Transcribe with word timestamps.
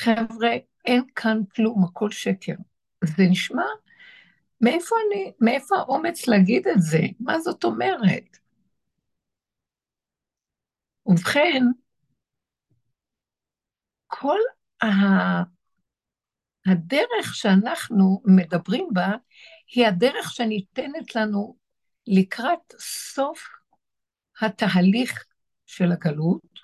חבר'ה, 0.00 0.50
אין 0.84 1.04
כאן 1.16 1.38
כלום, 1.54 1.84
הכל 1.84 2.10
שקר. 2.10 2.54
זה 3.04 3.22
נשמע, 3.30 3.66
מאיפה 4.60 4.96
אני, 5.06 5.32
מאיפה 5.40 5.76
האומץ 5.76 6.26
להגיד 6.28 6.68
את 6.68 6.82
זה? 6.82 7.00
מה 7.20 7.40
זאת 7.40 7.64
אומרת? 7.64 8.38
ובכן, 11.06 11.62
כל 14.06 14.38
ה... 14.82 14.86
הדרך 16.66 17.34
שאנחנו 17.34 18.22
מדברים 18.24 18.88
בה, 18.92 19.08
היא 19.74 19.86
הדרך 19.86 20.30
שניתנת 20.30 21.16
לנו 21.16 21.56
לקראת 22.06 22.74
סוף 22.80 23.48
התהליך 24.40 25.24
של 25.66 25.92
הגלות, 25.92 26.57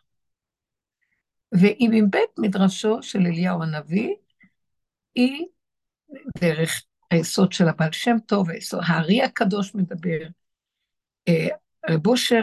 והיא 1.60 1.88
מבית 1.92 2.38
מדרשו 2.38 3.02
של 3.02 3.18
אליהו 3.18 3.62
הנביא, 3.62 4.14
היא 5.14 5.46
דרך 6.40 6.82
היסוד 7.10 7.52
של 7.52 7.68
הבעל 7.68 7.92
שם 7.92 8.16
טוב, 8.26 8.48
הארי 8.86 9.22
הקדוש 9.22 9.74
מדבר, 9.74 10.18
אה, 11.28 11.48
רב 11.90 12.06
אושר, 12.06 12.42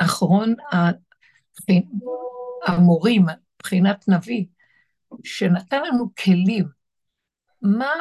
אחרון 0.00 0.54
המורים, 2.66 3.26
מבחינת 3.56 4.08
נביא, 4.08 4.44
שנתן 5.24 5.82
לנו 5.82 6.14
כלים. 6.14 6.68
מה 7.62 7.92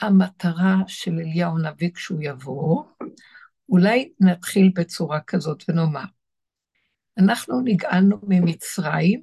המטרה 0.00 0.76
של 0.86 1.12
אליהו 1.12 1.58
הנביא 1.58 1.90
כשהוא 1.94 2.18
יבוא? 2.22 2.84
אולי 3.68 4.12
נתחיל 4.20 4.72
בצורה 4.74 5.20
כזאת 5.20 5.64
ונאמר, 5.68 6.04
אנחנו 7.18 7.60
נגאלנו 7.64 8.16
ממצרים 8.22 9.22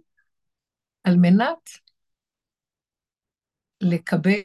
על 1.03 1.15
מנת 1.15 1.69
לקבל, 3.81 4.39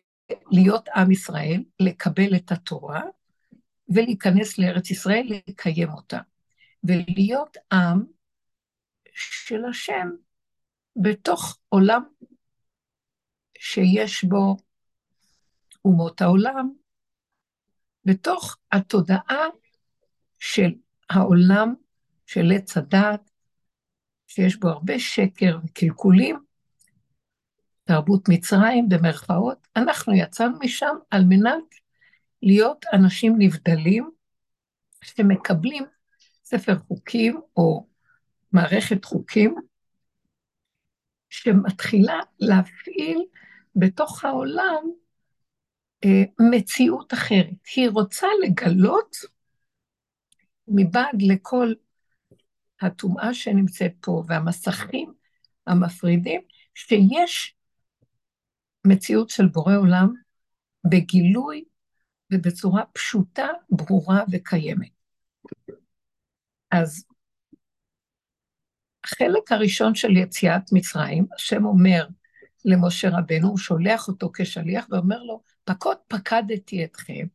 להיות 0.50 0.88
עם 0.88 1.10
ישראל, 1.10 1.64
לקבל 1.80 2.36
את 2.36 2.52
התורה 2.52 3.02
ולהיכנס 3.88 4.58
לארץ 4.58 4.90
ישראל, 4.90 5.26
לקיים 5.48 5.88
אותה, 5.88 6.20
ולהיות 6.84 7.56
עם 7.72 8.04
של 9.14 9.64
השם 9.64 10.08
בתוך 10.96 11.58
עולם 11.68 12.02
שיש 13.58 14.24
בו 14.24 14.56
אומות 15.84 16.20
העולם, 16.20 16.72
בתוך 18.04 18.56
התודעה 18.72 19.44
של 20.38 20.74
העולם 21.10 21.74
של 22.26 22.52
עץ 22.56 22.76
הדת, 22.76 23.30
שיש 24.26 24.56
בו 24.56 24.68
הרבה 24.68 24.98
שקר 24.98 25.58
וקלקולים, 25.64 26.45
תרבות 27.86 28.28
מצרים 28.28 28.88
במרכאות, 28.88 29.66
אנחנו 29.76 30.14
יצאנו 30.14 30.58
משם 30.60 30.96
על 31.10 31.24
מנת 31.24 31.64
להיות 32.42 32.84
אנשים 32.92 33.34
נבדלים 33.38 34.10
שמקבלים 35.02 35.84
ספר 36.44 36.78
חוקים 36.78 37.40
או 37.56 37.86
מערכת 38.52 39.04
חוקים 39.04 39.54
שמתחילה 41.30 42.20
להפעיל 42.40 43.24
בתוך 43.76 44.24
העולם 44.24 44.82
אה, 46.04 46.24
מציאות 46.50 47.14
אחרת. 47.14 47.66
היא 47.76 47.88
רוצה 47.88 48.26
לגלות 48.44 49.16
מבעד 50.68 51.22
לכל 51.22 51.72
הטומאה 52.80 53.34
שנמצאת 53.34 53.92
פה 54.00 54.22
והמסכים 54.26 55.12
המפרידים, 55.66 56.40
שיש 56.74 57.55
מציאות 58.86 59.30
של 59.30 59.46
בורא 59.46 59.76
עולם 59.76 60.12
בגילוי 60.90 61.64
ובצורה 62.32 62.82
פשוטה, 62.92 63.48
ברורה 63.70 64.24
וקיימת. 64.32 64.90
אז 66.70 67.04
החלק 69.04 69.52
הראשון 69.52 69.94
של 69.94 70.16
יציאת 70.16 70.62
מצרים, 70.72 71.26
השם 71.34 71.64
אומר 71.64 72.06
למשה 72.64 73.08
רבנו, 73.08 73.48
הוא 73.48 73.58
שולח 73.58 74.08
אותו 74.08 74.30
כשליח 74.34 74.86
ואומר 74.90 75.22
לו, 75.22 75.42
פקוד 75.64 75.96
פקדתי 76.08 76.84
אתכם. 76.84 77.26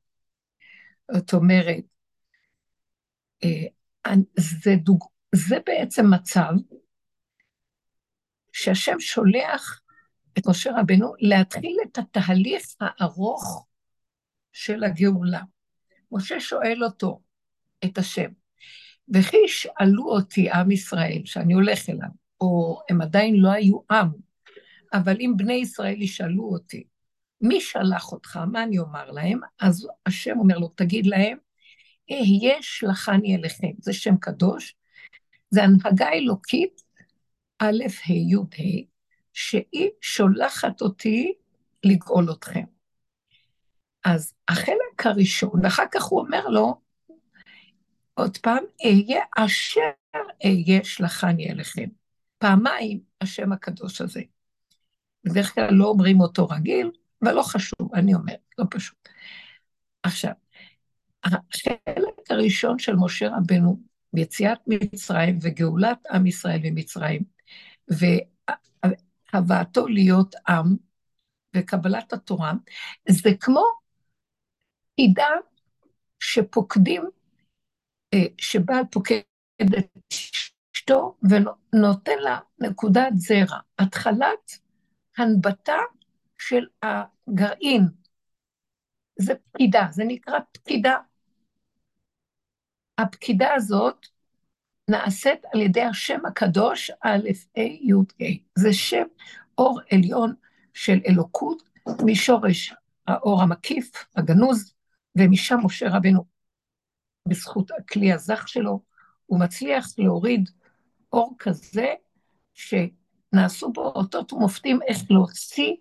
זאת 1.13 1.33
אומרת, 1.33 1.83
אה, 3.43 4.13
זה, 4.37 4.75
דוג... 4.75 5.05
זה 5.35 5.55
בעצם 5.65 6.05
מצב 6.13 6.51
שהשם 8.51 8.99
שולח 8.99 9.80
את 10.37 10.47
משה 10.47 10.71
רבנו 10.77 11.13
להתחיל 11.19 11.77
את 11.83 11.97
התהליך 11.97 12.63
הארוך 12.79 13.67
של 14.53 14.83
הגאולה. 14.83 15.41
משה 16.11 16.39
שואל 16.39 16.83
אותו, 16.83 17.21
את 17.85 17.97
השם, 17.97 18.29
וכי 19.13 19.37
ישאלו 19.45 20.03
אותי 20.03 20.51
עם 20.51 20.71
ישראל, 20.71 21.21
שאני 21.25 21.53
הולך 21.53 21.89
אליו, 21.89 22.09
או 22.41 22.81
הם 22.89 23.01
עדיין 23.01 23.35
לא 23.35 23.51
היו 23.51 23.79
עם, 23.91 24.09
אבל 24.93 25.17
אם 25.19 25.33
בני 25.37 25.53
ישראל 25.53 26.01
ישאלו 26.01 26.43
אותי, 26.43 26.83
מי 27.41 27.61
שלח 27.61 28.11
אותך, 28.11 28.39
מה 28.51 28.63
אני 28.63 28.79
אומר 28.79 29.11
להם? 29.11 29.39
אז 29.59 29.87
השם 30.05 30.39
אומר 30.39 30.57
לו, 30.57 30.67
תגיד 30.67 31.05
להם, 31.05 31.37
אהיה 32.11 32.55
שלחני 32.61 33.35
אליכם, 33.35 33.71
זה 33.79 33.93
שם 33.93 34.17
קדוש, 34.17 34.75
זה 35.49 35.63
הנהגה 35.63 36.09
אלוקית, 36.09 36.81
א', 37.59 37.83
ה', 38.07 38.13
י', 38.13 38.35
ה', 38.35 38.90
שהיא 39.33 39.89
שולחת 40.01 40.81
אותי 40.81 41.33
לגאול 41.83 42.31
אתכם. 42.31 42.63
אז 44.05 44.33
החלק 44.47 45.05
הראשון, 45.05 45.51
ואחר 45.63 45.85
כך 45.91 46.03
הוא 46.03 46.19
אומר 46.19 46.47
לו, 46.47 46.81
עוד 48.13 48.37
פעם, 48.37 48.63
אהיה 48.85 49.23
אשר 49.37 49.89
אהיה 50.45 50.83
שלחני 50.83 51.49
אליכם. 51.51 51.89
פעמיים 52.37 52.99
השם 53.21 53.51
הקדוש 53.51 54.01
הזה. 54.01 54.21
בדרך 55.23 55.53
כלל 55.53 55.73
לא 55.73 55.85
אומרים 55.85 56.21
אותו 56.21 56.47
רגיל, 56.47 56.91
אבל 57.23 57.33
לא 57.33 57.43
חשוב, 57.43 57.95
אני 57.95 58.13
אומרת, 58.13 58.39
לא 58.57 58.65
פשוט. 58.69 59.09
עכשיו, 60.03 60.31
החלק 61.23 62.29
הראשון 62.29 62.79
של 62.79 62.95
משה 62.95 63.27
רבנו, 63.37 63.79
יציאת 64.13 64.59
מצרים 64.67 65.39
וגאולת 65.41 65.97
עם 66.11 66.27
ישראל 66.27 66.59
ממצרים, 66.63 67.21
והבאתו 69.33 69.87
להיות 69.87 70.35
עם 70.47 70.75
וקבלת 71.55 72.13
התורה, 72.13 72.51
זה 73.09 73.29
כמו 73.39 73.63
עידה 74.95 75.29
שפוקדים 76.19 77.03
אה, 78.13 78.25
שבעל 78.37 78.83
פוקד 78.91 79.21
את 79.61 79.85
אשתו 80.75 81.17
ונותן 81.29 82.19
לה 82.19 82.39
נקודת 82.59 83.11
זרע, 83.15 83.59
התחלת 83.79 84.51
הנבטה 85.17 85.77
של 86.37 86.65
הגרעין. 86.83 87.83
זה 89.19 89.33
פקידה, 89.35 89.87
זה 89.91 90.03
נקרא 90.07 90.39
פקידה. 90.51 90.97
הפקידה 92.97 93.53
הזאת 93.53 94.07
נעשית 94.89 95.45
על 95.53 95.61
ידי 95.61 95.81
השם 95.81 96.25
הקדוש, 96.25 96.91
א', 97.01 97.29
ה', 97.57 97.59
י', 97.59 97.93
ה'. 97.93 98.59
זה 98.59 98.73
שם 98.73 99.03
אור 99.57 99.79
עליון 99.91 100.33
של 100.73 100.99
אלוקות, 101.07 101.63
משורש 102.05 102.73
האור 103.07 103.41
המקיף, 103.41 103.91
הגנוז, 104.15 104.73
ומשם 105.17 105.57
משה 105.63 105.89
רבנו 105.89 106.25
בזכות 107.27 107.71
הכלי 107.71 108.13
הזך 108.13 108.47
שלו, 108.47 108.81
הוא 109.25 109.39
מצליח 109.39 109.87
להוריד 109.97 110.49
אור 111.13 111.35
כזה, 111.39 111.87
שנעשו 112.53 113.71
בו 113.71 113.85
אותות 113.85 114.33
ומופתים 114.33 114.79
איך 114.87 114.97
להוציא 115.09 115.75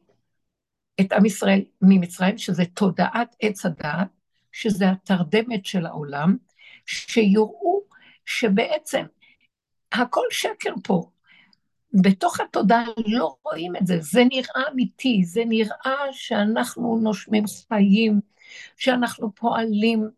את 1.01 1.13
עם 1.13 1.27
ישראל 1.27 1.65
ממצרים, 1.83 2.39
שזה 2.39 2.65
תודעת 2.75 3.37
עץ 3.41 3.67
הדעת, 3.67 4.09
שזה 4.53 4.91
התרדמת 4.91 5.65
של 5.65 5.87
העולם, 5.87 6.37
שיראו 6.87 7.80
שבעצם 8.31 9.05
הכל 9.93 10.25
שקר 10.31 10.75
פה. 10.85 11.11
בתוך 12.03 12.41
התודעה 12.41 12.85
לא 13.07 13.37
רואים 13.45 13.77
את 13.77 13.87
זה, 13.87 14.01
זה 14.01 14.21
נראה 14.25 14.63
אמיתי, 14.73 15.25
זה 15.25 15.43
נראה 15.47 16.13
שאנחנו 16.13 16.99
נושמים 17.03 17.45
חיים, 17.69 18.21
שאנחנו 18.77 19.35
פועלים. 19.35 20.11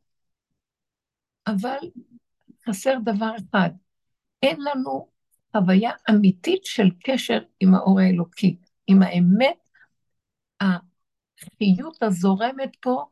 אבל 1.46 1.78
חסר 2.68 2.94
דבר 3.04 3.30
אחד, 3.36 3.70
אין 4.42 4.60
לנו 4.60 5.08
חוויה 5.52 5.90
אמיתית 6.10 6.64
של 6.64 6.88
קשר 7.04 7.38
עם 7.60 7.74
האור 7.74 8.00
האלוקי, 8.00 8.56
עם 8.86 9.02
האמת, 9.02 9.68
החיות 10.60 12.02
הזורמת 12.02 12.76
פה, 12.80 13.04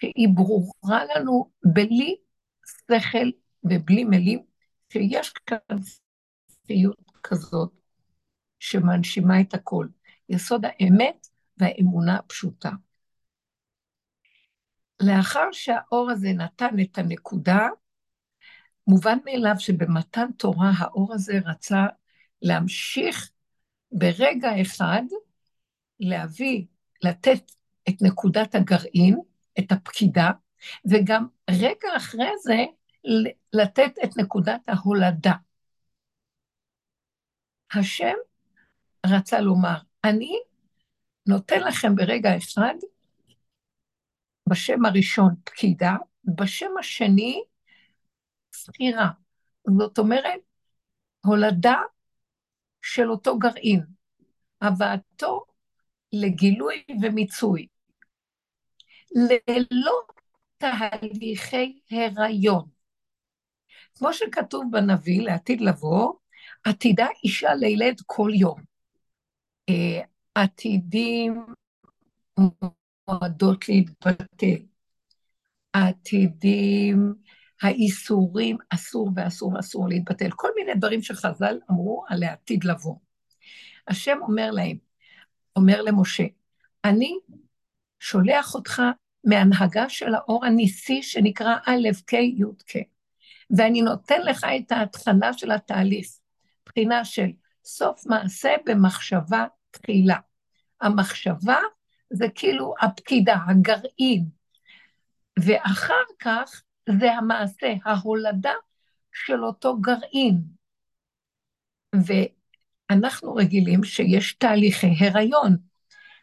שהיא 0.00 0.28
ברורה 0.34 1.04
לנו 1.04 1.50
בלי 1.64 2.16
שכל 2.66 3.43
ובלי 3.64 4.04
מילים, 4.04 4.42
שיש 4.92 5.32
כאן 5.46 5.76
חיות 6.66 7.10
כזאת 7.22 7.72
שמנשימה 8.58 9.40
את 9.40 9.54
הכל. 9.54 9.86
יסוד 10.28 10.64
האמת 10.64 11.28
והאמונה 11.58 12.16
הפשוטה. 12.16 12.70
לאחר 15.02 15.48
שהאור 15.52 16.10
הזה 16.10 16.32
נתן 16.32 16.80
את 16.82 16.98
הנקודה, 16.98 17.68
מובן 18.86 19.18
מאליו 19.24 19.54
שבמתן 19.58 20.32
תורה 20.38 20.72
האור 20.78 21.14
הזה 21.14 21.32
רצה 21.44 21.86
להמשיך 22.42 23.30
ברגע 23.92 24.62
אחד 24.62 25.02
להביא, 26.00 26.64
לתת 27.02 27.50
את 27.88 28.02
נקודת 28.02 28.54
הגרעין, 28.54 29.20
את 29.58 29.72
הפקידה, 29.72 30.30
וגם 30.90 31.26
רגע 31.50 31.88
אחרי 31.96 32.30
זה 32.42 32.64
לתת 33.52 33.92
את 34.04 34.16
נקודת 34.16 34.60
ההולדה. 34.68 35.32
השם 37.74 38.14
רצה 39.06 39.40
לומר, 39.40 39.78
אני 40.04 40.38
נותן 41.26 41.60
לכם 41.60 41.94
ברגע 41.94 42.36
אחד, 42.36 42.74
בשם 44.48 44.84
הראשון 44.84 45.34
פקידה, 45.44 45.96
בשם 46.24 46.70
השני 46.80 47.42
סחירה. 48.54 49.08
זאת 49.78 49.98
אומרת, 49.98 50.40
הולדה 51.24 51.76
של 52.82 53.10
אותו 53.10 53.38
גרעין, 53.38 53.84
הבאתו 54.60 55.44
לגילוי 56.12 56.84
ומיצוי, 57.02 57.66
ללא 59.14 60.02
תהליכי 60.58 61.80
הריון. 61.90 62.73
כמו 63.98 64.12
שכתוב 64.12 64.64
בנביא 64.70 65.22
לעתיד 65.22 65.60
לבוא, 65.60 66.12
עתידה 66.64 67.06
אישה 67.24 67.54
לילד 67.54 68.00
כל 68.06 68.30
יום. 68.34 68.60
אה, 69.68 70.00
עתידים 70.34 71.46
מועדות 73.08 73.68
להתבטל. 73.68 74.56
העתידים, 75.74 77.14
האיסורים, 77.62 78.56
אסור 78.70 79.10
ואסור 79.16 79.52
ואסור 79.54 79.88
להתבטל. 79.88 80.30
כל 80.36 80.48
מיני 80.56 80.74
דברים 80.74 81.02
שחז"ל 81.02 81.58
אמרו 81.70 82.04
על 82.08 82.22
העתיד 82.22 82.64
לבוא. 82.64 82.96
השם 83.88 84.18
אומר 84.22 84.50
להם, 84.50 84.76
אומר 85.56 85.82
למשה, 85.82 86.24
אני 86.84 87.18
שולח 88.00 88.54
אותך 88.54 88.82
מהנהגה 89.24 89.88
של 89.88 90.14
האור 90.14 90.44
הניסי 90.44 91.02
שנקרא 91.02 91.56
א', 91.66 91.88
ק', 92.06 92.12
י', 92.12 92.42
ק', 92.66 92.93
ואני 93.56 93.82
נותן 93.82 94.22
לך 94.22 94.44
את 94.44 94.72
ההתחלה 94.72 95.32
של 95.32 95.50
התהליך, 95.50 96.06
בחינה 96.66 97.04
של 97.04 97.30
סוף 97.64 98.06
מעשה 98.06 98.54
במחשבה 98.66 99.46
תחילה. 99.70 100.18
המחשבה 100.80 101.58
זה 102.10 102.26
כאילו 102.34 102.74
הפקידה, 102.80 103.36
הגרעין, 103.48 104.24
ואחר 105.38 106.04
כך 106.18 106.62
זה 106.98 107.12
המעשה, 107.12 107.74
ההולדה 107.84 108.54
של 109.12 109.44
אותו 109.44 109.80
גרעין. 109.80 110.42
ואנחנו 112.90 113.34
רגילים 113.34 113.84
שיש 113.84 114.34
תהליכי 114.34 114.90
הריון. 115.00 115.56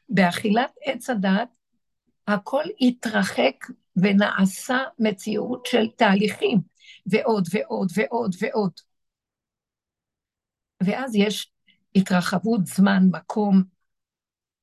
באכילת 0.10 0.72
עץ 0.86 1.10
הדת, 1.10 1.50
הכל 2.28 2.64
התרחק 2.82 3.66
ונעשה 3.96 4.78
מציאות 5.00 5.66
של 5.66 5.88
תהליכים, 5.96 6.62
ועוד 7.06 7.48
ועוד 7.52 7.92
ועוד 7.96 8.36
ועוד. 8.40 8.72
ואז 10.84 11.16
יש 11.16 11.52
התרחבות 11.96 12.66
זמן, 12.66 13.04
מקום 13.12 13.64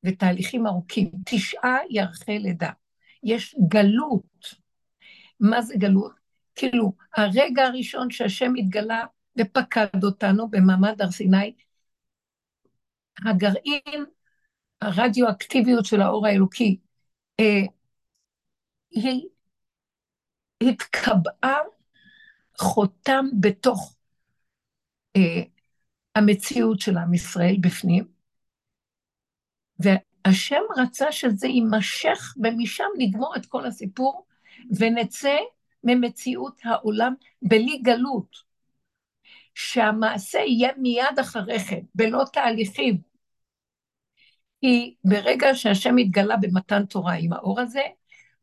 ותהליכים 0.04 0.66
ארוכים. 0.66 1.10
תשעה 1.26 1.76
ירחי 1.90 2.38
לידה. 2.38 2.70
יש 3.22 3.56
גלות. 3.68 4.54
מה 5.40 5.62
זה 5.62 5.74
גלות? 5.78 6.12
כאילו, 6.54 6.92
הרגע 7.16 7.62
הראשון 7.62 8.10
שהשם 8.10 8.52
התגלה 8.58 9.04
ופקד 9.38 10.04
אותנו 10.04 10.48
במעמד 10.50 11.02
הר 11.02 11.10
סיני, 11.10 11.54
הגרעין, 13.26 14.04
הרדיואקטיביות 14.80 15.84
של 15.84 16.00
האור 16.00 16.26
האלוקי, 16.26 16.78
אה, 17.40 17.62
היא 18.90 19.28
התקבעה 20.62 21.58
חותם 22.60 23.26
בתוך 23.40 23.94
אה, 25.16 25.42
המציאות 26.14 26.80
של 26.80 26.96
עם 26.98 27.14
ישראל 27.14 27.56
בפנים, 27.60 28.04
והשם 29.78 30.62
רצה 30.76 31.12
שזה 31.12 31.46
יימשך, 31.46 32.34
ומשם 32.44 32.84
נגמור 32.98 33.36
את 33.36 33.46
כל 33.46 33.66
הסיפור, 33.66 34.26
ונצא 34.78 35.36
ממציאות 35.84 36.60
העולם 36.64 37.14
בלי 37.42 37.78
גלות. 37.78 38.48
שהמעשה 39.58 40.38
יהיה 40.38 40.70
מיד 40.76 41.18
אחרי 41.20 41.58
כן, 41.58 41.80
בלא 41.94 42.24
תהליכים. 42.32 43.00
כי 44.60 44.94
ברגע 45.04 45.46
שהשם 45.54 45.96
התגלה 45.96 46.36
במתן 46.36 46.86
תורה 46.86 47.14
עם 47.14 47.32
האור 47.32 47.60
הזה, 47.60 47.80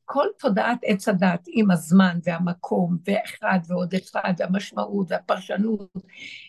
כל 0.06 0.28
תודעת 0.40 0.80
עץ 0.84 1.08
הדת 1.08 1.46
עם 1.48 1.72
הזמן 1.72 2.20
והמקום, 2.24 2.98
ואחד 3.06 3.60
ועוד 3.68 3.94
אחד, 3.94 4.34
והמשמעות 4.38 5.08
והפרשנות, 5.10 5.94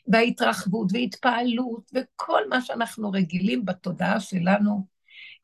וההתרחבות 0.08 0.88
והתפעלות, 0.92 1.90
וכל 1.94 2.48
מה 2.48 2.60
שאנחנו 2.60 3.10
רגילים 3.10 3.64
בתודעה 3.64 4.20
שלנו, 4.20 4.86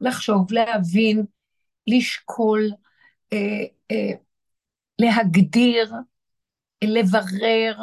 לחשוב, 0.00 0.52
להבין, 0.52 1.24
לשקול, 1.86 2.70
אה, 3.32 3.38
אה, 3.90 4.12
להגדיר, 4.98 5.92
לברר. 6.84 7.78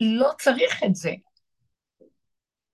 לא 0.00 0.30
צריך 0.38 0.82
את 0.84 0.94
זה. 0.94 1.10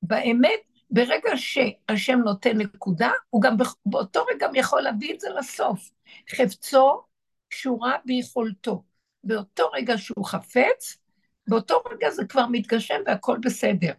באמת, 0.02 0.60
ברגע 0.92 1.30
שהשם 1.36 2.18
נותן 2.24 2.58
נקודה, 2.58 3.10
הוא 3.30 3.42
גם 3.42 3.56
באותו 3.86 4.24
רגע 4.34 4.46
יכול 4.54 4.80
להביא 4.80 5.14
את 5.14 5.20
זה 5.20 5.28
לסוף. 5.30 5.90
חפצו 6.30 7.02
קשורה 7.48 7.96
ביכולתו. 8.04 8.84
באותו 9.24 9.70
רגע 9.70 9.98
שהוא 9.98 10.24
חפץ, 10.26 10.98
באותו 11.46 11.82
רגע 11.90 12.10
זה 12.10 12.24
כבר 12.24 12.46
מתגשם 12.50 13.00
והכל 13.06 13.38
בסדר. 13.42 13.92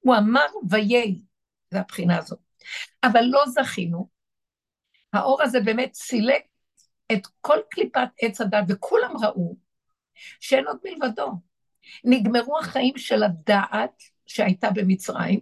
הוא 0.00 0.14
אמר 0.16 0.46
ויהי, 0.70 1.22
זה 1.70 1.80
הבחינה 1.80 2.18
הזאת. 2.18 2.38
אבל 3.04 3.22
לא 3.24 3.44
זכינו. 3.46 4.08
האור 5.12 5.42
הזה 5.42 5.60
באמת 5.60 5.94
סילק 5.94 6.42
את 7.12 7.26
כל 7.40 7.58
קליפת 7.70 8.08
עץ 8.22 8.40
הדת, 8.40 8.64
וכולם 8.68 9.16
ראו 9.22 9.56
שאין 10.40 10.66
עוד 10.66 10.78
מלבדו. 10.84 11.32
נגמרו 12.04 12.58
החיים 12.58 12.98
של 12.98 13.22
הדעת 13.22 14.02
שהייתה 14.26 14.70
במצרים, 14.70 15.40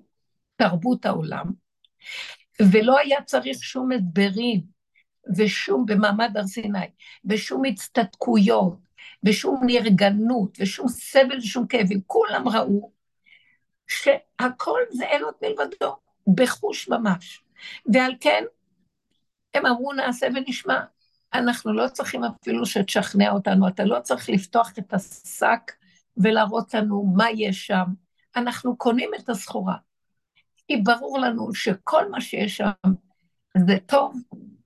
תרבות 0.56 1.06
העולם, 1.06 1.44
ולא 2.72 2.98
היה 2.98 3.22
צריך 3.22 3.62
שום 3.62 3.92
הסברים 3.92 4.60
ושום 5.36 5.86
במעמד 5.86 6.36
הר 6.36 6.46
סיני, 6.46 6.86
ושום 7.24 7.64
הצטדקויות, 7.64 8.78
ושום 9.24 9.60
נרגנות, 9.66 10.58
ושום 10.60 10.88
סבל 10.88 11.38
ושום 11.38 11.66
כאבים. 11.66 12.00
כולם 12.06 12.48
ראו 12.48 12.92
שהכל 13.86 14.80
זה 14.90 15.04
עוד 15.22 15.34
מלבדו, 15.42 15.96
בחוש 16.34 16.88
ממש. 16.88 17.44
ועל 17.92 18.14
כן, 18.20 18.44
הם 19.54 19.66
אמרו 19.66 19.92
נעשה 19.92 20.26
ונשמע. 20.34 20.80
אנחנו 21.34 21.72
לא 21.72 21.88
צריכים 21.88 22.24
אפילו 22.24 22.66
שתשכנע 22.66 23.30
אותנו, 23.30 23.68
אתה 23.68 23.84
לא 23.84 24.00
צריך 24.00 24.28
לפתוח 24.28 24.72
את 24.78 24.94
השק 24.94 25.72
ולהראות 26.16 26.74
לנו 26.74 27.12
מה 27.16 27.30
יש 27.30 27.66
שם. 27.66 27.84
אנחנו 28.36 28.76
קונים 28.76 29.10
את 29.18 29.28
הסחורה. 29.28 29.76
כי 30.72 30.76
ברור 30.82 31.18
לנו 31.18 31.54
שכל 31.54 32.10
מה 32.10 32.20
שיש 32.20 32.56
שם 32.56 32.90
זה 33.66 33.74
טוב, 33.86 34.14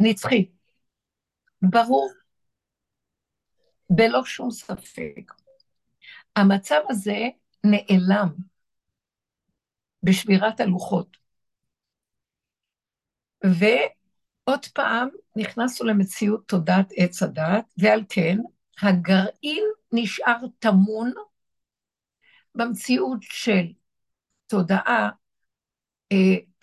נצחי. 0.01 0.51
ברור, 1.63 2.11
בלא 3.91 4.25
שום 4.25 4.51
ספק. 4.51 5.33
המצב 6.37 6.81
הזה 6.89 7.19
נעלם 7.65 8.29
בשבירת 10.03 10.61
הלוחות. 10.61 11.17
ועוד 13.45 14.67
פעם 14.75 15.09
נכנסנו 15.37 15.87
למציאות 15.87 16.49
תודעת 16.49 16.89
עץ 16.97 17.23
הדת, 17.23 17.73
ועל 17.79 18.01
כן 18.09 18.39
הגרעין 18.83 19.65
נשאר 19.93 20.39
טמון 20.59 21.13
במציאות 22.55 23.19
של 23.23 23.73
תודעה 24.47 25.11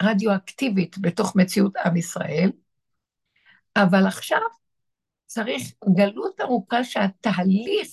רדיואקטיבית 0.01 0.97
בתוך 0.97 1.35
מציאות 1.35 1.77
עם 1.77 1.97
ישראל, 1.97 2.51
אבל 3.75 4.07
עכשיו 4.07 4.39
צריך 5.25 5.63
גלות 5.95 6.41
ארוכה 6.41 6.83
שהתהליך 6.83 7.88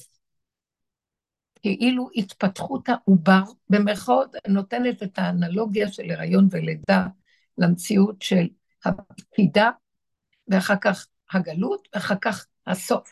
כאילו 1.62 2.08
התפתחות 2.16 2.88
העובר, 2.88 3.42
במרכאות 3.70 4.34
נותנת 4.48 5.02
את 5.02 5.18
האנלוגיה 5.18 5.92
של 5.92 6.10
הריון 6.10 6.48
ולידה 6.50 7.06
למציאות 7.58 8.22
של 8.22 8.48
הפקידה, 8.84 9.70
ואחר 10.48 10.76
כך 10.80 11.06
הגלות, 11.32 11.88
ואחר 11.94 12.14
כך 12.20 12.46
הסוף. 12.66 13.10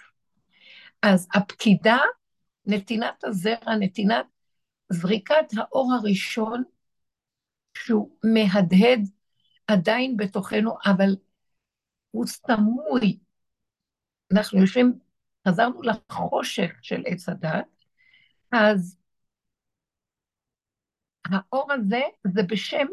אז 1.03 1.29
הפקידה, 1.35 1.99
נתינת 2.67 3.25
הזרע, 3.25 3.77
נתינת 3.81 4.27
זריקת 4.89 5.47
האור 5.57 5.93
הראשון, 5.93 6.63
שהוא 7.85 8.11
מהדהד 8.25 9.01
עדיין 9.67 10.17
בתוכנו, 10.17 10.77
אבל 10.87 11.17
הוא 12.11 12.27
סמוי. 12.27 13.19
אנחנו 14.33 14.61
יושבים, 14.61 14.99
חזרנו 15.49 15.83
לחושך 15.83 16.73
של 16.83 17.03
עץ 17.07 17.29
הדת, 17.29 17.85
אז 18.53 18.99
האור 21.25 21.73
הזה 21.73 22.01
זה 22.35 22.43
בשם 22.43 22.87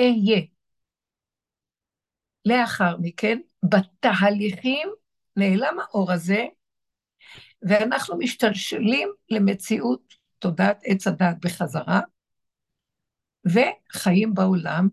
אהיה. 0.00 0.40
לאחר 2.44 2.96
מכן, 3.00 3.38
בתהליכים 3.64 4.88
נעלם 5.36 5.80
האור 5.80 6.12
הזה, 6.12 6.44
ואנחנו 7.62 8.18
משתלשלים 8.18 9.08
למציאות 9.30 10.14
תודעת 10.38 10.80
עץ 10.84 11.06
הדת 11.06 11.36
בחזרה, 11.44 12.00
וחיים 13.44 14.34
בעולם 14.34 14.88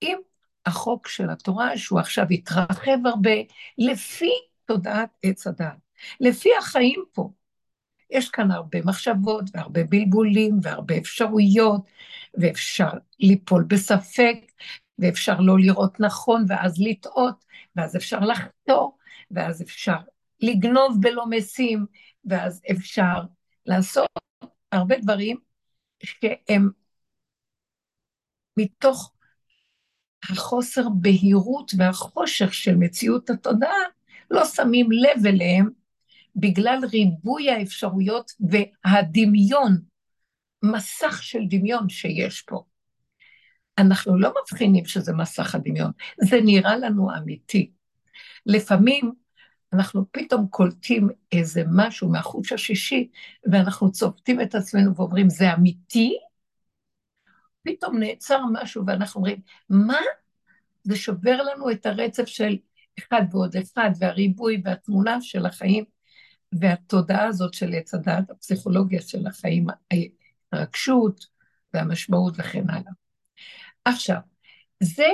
עם 0.00 0.18
החוק 0.66 1.08
של 1.08 1.30
התורה, 1.30 1.78
שהוא 1.78 2.00
עכשיו 2.00 2.26
התרחב 2.30 3.06
הרבה, 3.06 3.30
לפי 3.78 4.30
תודעת 4.64 5.10
עץ 5.22 5.46
הדת, 5.46 5.76
לפי 6.20 6.48
החיים 6.58 7.04
פה. 7.12 7.30
יש 8.10 8.30
כאן 8.30 8.50
הרבה 8.50 8.78
מחשבות 8.84 9.44
והרבה 9.54 9.84
בלבולים 9.84 10.58
והרבה 10.62 10.98
אפשרויות, 10.98 11.80
ואפשר 12.34 12.90
ליפול 13.20 13.64
בספק, 13.68 14.36
ואפשר 14.98 15.40
לא 15.40 15.58
לראות 15.58 16.00
נכון 16.00 16.44
ואז 16.48 16.74
לטעות, 16.80 17.44
ואז 17.76 17.96
אפשר 17.96 18.20
לחתור, 18.20 18.98
ואז 19.30 19.62
אפשר 19.62 19.96
לגנוב 20.40 20.96
בלא 21.00 21.24
משים, 21.30 21.86
ואז 22.24 22.62
אפשר 22.70 23.22
לעשות 23.66 24.08
הרבה 24.72 24.98
דברים 24.98 25.36
שהם 26.02 26.70
מתוך 28.56 29.12
החוסר 30.30 30.88
בהירות 30.88 31.72
והחושך 31.78 32.54
של 32.54 32.76
מציאות 32.76 33.30
התודעה, 33.30 33.82
לא 34.30 34.44
שמים 34.44 34.92
לב 34.92 35.26
אליהם 35.26 35.70
בגלל 36.36 36.80
ריבוי 36.92 37.50
האפשרויות 37.50 38.32
והדמיון, 38.40 39.78
מסך 40.62 41.22
של 41.22 41.40
דמיון 41.48 41.88
שיש 41.88 42.42
פה. 42.42 42.64
אנחנו 43.78 44.18
לא 44.18 44.32
מבחינים 44.42 44.84
שזה 44.84 45.12
מסך 45.12 45.54
הדמיון, 45.54 45.90
זה 46.20 46.40
נראה 46.44 46.76
לנו 46.76 47.08
אמיתי. 47.16 47.70
לפעמים 48.46 49.12
אנחנו 49.72 50.04
פתאום 50.10 50.46
קולטים 50.46 51.08
איזה 51.32 51.62
משהו 51.72 52.08
מהחוש 52.08 52.52
השישי, 52.52 53.08
ואנחנו 53.52 53.92
צובטים 53.92 54.40
את 54.40 54.54
עצמנו 54.54 54.96
ואומרים, 54.96 55.30
זה 55.30 55.54
אמיתי? 55.54 56.18
פתאום 57.64 57.98
נעצר 57.98 58.40
משהו 58.52 58.86
ואנחנו 58.86 59.18
אומרים, 59.18 59.40
מה? 59.68 60.00
זה 60.82 60.96
שובר 60.96 61.42
לנו 61.42 61.70
את 61.70 61.86
הרצף 61.86 62.26
של 62.26 62.56
אחד 62.98 63.22
ועוד 63.30 63.56
אחד, 63.56 63.90
והריבוי 63.98 64.62
והתמונה 64.64 65.20
של 65.20 65.46
החיים, 65.46 65.84
והתודעה 66.60 67.26
הזאת 67.26 67.54
של 67.54 67.74
עץ 67.74 67.94
הדעת, 67.94 68.30
הפסיכולוגיה 68.30 69.00
של 69.02 69.26
החיים, 69.26 69.66
ההתרגשות 69.90 71.26
והמשמעות 71.74 72.34
וכן 72.38 72.70
הלאה. 72.70 72.92
עכשיו, 73.84 74.18
זה 74.80 75.08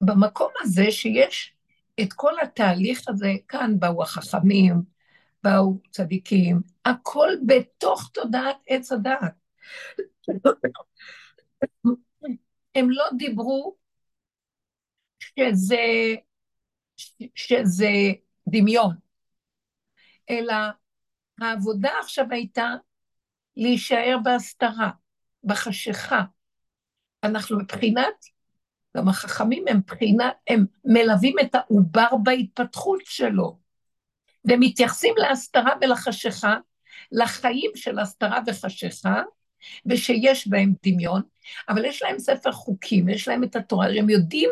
במקום 0.00 0.50
הזה 0.60 0.90
שיש 0.90 1.54
את 2.00 2.12
כל 2.12 2.32
התהליך 2.42 3.08
הזה, 3.08 3.32
כאן 3.48 3.78
באו 3.78 4.02
החכמים, 4.02 4.82
באו 5.44 5.78
צדיקים, 5.90 6.60
הכל 6.84 7.28
בתוך 7.46 8.10
תודעת 8.14 8.56
עץ 8.66 8.92
הדעת. 8.92 9.34
הם 12.74 12.90
לא 12.90 13.04
דיברו 13.16 13.76
שזה, 15.18 15.76
שזה 17.34 17.90
דמיון, 18.48 18.96
אלא 20.30 20.54
העבודה 21.40 21.90
עכשיו 22.00 22.26
הייתה 22.30 22.74
להישאר 23.56 24.16
בהסתרה, 24.24 24.90
בחשיכה. 25.44 26.22
אנחנו 27.24 27.58
מבחינת, 27.58 28.24
גם 28.96 29.08
החכמים 29.08 29.64
הם 29.68 29.76
מבחינת, 29.76 30.34
הם 30.48 30.66
מלווים 30.84 31.36
את 31.42 31.54
העובר 31.54 32.16
בהתפתחות 32.22 33.00
שלו, 33.04 33.58
ומתייחסים 34.44 35.14
להסתרה 35.16 35.70
ולחשיכה, 35.80 36.56
לחיים 37.12 37.70
של 37.74 37.98
הסתרה 37.98 38.40
וחשיכה, 38.46 39.22
ושיש 39.86 40.48
בהם 40.48 40.72
דמיון, 40.86 41.22
אבל 41.68 41.84
יש 41.84 42.02
להם 42.02 42.18
ספר 42.18 42.52
חוקים, 42.52 43.08
יש 43.08 43.28
להם 43.28 43.44
את 43.44 43.56
התורה, 43.56 43.86
הם 43.98 44.10
יודעים 44.10 44.50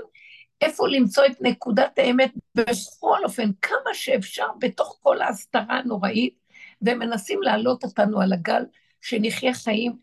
איפה 0.60 0.88
למצוא 0.88 1.26
את 1.26 1.36
נקודת 1.40 1.98
האמת 1.98 2.32
בכל 2.54 3.18
אופן, 3.24 3.50
כמה 3.62 3.94
שאפשר 3.94 4.46
בתוך 4.58 4.98
כל 5.02 5.22
ההסתרה 5.22 5.78
הנוראית, 5.78 6.34
והם 6.82 6.98
מנסים 6.98 7.42
להעלות 7.42 7.84
אותנו 7.84 8.20
על 8.20 8.32
הגל, 8.32 8.64
שנחיה 9.00 9.54
חיים 9.54 9.96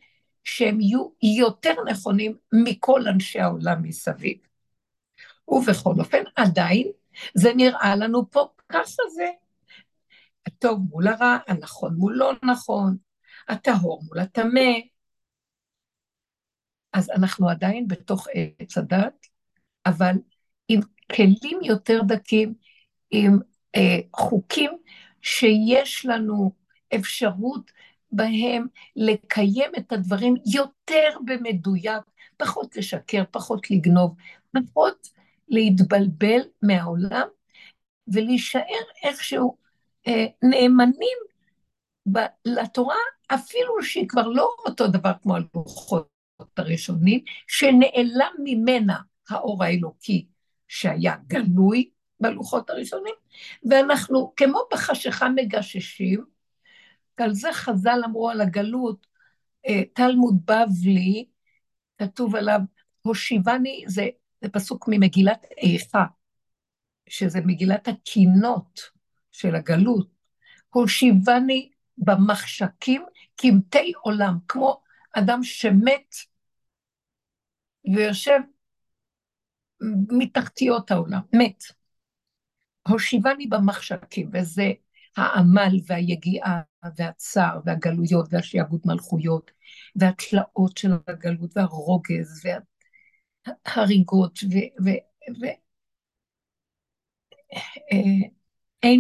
שהם 0.44 0.82
יהיו 0.82 1.08
יותר 1.22 1.74
נכונים 1.86 2.38
מכל 2.54 3.08
אנשי 3.08 3.40
העולם 3.40 3.84
מסביב. 3.84 4.38
ובכל 5.48 5.94
אופן, 6.00 6.24
עדיין 6.36 6.88
זה 7.34 7.54
נראה 7.54 7.96
לנו 7.96 8.32
פה 8.32 8.48
ככה 8.70 9.04
זה. 9.16 9.30
הטוב 10.46 10.80
מול 10.90 11.08
הרע, 11.08 11.38
הנכון 11.48 11.96
מול 11.96 12.14
לא 12.16 12.34
נכון, 12.44 12.98
הטהור 13.50 14.04
מול 14.04 14.20
הטמא. 14.20 14.93
אז 16.94 17.10
אנחנו 17.10 17.50
עדיין 17.50 17.88
בתוך 17.88 18.28
עץ 18.34 18.78
הדת, 18.78 19.28
אבל 19.86 20.16
עם 20.68 20.80
כלים 21.16 21.60
יותר 21.64 22.02
דקים, 22.08 22.54
עם 23.12 23.40
אה, 23.76 24.00
חוקים 24.16 24.72
שיש 25.22 26.06
לנו 26.06 26.52
אפשרות 26.96 27.72
בהם 28.12 28.68
לקיים 28.96 29.72
את 29.78 29.92
הדברים 29.92 30.36
יותר 30.54 31.18
במדויק, 31.26 32.04
פחות 32.38 32.78
לשקר, 32.78 33.24
פחות 33.32 33.72
לגנוב, 33.72 34.16
פחות 34.54 35.08
להתבלבל 35.50 36.40
מהעולם, 36.62 37.28
ולהישאר 38.08 38.84
איכשהו 39.04 39.58
אה, 40.08 40.26
נאמנים 40.44 41.18
ב- 42.12 42.34
לתורה, 42.46 42.96
אפילו 43.28 43.84
שהיא 43.84 44.10
כבר 44.10 44.28
לא 44.28 44.56
אותו 44.66 44.88
דבר 44.88 45.12
כמו 45.22 45.36
הלוחות 45.36 46.13
הראשונים, 46.58 47.20
שנעלם 47.48 48.34
ממנה 48.44 48.98
האור 49.30 49.64
האלוקי 49.64 50.28
שהיה 50.68 51.16
גלוי 51.28 51.90
בלוחות 52.20 52.70
הראשונים, 52.70 53.14
ואנחנו 53.70 54.34
כמו 54.36 54.60
בחשיכה 54.74 55.30
מגששים, 55.30 56.26
על 57.18 57.34
זה 57.34 57.54
חז"ל 57.54 58.02
אמרו 58.06 58.30
על 58.30 58.42
הגלות, 58.42 59.08
אה, 59.68 59.82
תלמוד 59.94 60.46
בבלי, 60.46 61.26
כתוב 61.98 62.36
עליו, 62.36 62.60
הושיבני, 63.02 63.84
זה, 63.88 64.08
זה 64.42 64.50
פסוק 64.50 64.86
ממגילת 64.88 65.46
איכה, 65.58 66.06
שזה 67.10 67.40
מגילת 67.46 67.88
הקינות 67.88 68.80
של 69.32 69.56
הגלות, 69.56 70.08
הושיבני 70.70 71.72
במחשכים 71.98 73.06
קמטי 73.36 73.94
עולם, 74.02 74.38
כמו 74.48 74.83
אדם 75.14 75.44
שמת 75.44 76.16
ויושב 77.96 78.40
מתחתיות 80.12 80.92
העולם, 80.92 81.22
מת. 81.34 81.64
הושיבני 82.88 83.48
במחשכים, 83.48 84.30
וזה 84.34 84.72
העמל 85.18 85.80
והיגיעה 85.88 86.62
והצער 86.98 87.60
והגלויות 87.66 88.26
והשעבוד 88.32 88.82
מלכויות 88.86 89.52
והתלאות 89.96 90.78
של 90.78 90.92
הגלות 91.08 91.58
והרוגז 91.58 92.46
וההריגות 93.46 94.40
ואין 95.42 95.56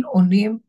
אה, 0.03 0.09
עונים 0.09 0.59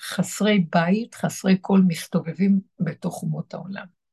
חסרי 0.00 0.66
בית, 0.72 1.14
חסרי 1.14 1.58
קול 1.58 1.84
מסתובבים 1.88 2.60
בתוך 2.80 3.22
אומות 3.22 3.54
העולם. 3.54 4.03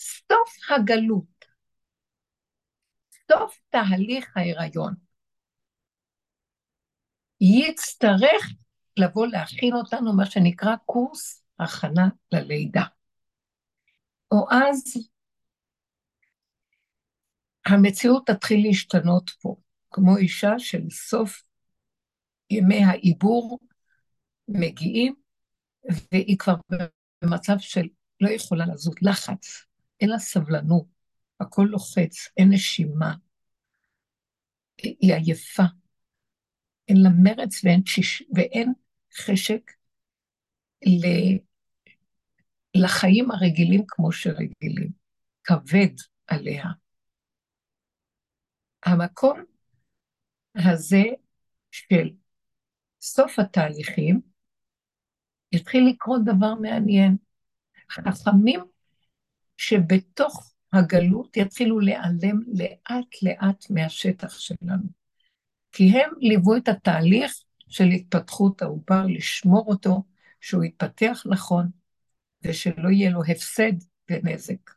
סוף 0.00 0.70
הגלות, 0.70 1.44
סוף 3.32 3.60
תהליך 3.70 4.36
ההיריון, 4.36 4.94
יצטרך 7.40 8.52
לבוא 8.96 9.26
להכין 9.26 9.74
אותנו, 9.74 10.16
מה 10.16 10.26
שנקרא 10.26 10.76
קורס 10.86 11.44
הכנה 11.58 12.08
ללידה. 12.32 12.84
או 14.32 14.46
אז 14.50 14.82
המציאות 17.66 18.26
תתחיל 18.26 18.66
להשתנות 18.66 19.30
פה, 19.30 19.56
כמו 19.90 20.16
אישה 20.16 20.58
של 20.58 20.90
סוף 20.90 21.42
ימי 22.50 22.84
העיבור 22.84 23.58
מגיעים, 24.48 25.14
והיא 26.12 26.38
כבר 26.38 26.54
במצב 27.22 27.58
של 27.58 27.86
לא 28.20 28.28
יכולה 28.30 28.66
לזוז, 28.66 28.94
לחץ, 29.02 29.69
אין 30.00 30.10
לה 30.10 30.18
סבלנות, 30.18 30.86
הכל 31.40 31.66
לוחץ, 31.70 32.28
אין 32.36 32.48
נשימה, 32.52 33.14
היא 34.78 35.14
עייפה, 35.14 35.62
אין 36.88 36.96
לה 37.02 37.08
מרץ 37.22 37.64
ואין, 37.64 37.82
שיש, 37.86 38.22
ואין 38.36 38.72
חשק 39.14 39.70
ל... 40.86 41.06
לחיים 42.74 43.30
הרגילים 43.30 43.84
כמו 43.88 44.12
שרגילים, 44.12 44.90
כבד 45.44 45.94
עליה. 46.26 46.64
המקום 48.82 49.44
הזה 50.56 51.02
של 51.70 52.10
סוף 53.00 53.38
התהליכים, 53.38 54.20
יתחיל 55.52 55.88
לקרות 55.90 56.20
דבר 56.24 56.54
מעניין. 56.54 57.16
חכמים 57.90 58.60
שבתוך 59.60 60.52
הגלות 60.72 61.36
יתחילו 61.36 61.80
להיעלם 61.80 62.40
לאט 62.46 63.22
לאט 63.22 63.70
מהשטח 63.70 64.38
שלנו. 64.38 64.84
כי 65.72 65.90
הם 65.90 66.10
ליוו 66.18 66.56
את 66.56 66.68
התהליך 66.68 67.32
של 67.68 67.84
התפתחות 67.84 68.62
העובר, 68.62 69.06
לשמור 69.06 69.64
אותו, 69.66 70.02
שהוא 70.40 70.64
יתפתח 70.64 71.22
נכון, 71.26 71.68
ושלא 72.42 72.88
יהיה 72.90 73.10
לו 73.10 73.20
הפסד 73.28 73.72
ונזק. 74.10 74.70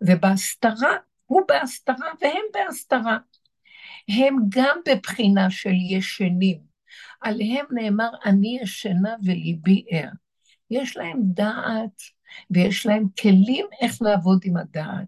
ובהסתרה, 0.00 0.96
הוא 1.24 1.42
בהסתרה 1.48 2.10
והם 2.20 2.44
בהסתרה. 2.54 3.18
הם 4.08 4.36
גם 4.48 4.78
בבחינה 4.88 5.50
של 5.50 5.74
ישנים. 5.90 6.60
עליהם 7.20 7.66
נאמר, 7.70 8.10
אני 8.24 8.58
ישנה 8.62 9.14
וליבי 9.24 9.84
ער. 9.90 10.10
יש 10.70 10.96
להם 10.96 11.18
דעת 11.22 12.15
ויש 12.50 12.86
להם 12.86 13.04
כלים 13.20 13.66
איך 13.80 14.02
לעבוד 14.02 14.40
עם 14.44 14.56
הדעת, 14.56 15.06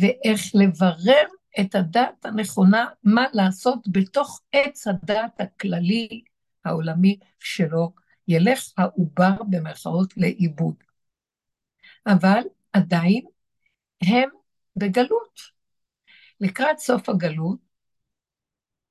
ואיך 0.00 0.40
לברר 0.54 1.26
את 1.60 1.74
הדעת 1.74 2.24
הנכונה, 2.24 2.86
מה 3.04 3.24
לעשות 3.32 3.78
בתוך 3.92 4.40
עץ 4.52 4.86
הדעת 4.86 5.40
הכללי 5.40 6.22
העולמי 6.64 7.18
שלו, 7.40 7.92
ילך 8.28 8.72
העובר 8.78 9.42
במרכאות 9.50 10.16
לאיבוד. 10.16 10.74
אבל 12.06 12.40
עדיין 12.72 13.24
הם 14.02 14.28
בגלות. 14.76 15.40
לקראת 16.40 16.78
סוף 16.78 17.08
הגלות, 17.08 17.58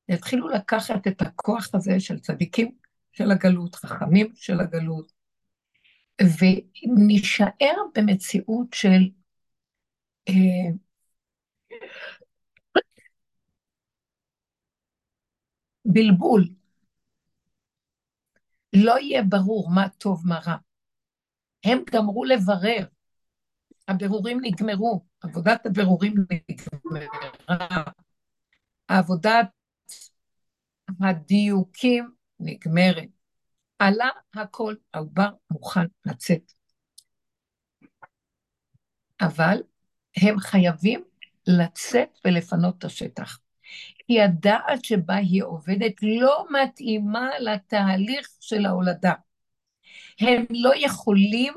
יתחילו 0.09 0.49
לקחת 0.49 1.07
את 1.07 1.21
הכוח 1.21 1.69
הזה 1.73 1.99
של 1.99 2.19
צדיקים 2.19 2.71
של 3.11 3.31
הגלות, 3.31 3.75
חכמים 3.75 4.31
של 4.35 4.59
הגלות, 4.59 5.11
ונישאר 6.21 7.75
במציאות 7.95 8.67
של 8.73 9.09
אה, 10.29 10.33
בלבול. 15.85 16.49
לא 18.73 18.99
יהיה 18.99 19.23
ברור 19.23 19.69
מה 19.75 19.89
טוב, 19.89 20.27
מה 20.27 20.39
רע. 20.45 20.55
הם 21.63 21.83
גמרו 21.93 22.25
לברר, 22.25 22.85
הבירורים 23.87 24.39
נגמרו, 24.41 25.05
עבודת 25.21 25.65
הבירורים 25.65 26.13
נגמרה, 26.49 27.83
עבודת 28.87 29.47
הדיוקים 31.01 32.11
נגמרת. 32.39 33.18
עלה 33.79 34.09
הכל, 34.33 34.75
העובר 34.93 35.29
מוכן 35.51 35.85
לצאת. 36.05 36.53
אבל 39.21 39.61
הם 40.17 40.39
חייבים 40.39 41.03
לצאת 41.47 42.09
ולפנות 42.25 42.77
את 42.77 42.83
השטח. 42.83 43.39
כי 44.07 44.21
הדעת 44.21 44.85
שבה 44.85 45.15
היא 45.15 45.43
עובדת 45.43 45.93
לא 46.01 46.45
מתאימה 46.49 47.29
לתהליך 47.39 48.29
של 48.39 48.65
ההולדה. 48.65 49.13
הם 50.19 50.45
לא 50.49 50.71
יכולים, 50.75 51.53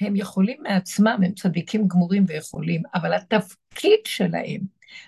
הם 0.00 0.16
יכולים 0.16 0.62
מעצמם, 0.62 1.18
הם 1.24 1.34
צדיקים 1.34 1.88
גמורים 1.88 2.24
ויכולים, 2.28 2.82
אבל 2.94 3.14
התפקיד 3.14 4.00
שלהם 4.04 4.60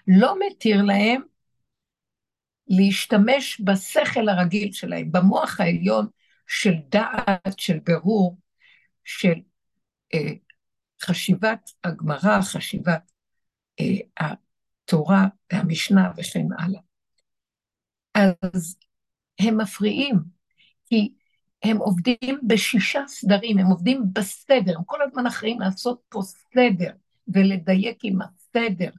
לא 0.09 0.35
מתיר 0.47 0.83
להם 0.83 1.23
להשתמש 2.69 3.61
בשכל 3.65 4.29
הרגיל 4.29 4.73
שלהם, 4.73 5.13
במוח 5.13 5.61
העליון 5.61 6.07
של 6.47 6.75
דעת, 6.89 7.59
של 7.59 7.79
ברור, 7.79 8.39
של 9.05 9.35
אה, 10.15 10.33
חשיבת 11.03 11.71
הגמרא, 11.85 12.43
חשיבת 12.43 13.13
אה, 13.81 14.27
התורה 14.85 15.27
והמשנה 15.53 16.11
וכן 16.17 16.47
הלאה. 16.59 16.81
אז 18.15 18.77
הם 19.39 19.61
מפריעים, 19.61 20.17
כי 20.87 21.13
הם 21.63 21.77
עובדים 21.77 22.41
בשישה 22.47 23.01
סדרים, 23.07 23.59
הם 23.59 23.67
עובדים 23.67 24.03
בסדר, 24.13 24.77
הם 24.77 24.85
כל 24.85 25.03
הזמן 25.03 25.27
אחראים 25.27 25.61
לעשות 25.61 26.01
פה 26.09 26.21
סדר 26.23 26.91
ולדייק 27.29 27.99
עם 28.03 28.19
הסדר, 28.23 28.91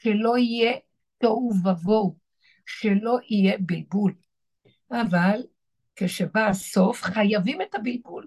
שלא 0.00 0.38
יהיה 0.38 0.72
תוהו 1.18 1.52
ובוהו, 1.64 2.16
שלא 2.66 3.18
יהיה 3.30 3.58
בלבול. 3.60 4.14
אבל 4.90 5.40
כשבא 5.96 6.48
הסוף, 6.48 7.02
חייבים 7.02 7.62
את 7.62 7.74
הבלבול. 7.74 8.26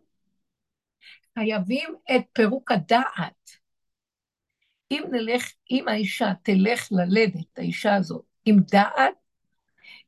חייבים 1.40 1.96
את 2.16 2.22
פירוק 2.34 2.72
הדעת. 2.72 3.50
אם 4.92 5.04
נלך, 5.12 5.52
אם 5.72 5.88
האישה 5.88 6.26
תלך 6.44 6.88
ללדת, 6.92 7.58
האישה 7.58 7.96
הזאת, 7.96 8.26
עם 8.46 8.56
דעת, 8.72 9.14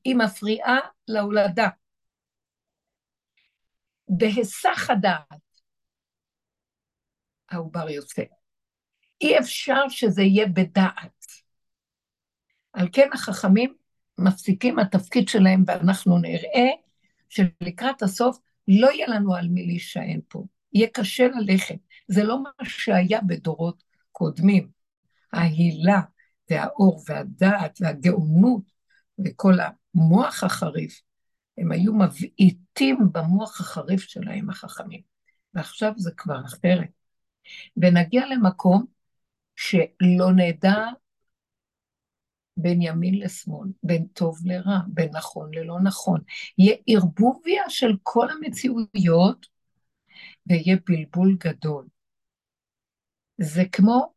היא 0.04 0.16
מפריעה 0.16 0.78
להולדה. 1.08 1.68
בהיסח 4.10 4.90
הדעת, 4.90 5.62
העובר 7.50 7.90
יוצא. 7.90 8.24
אי 9.22 9.40
אפשר 9.40 9.90
שזה 9.90 10.22
יהיה 10.22 10.48
בדעת. 10.48 11.26
על 12.74 12.88
כן 12.94 13.10
החכמים 13.14 13.76
מפסיקים 14.18 14.80
התפקיד 14.80 15.28
שלהם, 15.28 15.64
ואנחנו 15.68 16.18
נראה 16.18 16.70
שלקראת 17.30 18.02
הסוף 18.02 18.38
לא 18.68 18.92
יהיה 18.92 19.08
לנו 19.08 19.36
על 19.36 19.48
מי 19.48 19.66
להישען 19.66 20.20
פה. 20.28 20.44
יהיה 20.74 20.88
קשה 20.94 21.28
ללכת. 21.28 21.78
זה 22.08 22.24
לא 22.24 22.44
מה 22.44 22.50
שהיה 22.64 23.22
בדורות 23.22 23.84
קודמים. 24.12 24.70
ההילה 25.34 26.02
והאור 26.50 27.04
והדעת 27.08 27.78
והגאונות 27.82 28.62
וכל 29.26 29.54
המוח 29.60 30.44
החריף, 30.44 31.02
הם 31.58 31.72
היו 31.72 31.94
מבעיטים 31.94 32.98
במוח 33.12 33.62
החריף 33.62 34.02
שלהם, 34.02 34.50
החכמים. 34.50 35.02
ועכשיו 35.54 35.94
זה 35.98 36.12
כבר 36.18 36.46
אחרת. 36.46 36.90
ונגיע 37.78 38.26
למקום 38.28 38.86
שלא 39.56 40.32
נדע 40.36 40.86
בין 42.58 42.82
ימין 42.82 43.20
לשמאל, 43.20 43.70
בין 43.84 44.08
טוב 44.14 44.38
לרע, 44.46 44.80
בין 44.88 45.10
נכון 45.14 45.54
ללא 45.54 45.80
נכון. 45.84 46.22
יהיה 46.58 46.76
ערבוביה 46.88 47.64
של 47.70 47.92
כל 48.04 48.28
המציאויות 48.30 49.48
ויהיה 50.48 50.78
בלבול 50.88 51.38
גדול. 51.40 51.88
זה 53.38 53.64
כמו 53.72 54.14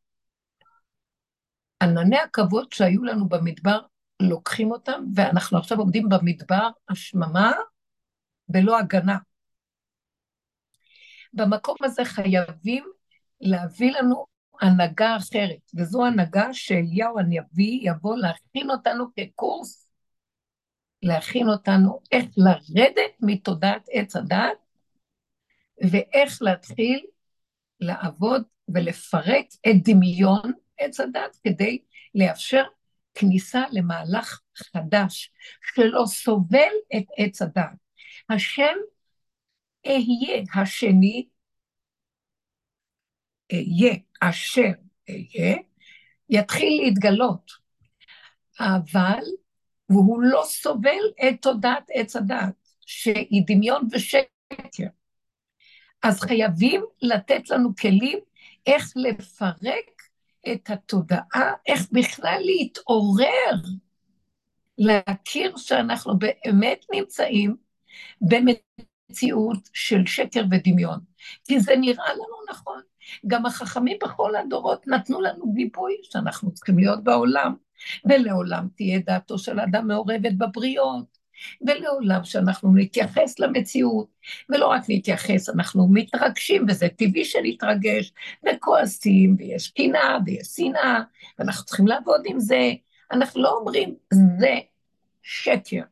ענני 1.83 2.19
הכבוד 2.19 2.73
שהיו 2.73 3.05
לנו 3.05 3.29
במדבר, 3.29 3.81
לוקחים 4.23 4.71
אותם, 4.71 5.05
ואנחנו 5.15 5.59
עכשיו 5.59 5.79
עומדים 5.79 6.09
במדבר 6.09 6.69
השממה 6.89 7.53
בלא 8.49 8.79
הגנה. 8.79 9.19
במקום 11.33 11.77
הזה 11.83 12.05
חייבים 12.05 12.85
להביא 13.41 13.93
לנו 13.93 14.27
הנהגה 14.61 15.17
אחרת, 15.17 15.71
וזו 15.75 16.07
הנהגה 16.07 16.49
שאליהו 16.53 17.19
הנביא 17.19 17.81
יבוא 17.83 18.17
להכין 18.17 18.71
אותנו 18.71 19.05
כקורס, 19.17 19.91
להכין 21.03 21.49
אותנו 21.49 22.01
איך 22.13 22.25
לרדת 22.37 23.13
מתודעת 23.21 23.87
עץ 23.91 24.17
הדת, 24.17 24.59
ואיך 25.91 26.43
להתחיל 26.43 27.07
לעבוד 27.81 28.43
ולפרק 28.75 29.47
את 29.69 29.77
דמיון 29.89 30.53
עץ 30.79 31.01
הדת 31.01 31.37
כדי 31.45 31.79
לאפשר 32.15 32.63
כניסה 33.15 33.63
למהלך 33.73 34.41
חדש 34.57 35.33
שלא 35.75 36.05
סובל 36.07 36.73
את 36.97 37.05
עץ 37.19 37.43
הדת. 37.43 37.77
השם 38.31 38.77
אהיה 39.87 40.43
השני, 40.55 41.29
אהיה 43.53 43.95
אשר 44.21 44.71
אהיה, 45.09 45.57
יתחיל 46.31 46.83
להתגלות. 46.83 47.51
אבל, 48.61 49.23
והוא 49.91 50.23
לא 50.23 50.43
סובל 50.45 51.29
את 51.29 51.43
תודעת 51.43 51.85
עץ 51.95 52.17
הדת, 52.17 52.69
שהיא 52.87 53.43
דמיון 53.47 53.89
ושקר. 53.93 54.87
אז 56.03 56.21
חייבים 56.21 56.85
לתת 57.03 57.51
לנו 57.51 57.69
כלים 57.77 58.19
איך 58.67 58.93
לפרק 58.97 60.03
את 60.53 60.71
התודעה, 60.71 61.53
איך 61.67 61.87
בכלל 61.93 62.41
להתעורר, 62.45 63.55
להכיר 64.79 65.57
שאנחנו 65.57 66.19
באמת 66.19 66.85
נמצאים 66.95 67.57
במציאות 68.21 69.69
של 69.73 70.07
שקר 70.07 70.45
ודמיון. 70.51 71.01
כי 71.45 71.61
זה 71.61 71.77
נראה 71.77 72.13
לנו 72.13 72.37
נכון. 72.51 72.81
גם 73.27 73.47
החכמים 73.47 73.97
בכל 74.03 74.37
הדורות 74.37 74.89
נתנו 74.89 75.21
לנו 75.21 75.53
גיבוי 75.53 75.97
שאנחנו 76.03 76.55
צריכים 76.55 76.79
להיות 76.79 77.05
בעולם, 77.05 77.55
ולעולם 78.05 78.69
תהיה 78.77 78.99
דעתו 79.07 79.39
של 79.39 79.61
אדם 79.61 79.89
מעורבת 79.89 80.33
בבריות, 80.39 81.19
ולעולם 81.67 82.25
שאנחנו 82.25 82.73
נתייחס 82.75 83.39
למציאות, 83.39 84.09
ולא 84.49 84.67
רק 84.67 84.83
נתייחס, 84.89 85.49
אנחנו 85.49 85.89
מתרגשים, 85.93 86.67
וזה 86.69 86.89
טבעי 86.89 87.25
שנתרגש, 87.25 88.13
וכועסים, 88.49 89.37
ויש 89.39 89.71
קנאה, 89.71 90.19
ויש 90.27 90.47
שנאה, 90.47 91.01
ואנחנו 91.39 91.65
צריכים 91.65 91.87
לעבוד 91.87 92.21
עם 92.25 92.41
זה. 92.41 92.73
אנחנו 93.13 93.43
לא 93.43 93.59
אומרים, 93.59 93.95
זה 94.39 94.55
שקר. 95.23 95.83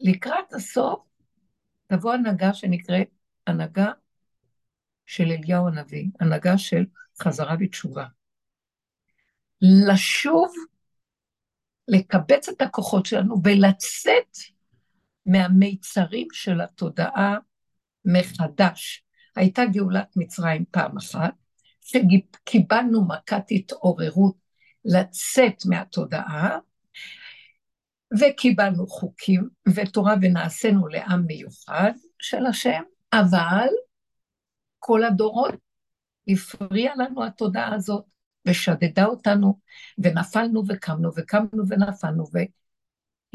לקראת 0.00 0.52
הסוף 0.52 1.00
תבוא 1.86 2.12
הנהגה 2.12 2.54
שנקראת 2.54 3.08
הנהגה 3.46 3.90
של 5.12 5.24
אליהו 5.24 5.68
הנביא, 5.68 6.06
הנהגה 6.20 6.58
של 6.58 6.84
חזרה 7.22 7.56
בתשובה. 7.56 8.06
לשוב 9.60 10.52
לקבץ 11.88 12.48
את 12.48 12.62
הכוחות 12.62 13.06
שלנו 13.06 13.34
ולצאת 13.44 14.36
מהמיצרים 15.26 16.26
של 16.32 16.60
התודעה 16.60 17.36
מחדש. 18.04 19.04
הייתה 19.36 19.62
גאולת 19.72 20.16
מצרים 20.16 20.64
פעם 20.70 20.96
אחת, 20.96 21.34
שקיבלנו 21.80 23.08
מכת 23.08 23.44
התעוררות 23.50 24.36
לצאת 24.84 25.66
מהתודעה, 25.66 26.58
וקיבלנו 28.20 28.86
חוקים 28.86 29.48
ותורה 29.74 30.14
ונעשינו 30.22 30.88
לעם 30.88 31.26
מיוחד 31.26 31.92
של 32.18 32.46
השם, 32.46 32.82
אבל 33.12 33.68
כל 34.84 35.04
הדורות 35.04 35.54
הפריעה 36.28 36.94
לנו 36.96 37.24
התודעה 37.24 37.74
הזאת, 37.74 38.04
ושדדה 38.46 39.04
אותנו, 39.04 39.58
ונפלנו 39.98 40.62
וקמנו, 40.68 41.10
וקמנו 41.16 41.68
ונפלנו, 41.68 42.24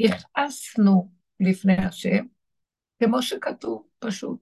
והכעסנו 0.00 1.10
לפני 1.40 1.76
השם, 1.76 2.24
כמו 3.02 3.22
שכתוב, 3.22 3.86
פשוט. 3.98 4.38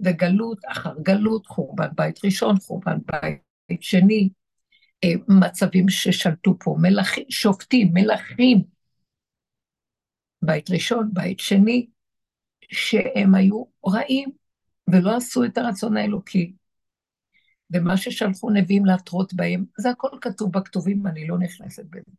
וגלות 0.00 0.58
אחר 0.66 0.94
גלות, 1.02 1.46
חורבן 1.46 1.88
בית 1.94 2.24
ראשון, 2.24 2.56
חורבן 2.60 2.98
בית 3.06 3.82
שני, 3.82 4.30
אה, 5.04 5.08
מצבים 5.28 5.88
ששלטו 5.88 6.56
פה, 6.58 6.76
מלכים, 6.80 7.24
שופטים, 7.28 7.90
מלכים, 7.92 8.62
בית 10.42 10.70
ראשון, 10.70 11.10
בית 11.12 11.40
שני, 11.40 11.86
שהם 12.72 13.34
היו 13.34 13.64
רעים 13.86 14.39
ולא 14.92 15.16
עשו 15.16 15.44
את 15.44 15.58
הרצון 15.58 15.96
האלוקי. 15.96 16.52
ומה 17.70 17.96
ששלחו 17.96 18.50
נביאים 18.50 18.86
להתרות 18.86 19.34
בהם, 19.34 19.64
זה 19.78 19.90
הכל 19.90 20.18
כתוב 20.20 20.52
בכתובים, 20.52 21.06
אני 21.06 21.26
לא 21.26 21.38
נכנסת 21.38 21.84
בזה. 21.84 22.12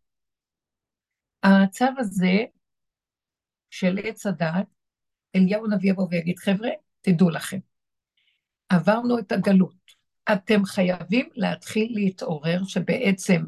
הצו 1.44 1.86
הזה 1.98 2.38
של 3.70 4.00
עץ 4.04 4.26
הדעת, 4.26 4.66
אליהו 5.36 5.66
הנביא 5.66 5.92
יבוא 5.92 6.08
ויגיד, 6.12 6.40
חבר'ה, 6.40 6.70
תדעו 7.02 7.30
לכם, 7.30 7.60
עברנו 8.70 9.20
את 9.20 9.32
הגלות, 9.32 9.76
אתם 10.34 10.66
חייבים 10.66 11.30
להתחיל 11.36 11.92
להתעורר 11.96 12.64
שבעצם 12.64 13.44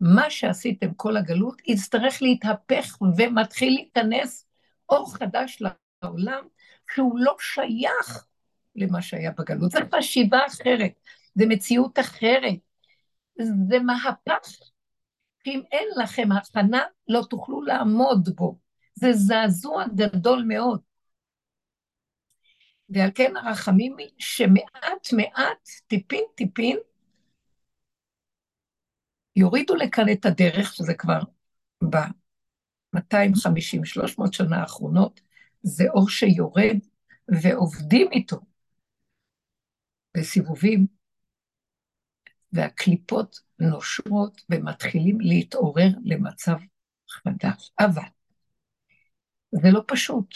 מה 0.00 0.30
שעשיתם 0.30 0.94
כל 0.94 1.16
הגלות 1.16 1.62
יצטרך 1.68 2.22
להתהפך 2.22 2.98
ומתחיל 3.16 3.74
להיכנס 3.74 4.46
אור 4.88 5.14
חדש 5.14 5.62
לעולם, 6.02 6.44
שהוא 6.94 7.18
לא 7.18 7.36
שייך 7.40 8.26
למה 8.76 9.02
שהיה 9.02 9.30
בגלות. 9.38 9.70
זו 9.70 9.78
חשיבה 9.94 10.38
אחרת. 10.46 10.92
זה 11.34 11.44
מציאות 11.48 11.98
אחרת, 11.98 12.58
זה 13.68 13.78
מהפך, 13.78 14.48
אם 15.46 15.60
אין 15.72 15.88
לכם 16.02 16.32
הכנה, 16.32 16.82
לא 17.08 17.22
תוכלו 17.30 17.62
לעמוד 17.62 18.28
בו. 18.36 18.58
זה 18.94 19.12
זעזוע 19.12 19.84
גדול 19.94 20.44
מאוד. 20.48 20.80
ועל 22.88 23.10
כן 23.14 23.36
הרחמים 23.36 23.98
היא 23.98 24.10
שמעט 24.18 25.12
מעט, 25.16 25.68
טיפין 25.86 26.24
טיפין, 26.34 26.76
יורידו 29.36 29.74
לכאן 29.74 30.08
את 30.12 30.26
הדרך, 30.26 30.74
שזה 30.74 30.94
כבר 30.94 31.20
ב-250-300 31.90 34.32
שנה 34.32 34.60
האחרונות, 34.60 35.20
זה 35.62 35.84
אור 35.88 36.08
שיורד 36.08 36.76
ועובדים 37.28 38.08
איתו 38.12 38.40
בסיבובים, 40.16 40.86
והקליפות 42.52 43.40
נושרות 43.58 44.42
ומתחילים 44.50 45.20
להתעורר 45.20 45.88
למצב 46.04 46.56
חדש. 47.08 47.70
אבל 47.80 48.02
זה 49.52 49.70
לא 49.70 49.84
פשוט. 49.86 50.34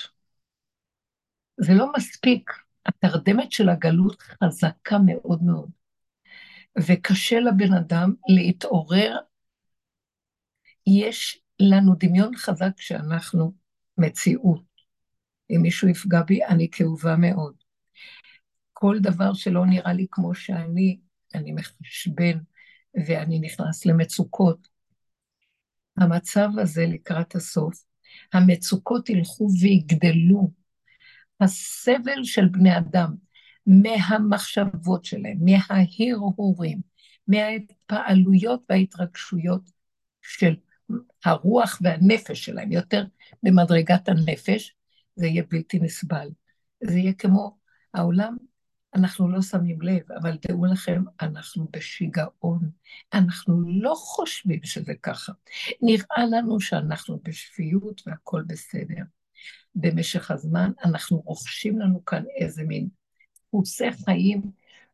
זה 1.60 1.72
לא 1.74 1.92
מספיק. 1.96 2.50
התרדמת 2.86 3.52
של 3.52 3.68
הגלות 3.68 4.22
חזקה 4.22 4.96
מאוד 5.06 5.42
מאוד, 5.42 5.70
וקשה 6.78 7.40
לבן 7.40 7.72
אדם 7.72 8.14
להתעורר. 8.28 9.16
יש 10.86 11.40
לנו 11.60 11.94
דמיון 11.98 12.36
חזק 12.36 12.80
שאנחנו 12.80 13.52
מציאות. 13.98 14.62
אם 15.50 15.62
מישהו 15.62 15.88
יפגע 15.88 16.22
בי, 16.22 16.44
אני 16.44 16.68
כאובה 16.72 17.16
מאוד. 17.16 17.65
כל 18.78 18.98
דבר 19.00 19.34
שלא 19.34 19.66
נראה 19.66 19.92
לי 19.92 20.06
כמו 20.10 20.34
שאני, 20.34 20.98
אני 21.34 21.52
מחשבן 21.52 22.38
ואני 23.06 23.38
נכנס 23.38 23.86
למצוקות. 23.86 24.68
המצב 25.96 26.48
הזה 26.62 26.86
לקראת 26.86 27.34
הסוף, 27.34 27.84
המצוקות 28.32 29.10
ילכו 29.10 29.48
ויגדלו. 29.60 30.50
הסבל 31.40 32.24
של 32.24 32.48
בני 32.48 32.78
אדם 32.78 33.14
מהמחשבות 33.66 35.04
שלהם, 35.04 35.38
מההרהורים, 35.40 36.80
מההתפעלויות 37.28 38.62
וההתרגשויות 38.70 39.70
של 40.22 40.54
הרוח 41.24 41.78
והנפש 41.82 42.44
שלהם, 42.44 42.72
יותר 42.72 43.04
במדרגת 43.42 44.08
הנפש, 44.08 44.74
זה 45.14 45.26
יהיה 45.26 45.42
בלתי 45.50 45.78
נסבל. 45.78 46.28
זה 46.84 46.98
יהיה 46.98 47.12
כמו 47.12 47.56
העולם 47.94 48.36
אנחנו 48.96 49.28
לא 49.28 49.42
שמים 49.42 49.82
לב, 49.82 50.12
אבל 50.20 50.36
דעו 50.48 50.64
לכם, 50.66 51.02
אנחנו 51.20 51.68
בשיגעון. 51.70 52.70
אנחנו 53.14 53.62
לא 53.66 53.94
חושבים 53.96 54.60
שזה 54.64 54.94
ככה. 55.02 55.32
נראה 55.82 56.26
לנו 56.30 56.60
שאנחנו 56.60 57.20
בשפיות 57.22 58.02
והכול 58.06 58.44
בסדר. 58.46 59.02
במשך 59.74 60.30
הזמן 60.30 60.70
אנחנו 60.84 61.22
רוכשים 61.26 61.78
לנו 61.78 62.04
כאן 62.04 62.24
איזה 62.36 62.62
מין 62.62 62.88
דפוסי 63.48 63.92
חיים 64.04 64.42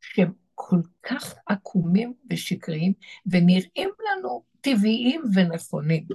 שהם 0.01 0.33
כל 0.55 0.81
כך 1.03 1.35
עקומים 1.47 2.15
ושקריים, 2.31 2.93
ונראים 3.27 3.91
לנו 4.01 4.45
טבעיים 4.61 5.23
ונכונים, 5.35 6.07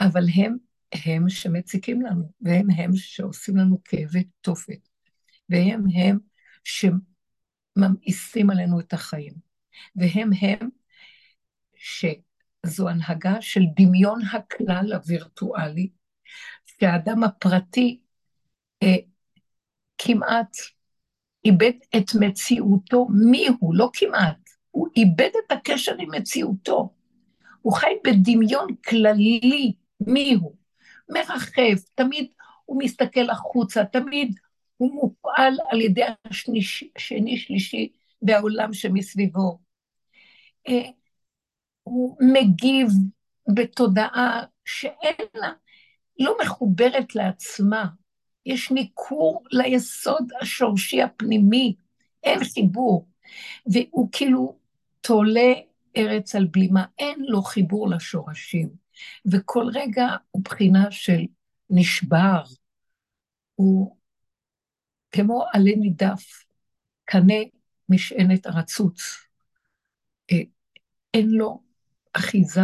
אבל 0.00 0.24
הם 0.34 0.56
הם 0.92 1.28
שמציקים 1.28 2.02
לנו, 2.02 2.32
והם 2.40 2.70
הם 2.70 2.90
שעושים 2.96 3.56
לנו 3.56 3.78
כאבי 3.84 4.24
תופת, 4.40 4.88
והם 5.48 5.84
הם 5.94 6.18
שממאיסים 7.80 8.50
עלינו 8.50 8.80
את 8.80 8.92
החיים. 8.92 9.32
והם 9.96 10.30
הם 10.40 10.68
שזו 11.74 12.88
הנהגה 12.88 13.42
של 13.42 13.60
דמיון 13.76 14.20
הכלל 14.32 14.92
הווירטואלי, 14.92 15.90
שהאדם 16.66 17.24
הפרטי 17.24 18.00
אה, 18.82 18.96
כמעט 19.98 20.56
איבד 21.44 21.72
את 21.96 22.14
מציאותו, 22.20 23.06
מי 23.30 23.46
הוא? 23.60 23.74
לא 23.74 23.90
כמעט, 23.92 24.50
הוא 24.70 24.88
איבד 24.96 25.30
את 25.46 25.52
הקשר 25.52 25.94
עם 25.98 26.10
מציאותו. 26.10 26.94
הוא 27.62 27.72
חי 27.72 27.92
בדמיון 28.04 28.66
כללי, 28.88 29.72
מי 30.00 30.34
הוא? 30.34 30.56
מרחב, 31.08 31.84
תמיד 31.94 32.30
הוא 32.64 32.82
מסתכל 32.82 33.30
החוצה, 33.30 33.84
תמיד 33.84 34.38
הוא 34.80 34.94
מופעל 34.94 35.54
על 35.70 35.80
ידי 35.80 36.02
השני, 36.24 37.36
שלישי 37.36 37.92
והעולם 38.22 38.72
שמסביבו. 38.72 39.58
אה, 40.68 40.90
הוא 41.82 42.16
מגיב 42.20 42.88
בתודעה 43.54 44.42
שאין 44.64 45.14
לה, 45.34 45.52
לא 46.18 46.36
מחוברת 46.42 47.14
לעצמה. 47.14 47.86
יש 48.46 48.70
ניכור 48.70 49.44
ליסוד 49.50 50.28
השורשי 50.40 51.02
הפנימי, 51.02 51.76
אין 52.22 52.44
חיבור. 52.44 53.08
והוא 53.66 54.08
כאילו 54.12 54.58
תולה 55.00 55.52
ארץ 55.96 56.34
על 56.34 56.46
בלימה, 56.46 56.84
אין 56.98 57.24
לו 57.28 57.42
חיבור 57.42 57.90
לשורשים. 57.90 58.68
וכל 59.32 59.66
רגע 59.74 60.06
הוא 60.30 60.42
בחינה 60.44 60.90
של 60.90 61.20
נשבר, 61.70 62.42
הוא 63.54 63.99
כמו 65.12 65.44
עלה 65.52 65.70
נידף, 65.76 66.44
קנה 67.04 67.34
משענת 67.88 68.46
הרצוץ. 68.46 69.00
אה, 70.32 70.36
אין 71.14 71.30
לו 71.30 71.62
אחיזה, 72.12 72.60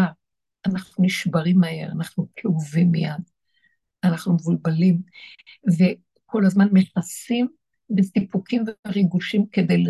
אנחנו 0.67 1.05
נשברים 1.05 1.59
מהר, 1.61 1.89
אנחנו 1.93 2.27
כאובים 2.37 2.91
מיד, 2.91 3.31
אנחנו 4.05 4.35
מבולבלים, 4.35 5.03
וכל 5.67 6.47
הזמן 6.47 6.69
מכסים 6.73 7.49
בסיפוקים 7.91 8.65
וריגושים 8.87 9.47
כדי 9.53 9.85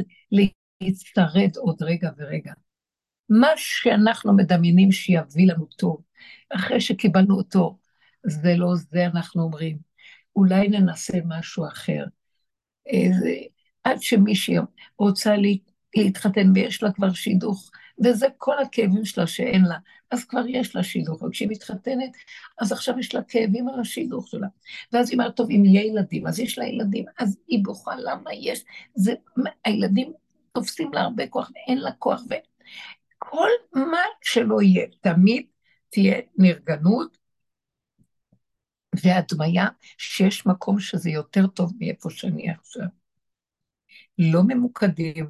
להצטרד 0.83 1.57
עוד 1.57 1.83
רגע 1.83 2.11
ורגע. 2.16 2.53
מה 3.29 3.49
שאנחנו 3.57 4.37
מדמיינים 4.37 4.92
שיביא 4.92 5.53
לנו 5.53 5.66
טוב, 5.66 6.03
אחרי 6.51 6.81
שקיבלנו 6.81 7.37
אותו, 7.37 7.79
זה 8.27 8.55
לא 8.57 8.75
זה, 8.75 9.07
אנחנו 9.07 9.42
אומרים. 9.42 9.79
אולי 10.37 10.69
ננסה 10.69 11.19
משהו 11.25 11.66
אחר. 11.69 12.05
איזה, 12.87 13.35
עד 13.85 14.03
שמישהי 14.03 14.57
רוצה 14.99 15.35
להתחתן 15.96 16.53
ויש 16.55 16.83
לה 16.83 16.92
כבר 16.92 17.12
שידוך, 17.12 17.70
וזה 18.05 18.27
כל 18.38 18.59
הכאבים 18.59 19.05
שלה 19.05 19.27
שאין 19.27 19.64
לה, 19.64 19.77
אז 20.11 20.25
כבר 20.25 20.46
יש 20.49 20.77
לה 20.77 20.83
שידוך, 20.83 21.22
וכשהיא 21.22 21.49
מתחתנת, 21.51 22.16
אז 22.61 22.72
עכשיו 22.72 22.99
יש 22.99 23.14
לה 23.14 23.22
כאבים 23.22 23.68
על 23.68 23.81
השידוך 23.81 24.29
שלה. 24.29 24.46
ואז 24.92 25.11
היא 25.11 25.18
אומרת, 25.18 25.37
טוב, 25.37 25.51
אם 25.51 25.64
יהיה 25.64 25.87
ילדים, 25.87 26.27
אז 26.27 26.40
יש 26.40 26.59
לה 26.59 26.66
ילדים, 26.66 27.05
אז 27.18 27.38
היא 27.49 27.64
בוכה 27.64 27.96
למה 27.96 28.35
יש, 28.35 28.64
זה, 28.94 29.14
הילדים 29.64 30.12
תופסים 30.53 30.92
לה 30.94 31.01
הרבה 31.01 31.27
כוח 31.27 31.51
ואין 31.55 31.79
לה 31.79 31.92
כוח, 31.92 32.22
וכל 32.25 33.49
מה 33.75 34.03
שלא 34.22 34.62
יהיה, 34.62 34.87
תמיד 35.01 35.46
תהיה 35.88 36.16
נרגנות 36.37 37.18
והדמיה 39.02 39.68
שיש 39.98 40.46
מקום 40.46 40.80
שזה 40.80 41.11
יותר 41.11 41.46
טוב 41.46 41.72
מאיפה 41.78 42.11
שאני 42.11 42.50
עכשיו. 42.50 42.87
לא 44.18 44.42
ממוקדים, 44.46 45.26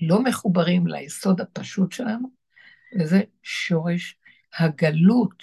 לא 0.00 0.22
מחוברים 0.22 0.86
ליסוד 0.86 1.40
הפשוט 1.40 1.92
שלנו, 1.92 2.28
וזה 3.00 3.20
שורש 3.42 4.16
הגלות, 4.58 5.42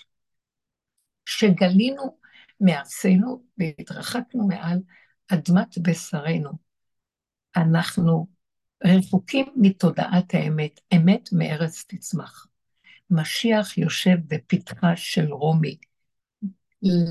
שגלינו 1.25 2.17
מארצנו 2.62 3.43
והתרחקנו 3.58 4.47
מעל 4.47 4.80
אדמת 5.34 5.78
בשרנו. 5.82 6.52
אנחנו 7.56 8.28
רחוקים 8.86 9.45
מתודעת 9.56 10.34
האמת, 10.34 10.80
אמת 10.95 11.30
מארץ 11.32 11.86
תצמח. 11.88 12.47
משיח 13.10 13.78
יושב 13.78 14.17
בפתחה 14.28 14.95
של 14.95 15.34
רומי, 15.34 15.78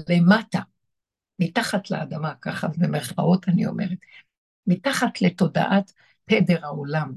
למטה, 0.08 0.60
מתחת 1.38 1.90
לאדמה, 1.90 2.34
ככה 2.42 2.68
במרכאות 2.68 3.48
אני 3.48 3.66
אומרת, 3.66 3.98
מתחת 4.66 5.22
לתודעת 5.22 5.92
פדר 6.24 6.64
העולם. 6.64 7.14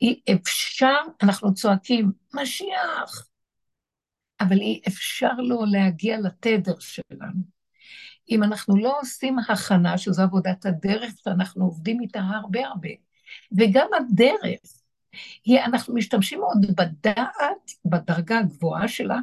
אי 0.00 0.20
אפשר, 0.34 0.96
אנחנו 1.22 1.54
צועקים, 1.54 2.12
משיח, 2.34 3.28
אבל 4.40 4.56
אי 4.56 4.80
אפשר 4.88 5.32
לו 5.32 5.64
להגיע 5.64 6.20
לתדר 6.20 6.78
שלנו. 6.78 7.56
אם 8.30 8.42
אנחנו 8.42 8.76
לא 8.76 8.98
עושים 9.00 9.38
הכנה, 9.38 9.98
שזו 9.98 10.22
עבודת 10.22 10.66
הדרך 10.66 11.14
שאנחנו 11.24 11.64
עובדים 11.64 12.00
איתה 12.00 12.20
הרבה 12.20 12.66
הרבה, 12.66 12.88
וגם 13.58 13.86
הדרך, 13.96 14.60
היא, 15.44 15.60
אנחנו 15.60 15.94
משתמשים 15.94 16.40
מאוד 16.40 16.66
בדעת, 16.76 17.70
בדרגה 17.84 18.38
הגבוהה 18.38 18.88
שלה, 18.88 19.18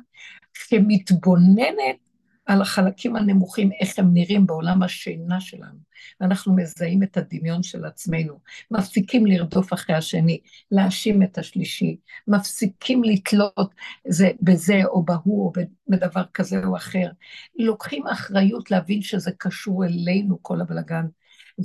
שמתבוננת 0.54 1.98
על 2.46 2.62
החלקים 2.62 3.16
הנמוכים, 3.16 3.72
איך 3.80 4.00
הם 4.00 4.14
נראים 4.14 4.46
בעולם 4.48 4.84
השינה 4.84 5.42
שלנו. 5.42 5.94
ואנחנו 6.22 6.56
מזהים 6.56 7.04
את 7.04 7.18
הדמיון 7.18 7.64
של 7.64 7.86
עצמנו, 7.86 8.40
מפסיקים 8.72 9.26
לרדוף 9.26 9.74
אחרי 9.74 9.96
השני, 9.96 10.40
להאשים 10.72 11.24
את 11.24 11.38
השלישי, 11.38 11.98
מפסיקים 12.28 13.04
לתלות 13.04 13.76
זה 14.08 14.32
בזה 14.42 14.82
או 14.86 15.04
בהוא 15.04 15.46
או 15.46 15.54
בדבר 15.88 16.24
כזה 16.34 16.66
או 16.66 16.76
אחר. 16.76 17.10
לוקחים 17.60 18.08
אחריות 18.08 18.72
להבין 18.72 19.02
שזה 19.02 19.32
קשור 19.38 19.86
אלינו, 19.86 20.38
כל 20.42 20.62
הבלגן. 20.62 21.06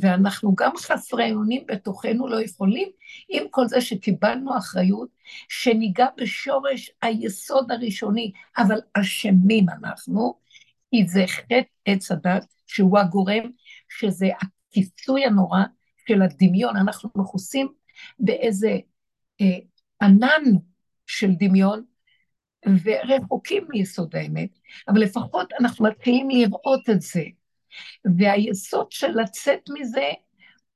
ואנחנו 0.01 0.55
גם 0.55 0.71
חסרי 0.77 1.33
אונים 1.33 1.65
בתוכנו 1.67 2.29
לא 2.29 2.43
יכולים, 2.43 2.89
עם 3.29 3.45
כל 3.51 3.67
זה 3.69 3.81
שקיבלנו 3.81 4.59
אחריות, 4.59 5.09
שניגע 5.49 6.07
בשורש 6.17 6.91
היסוד 7.03 7.73
הראשוני, 7.73 8.33
אבל 8.59 8.81
אשמים 8.95 9.67
אנחנו, 9.69 10.35
כי 10.91 11.09
זה 11.09 11.25
חטא 11.27 11.61
עץ 11.85 12.11
הדת, 12.11 12.45
שהוא 12.67 12.99
הגורם, 12.99 13.51
שזה 13.89 14.27
הכיסוי 14.41 15.25
הנורא 15.25 15.63
של 16.09 16.23
הדמיון. 16.23 16.77
אנחנו 16.77 17.11
מכוסים 17.15 17.69
באיזה 18.19 18.77
אה, 19.41 19.59
ענן 20.03 20.43
של 21.07 21.31
דמיון, 21.39 21.85
ורחוקים 22.85 23.65
מיסוד 23.69 24.17
האמת, 24.17 24.51
אבל 24.89 25.01
לפחות 25.01 25.53
אנחנו 25.61 25.85
מתחילים 25.85 26.31
לראות 26.31 26.91
את 26.91 27.03
זה. 27.03 27.23
והיסוד 28.19 28.93
של 28.93 29.11
לצאת 29.21 29.61
מזה, 29.79 30.11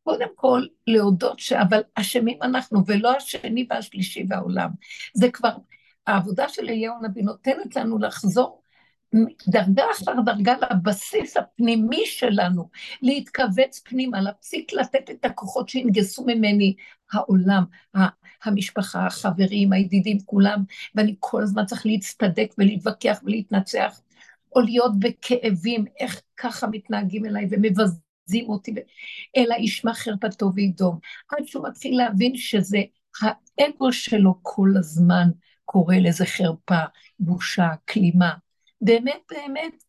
קודם 0.04 0.28
כל 0.34 0.66
להודות 0.86 1.38
שאבל 1.38 1.80
אשמים 1.94 2.42
אנחנו, 2.42 2.86
ולא 2.86 3.16
השני 3.16 3.66
והשלישי 3.70 4.24
והעולם. 4.28 4.70
זה 5.14 5.30
כבר, 5.30 5.56
העבודה 6.06 6.48
של 6.48 6.62
אליהו 6.62 6.94
הנביא 7.02 7.22
נותנת 7.22 7.76
לנו 7.76 7.98
לחזור 7.98 8.62
דרגה 9.48 9.84
אחר 9.92 10.12
דרגה 10.24 10.54
לבסיס 10.70 11.36
הפנימי 11.36 12.06
שלנו, 12.06 12.68
להתכווץ 13.02 13.78
פנימה, 13.84 14.20
להפסיק 14.20 14.72
לתת 14.72 15.10
את 15.10 15.24
הכוחות 15.24 15.68
שינגסו 15.68 16.24
ממני 16.26 16.74
העולם, 17.12 17.64
המשפחה, 18.44 19.06
החברים, 19.06 19.72
הידידים, 19.72 20.18
כולם, 20.26 20.64
ואני 20.94 21.16
כל 21.20 21.42
הזמן 21.42 21.66
צריך 21.66 21.86
להצטדק 21.86 22.54
ולהתווכח 22.58 23.20
ולהתנצח, 23.24 24.00
או 24.56 24.60
להיות 24.60 24.92
בכאבים, 24.98 25.84
איך 25.98 26.22
ככה 26.36 26.66
מתנהגים 26.66 27.26
אליי 27.26 27.46
ומבזים 27.50 28.48
אותי, 28.48 28.74
אלא 29.36 29.54
ישמע 29.58 29.94
חרפתו 29.94 30.50
וידום. 30.54 30.98
עד 31.28 31.46
שהוא 31.46 31.68
מתחיל 31.68 31.96
להבין 31.96 32.36
שזה 32.36 32.78
האגו 33.20 33.92
שלו 33.92 34.34
כל 34.42 34.68
הזמן 34.78 35.28
קורא 35.64 35.96
לזה 35.96 36.26
חרפה, 36.26 36.82
בושה, 37.18 37.68
כלימה. 37.88 38.34
באמת, 38.80 39.20
באמת, 39.30 39.84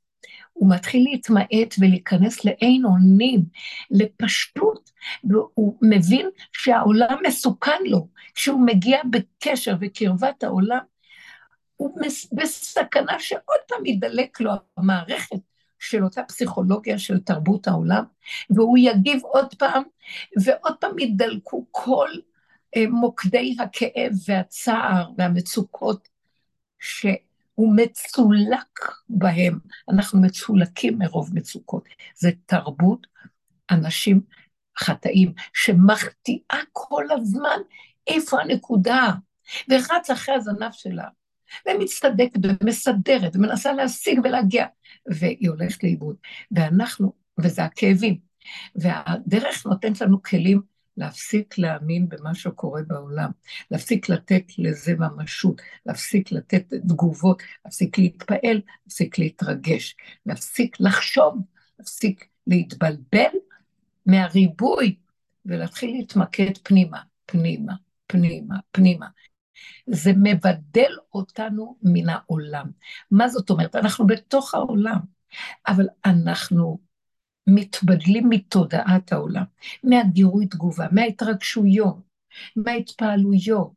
הוא 0.53 0.69
מתחיל 0.69 1.03
להתמעט 1.11 1.75
ולהיכנס 1.79 2.45
לאין 2.45 2.85
אונים, 2.85 3.43
לפשטות, 3.91 4.91
והוא 5.23 5.77
מבין 5.81 6.29
שהעולם 6.53 7.17
מסוכן 7.27 7.83
לו. 7.85 8.07
כשהוא 8.35 8.65
מגיע 8.65 8.97
בקשר 9.11 9.75
וקרבת 9.81 10.43
העולם, 10.43 10.79
הוא 11.83 11.99
בסכנה 12.31 13.19
שעוד 13.19 13.59
פעם 13.67 13.85
ידלק 13.85 14.41
לו 14.41 14.51
המערכת 14.77 15.35
של 15.79 16.03
אותה 16.03 16.23
פסיכולוגיה 16.23 16.99
של 16.99 17.19
תרבות 17.19 17.67
העולם, 17.67 18.03
והוא 18.49 18.77
יגיב 18.77 19.23
עוד 19.23 19.55
פעם, 19.55 19.83
ועוד 20.45 20.75
פעם 20.79 20.99
ידלקו 20.99 21.65
כל 21.71 22.09
אה, 22.75 22.83
מוקדי 22.89 23.55
הכאב 23.59 24.11
והצער 24.27 25.09
והמצוקות 25.17 26.07
ש... 26.79 27.05
הוא 27.55 27.75
מצולק 27.75 28.79
בהם. 29.09 29.59
אנחנו 29.89 30.21
מצולקים 30.21 30.97
מרוב 30.97 31.29
מצוקות. 31.33 31.83
זה 32.15 32.29
תרבות 32.45 33.07
אנשים 33.71 34.21
חטאים 34.77 35.33
שמחטיאה 35.53 36.59
כל 36.71 37.05
הזמן 37.11 37.57
איפה 38.07 38.41
הנקודה, 38.41 39.11
ורץ 39.69 40.09
אחרי 40.09 40.35
הזנב 40.35 40.71
שלה, 40.71 41.07
ומצטדקת 41.67 42.39
ומסדרת 42.61 43.35
ומנסה 43.35 43.73
להשיג 43.73 44.19
ולהגיע, 44.23 44.65
והיא 45.07 45.49
הולכת 45.49 45.83
לאיבוד. 45.83 46.15
ואנחנו, 46.51 47.13
וזה 47.39 47.63
הכאבים, 47.63 48.17
והדרך 48.75 49.65
נותנת 49.65 50.01
לנו 50.01 50.23
כלים 50.23 50.61
להפסיק 50.97 51.57
להאמין 51.57 52.09
במה 52.09 52.35
שקורה 52.35 52.81
בעולם, 52.87 53.31
להפסיק 53.71 54.09
לתת 54.09 54.43
לזה 54.57 54.95
ממשות, 54.95 55.61
להפסיק 55.85 56.31
לתת 56.31 56.73
תגובות, 56.73 57.43
להפסיק 57.65 57.97
להתפעל, 57.97 58.61
להפסיק 58.85 59.19
להתרגש, 59.19 59.95
להפסיק 60.25 60.77
לחשוב, 60.79 61.37
להפסיק 61.79 62.27
להתבלבל 62.47 63.31
מהריבוי 64.05 64.95
ולהתחיל 65.45 65.91
להתמקד 65.91 66.57
פנימה, 66.63 66.99
פנימה, 67.25 67.73
פנימה, 68.07 68.55
פנימה. 68.71 69.07
זה 69.87 70.11
מבדל 70.23 70.91
אותנו 71.13 71.77
מן 71.83 72.09
העולם. 72.09 72.65
מה 73.11 73.27
זאת 73.27 73.49
אומרת? 73.49 73.75
אנחנו 73.75 74.07
בתוך 74.07 74.55
העולם, 74.55 74.99
אבל 75.67 75.87
אנחנו 76.05 76.79
מתבדלים 77.47 78.29
מתודעת 78.29 79.11
העולם, 79.11 79.43
מהגירוי 79.83 80.47
תגובה, 80.47 80.87
מההתרגשויות, 80.91 81.97
מההתפעלויות. 82.55 83.71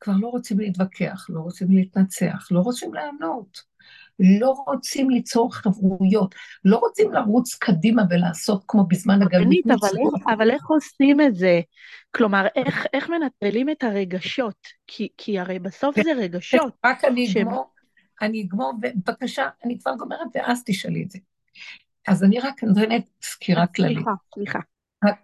כבר 0.00 0.12
לא 0.20 0.28
רוצים 0.28 0.60
להתווכח, 0.60 1.26
לא 1.28 1.40
רוצים 1.40 1.70
להתנצח, 1.70 2.48
לא 2.50 2.60
רוצים 2.60 2.94
לענות. 2.94 3.71
לא 4.20 4.54
רוצים 4.66 5.10
ליצור 5.10 5.54
חברויות, 5.54 6.34
לא 6.64 6.76
רוצים 6.76 7.12
לרוץ 7.12 7.54
קדימה 7.54 8.02
ולעשות 8.10 8.64
כמו 8.68 8.86
בזמן 8.86 9.22
הגלות. 9.22 9.46
אבל, 9.66 10.34
אבל 10.34 10.50
איך 10.50 10.66
עושים 10.66 11.20
את 11.20 11.34
זה? 11.34 11.60
כלומר, 12.10 12.46
איך, 12.56 12.86
איך 12.92 13.10
מנטרלים 13.10 13.70
את 13.70 13.82
הרגשות? 13.82 14.66
כי, 14.86 15.08
כי 15.16 15.38
הרי 15.38 15.58
בסוף 15.58 15.96
זה 16.02 16.12
רגשות. 16.12 16.72
רק 16.84 17.04
אני 17.04 17.26
ש... 17.26 17.36
אגמור, 17.36 17.64
אני 18.22 18.42
אגמור, 18.42 18.72
ובבקשה, 18.82 19.48
אני 19.64 19.78
כבר 19.78 19.94
גומרת 19.94 20.28
ואז 20.34 20.62
תשאלי 20.66 21.02
את 21.02 21.10
זה. 21.10 21.18
אז 22.08 22.24
אני 22.24 22.40
רק 22.40 22.64
נותנת 22.64 23.08
סקירה 23.22 23.66
כללית. 23.66 23.96
סליחה, 23.96 24.10
סליחה. 24.34 24.58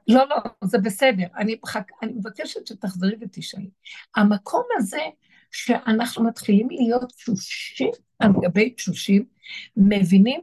לא, 0.09 0.29
לא, 0.29 0.37
זה 0.65 0.79
בסדר. 0.79 1.27
אני, 1.37 1.57
אני 2.03 2.13
מבקשת 2.13 2.67
שתחזרי 2.67 3.17
ותשאלי. 3.21 3.71
המקום 4.17 4.63
הזה 4.77 5.03
שאנחנו 5.51 6.25
מתחילים 6.25 6.69
להיות 6.71 7.13
תשושים 7.13 7.91
על 8.19 8.33
גבי 8.43 8.71
תשושים, 8.71 9.25
מבינים 9.77 10.41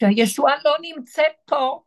שהישועה 0.00 0.54
לא 0.64 0.76
נמצאת 0.82 1.32
פה. 1.44 1.82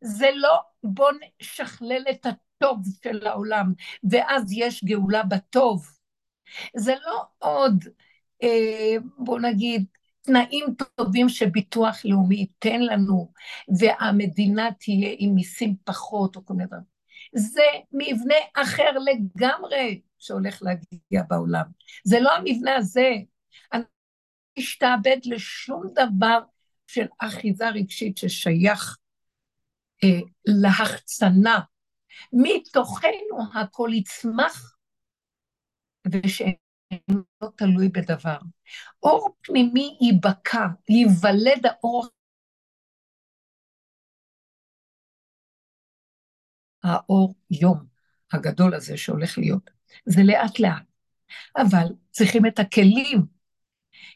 זה 0.00 0.26
לא 0.34 0.60
בוא 0.82 1.10
נשכלל 1.40 2.02
את 2.10 2.26
הטוב 2.26 2.82
של 3.04 3.26
העולם, 3.26 3.72
ואז 4.10 4.52
יש 4.52 4.84
גאולה 4.84 5.22
בטוב. 5.22 5.86
זה 6.76 6.94
לא 7.06 7.22
עוד, 7.38 7.84
אה, 8.42 8.96
בוא 9.18 9.40
נגיד, 9.40 9.84
תנאים 10.22 10.64
טובים 10.96 11.28
שביטוח 11.28 11.96
לאומי 12.04 12.36
ייתן 12.36 12.80
לנו, 12.80 13.32
והמדינה 13.78 14.68
תהיה 14.80 15.14
עם 15.18 15.34
מיסים 15.34 15.76
פחות, 15.84 16.36
או 16.36 16.44
כל 16.44 16.54
מיני 16.54 16.66
דברים. 16.66 16.96
זה 17.34 17.62
מבנה 17.92 18.34
אחר 18.54 18.90
לגמרי 18.98 20.00
שהולך 20.18 20.62
להגיע 20.62 21.22
בעולם. 21.28 21.64
זה 22.04 22.20
לא 22.20 22.36
המבנה 22.36 22.76
הזה. 22.76 23.10
אני 24.56 24.64
אשתעבד 24.64 25.16
לשום 25.24 25.82
דבר 25.94 26.38
של 26.86 27.06
אחיזה 27.18 27.68
רגשית 27.68 28.18
ששייך 28.18 28.96
אה, 30.04 30.20
להחצנה. 30.46 31.60
מתוכנו 32.32 33.38
הכל 33.54 33.90
יצמח, 33.92 34.76
ושאינו 36.12 37.22
תלוי 37.56 37.88
בדבר. 37.88 38.38
אור 39.02 39.36
פנימי 39.42 39.98
ייבקע, 40.00 40.66
ייוולד 40.88 41.66
האור 41.66 42.06
האור 46.82 47.34
יום 47.50 47.86
הגדול 48.32 48.74
הזה 48.74 48.96
שהולך 48.96 49.38
להיות. 49.38 49.70
זה 50.06 50.22
לאט 50.24 50.60
לאט. 50.60 50.82
אבל 51.56 51.86
צריכים 52.10 52.46
את 52.46 52.58
הכלים. 52.58 53.35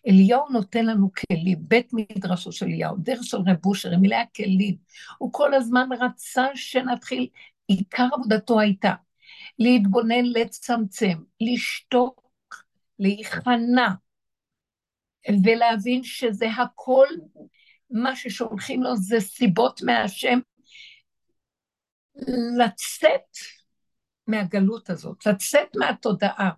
אליהו 0.07 0.49
נותן 0.49 0.87
לנו 0.87 1.11
כלים, 1.13 1.59
בית 1.61 1.93
מדרשו 1.93 2.53
של 2.53 2.67
אליהו, 2.67 2.97
דרך 2.99 3.25
של 3.25 3.37
רב 3.37 3.67
אושר, 3.67 3.93
הם 3.95 4.03
הכלים. 4.05 4.77
הוא 5.19 5.33
כל 5.33 5.55
הזמן 5.55 5.89
רצה 6.01 6.47
שנתחיל, 6.55 7.29
עיקר 7.67 8.09
עבודתו 8.13 8.61
הייתה 8.61 8.95
להתבונן, 9.59 10.25
לצמצם, 10.25 11.19
לשתוק, 11.41 12.31
להיכנע, 12.99 13.89
ולהבין 15.45 16.05
שזה 16.05 16.47
הכל, 16.51 17.07
מה 17.91 18.17
ששולחים 18.17 18.83
לו 18.83 18.97
זה 18.97 19.21
סיבות 19.21 19.83
מהשם, 19.83 20.39
לצאת 22.59 23.37
מהגלות 24.27 24.91
הזאת, 24.91 25.27
לצאת 25.27 25.77
מהתודעה. 25.77 26.51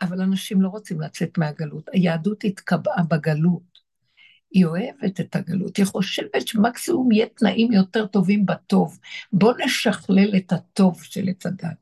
אבל 0.00 0.20
אנשים 0.20 0.62
לא 0.62 0.68
רוצים 0.68 1.00
לצאת 1.00 1.38
מהגלות. 1.38 1.88
היהדות 1.92 2.44
התקבעה 2.44 3.02
בגלות. 3.08 3.70
היא 4.50 4.64
אוהבת 4.64 5.20
את 5.20 5.36
הגלות, 5.36 5.76
היא 5.76 5.84
חושבת 5.84 6.46
שמקסימום 6.46 7.12
יהיה 7.12 7.26
תנאים 7.26 7.72
יותר 7.72 8.06
טובים 8.06 8.46
בטוב. 8.46 8.98
בואו 9.32 9.56
נשכלל 9.64 10.36
את 10.36 10.52
הטוב 10.52 11.02
של 11.02 11.28
עץ 11.28 11.46
הדת. 11.46 11.76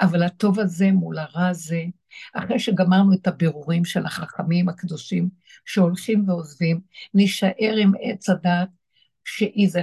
אבל 0.00 0.22
הטוב 0.22 0.60
הזה 0.60 0.92
מול 0.92 1.18
הרע 1.18 1.46
הזה, 1.48 1.82
אחרי 2.34 2.58
שגמרנו 2.58 3.14
את 3.14 3.26
הבירורים 3.26 3.84
של 3.84 4.06
החכמים 4.06 4.68
הקדושים 4.68 5.28
שהולכים 5.64 6.28
ועוזבים, 6.28 6.80
נישאר 7.14 7.74
עם 7.78 7.92
עץ 8.00 8.28
הדת 8.28 8.68
שהיא 9.24 9.68
זה 9.68 9.80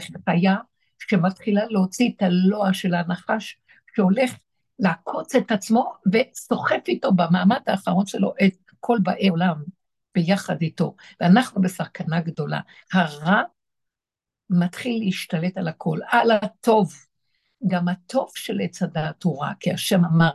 שמתחילה 1.00 1.62
להוציא 1.70 2.12
את 2.18 2.22
הלוע 2.22 2.74
של 2.74 2.94
הנחש 2.94 3.58
שהולך 3.96 4.34
לעקוץ 4.80 5.36
את 5.36 5.52
עצמו 5.52 5.94
וסוחף 6.14 6.82
איתו 6.88 7.12
במעמד 7.12 7.62
האחרון 7.68 8.06
שלו 8.06 8.34
את 8.46 8.58
כל 8.80 8.98
באי 9.04 9.28
עולם 9.28 9.64
ביחד 10.16 10.62
איתו. 10.62 10.96
ואנחנו 11.22 11.62
בסכנה 11.62 12.22
גדולה. 12.22 12.60
הרע 12.94 13.42
מתחיל 14.50 15.00
להשתלט 15.04 15.58
על 15.58 15.68
הכל, 15.68 16.00
על 16.08 16.32
הטוב. 16.32 16.94
גם 17.68 17.88
הטוב 17.88 18.32
של 18.36 18.60
עץ 18.62 18.84
הדעת 18.84 19.24
הוא 19.24 19.44
רע, 19.44 19.52
כי 19.60 19.72
השם 19.72 20.06
אמר, 20.06 20.32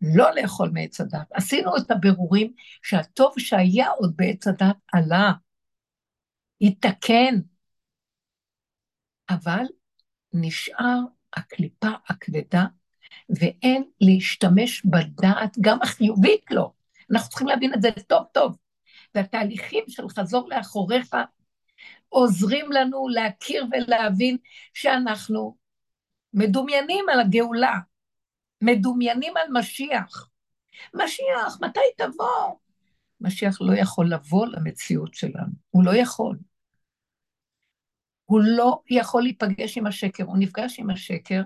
לא 0.00 0.34
לאכול 0.34 0.70
מעץ 0.72 1.00
הדת. 1.00 1.32
עשינו 1.32 1.76
את 1.76 1.90
הבירורים 1.90 2.52
שהטוב 2.82 3.34
שהיה 3.38 3.88
עוד 3.88 4.12
בעץ 4.16 4.46
הדת 4.46 4.76
עלה, 4.92 5.32
התקן, 6.60 7.34
אבל 9.30 9.64
נשאר 10.32 10.98
הקליפה 11.32 11.90
הכבדה 12.08 12.66
ואין 13.30 13.84
להשתמש 14.00 14.82
בדעת 14.84 15.56
גם 15.60 15.78
החיובית 15.82 16.44
לו. 16.50 16.72
אנחנו 17.10 17.28
צריכים 17.28 17.48
להבין 17.48 17.74
את 17.74 17.82
זה 17.82 17.90
טוב 18.06 18.24
טוב. 18.32 18.56
והתהליכים 19.14 19.84
של 19.88 20.08
חזור 20.08 20.48
לאחוריך 20.48 21.16
עוזרים 22.08 22.72
לנו 22.72 23.08
להכיר 23.08 23.66
ולהבין 23.72 24.36
שאנחנו 24.74 25.56
מדומיינים 26.34 27.04
על 27.12 27.20
הגאולה, 27.20 27.78
מדומיינים 28.60 29.36
על 29.36 29.52
משיח. 29.52 30.28
משיח, 30.94 31.60
מתי 31.60 31.80
תבוא? 31.96 32.56
משיח 33.20 33.60
לא 33.60 33.72
יכול 33.72 34.12
לבוא 34.12 34.46
למציאות 34.46 35.14
שלנו, 35.14 35.52
הוא 35.70 35.84
לא 35.84 35.96
יכול. 35.96 36.38
הוא 38.24 38.40
לא 38.44 38.82
יכול 38.90 39.22
להיפגש 39.22 39.78
עם 39.78 39.86
השקר, 39.86 40.24
הוא 40.24 40.36
נפגש 40.38 40.78
עם 40.78 40.90
השקר, 40.90 41.42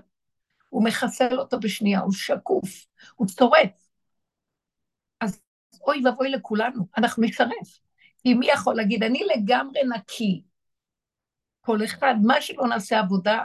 הוא 0.69 0.83
מחסל 0.83 1.39
אותו 1.39 1.59
בשנייה, 1.59 1.99
הוא 1.99 2.11
שקוף, 2.11 2.85
הוא 3.15 3.27
צורף. 3.27 3.89
אז 5.21 5.41
אוי 5.87 6.01
ואבוי 6.05 6.29
לכולנו, 6.29 6.87
אנחנו 6.97 7.23
נשרף. 7.23 7.79
כי 8.23 8.33
מי 8.33 8.47
יכול 8.47 8.75
להגיד, 8.75 9.03
אני 9.03 9.23
לגמרי 9.35 9.79
נקי. 9.95 10.43
כל 11.61 11.83
אחד, 11.85 12.15
מה 12.23 12.41
שלא 12.41 12.67
נעשה 12.67 12.99
עבודה, 12.99 13.43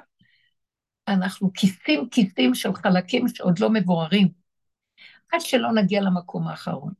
אנחנו 1.08 1.52
כיסים 1.52 2.08
כיסים 2.08 2.54
של 2.54 2.74
חלקים 2.74 3.28
שעוד 3.28 3.58
לא 3.58 3.70
מבוררים. 3.70 4.28
עד 5.32 5.40
שלא 5.40 5.72
נגיע 5.72 6.00
למקום 6.00 6.48
האחרון. 6.48 6.92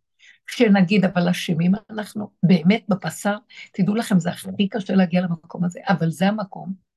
כשנגיד, 0.47 1.05
אבל 1.05 1.29
אשמים 1.29 1.73
אנחנו 1.91 2.31
באמת 2.43 2.85
בבשר, 2.89 3.37
תדעו 3.73 3.95
לכם, 3.95 4.19
זה 4.19 4.31
הכי 4.31 4.69
קשה 4.69 4.95
להגיע 4.95 5.21
למקום 5.21 5.65
הזה, 5.65 5.81
אבל 5.89 6.11
זה 6.11 6.29
המקום 6.29 6.92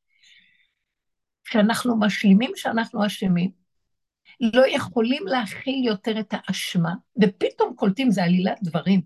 שאנחנו 1.45 1.99
משלימים 1.99 2.51
שאנחנו 2.55 3.05
אשמים, 3.05 3.51
לא 4.41 4.63
יכולים 4.67 5.27
להכיל 5.27 5.85
יותר 5.85 6.19
את 6.19 6.33
האשמה, 6.37 6.93
ופתאום 7.21 7.73
קולטים, 7.75 8.11
זה 8.11 8.23
עלילת 8.23 8.57
דברים. 8.63 9.01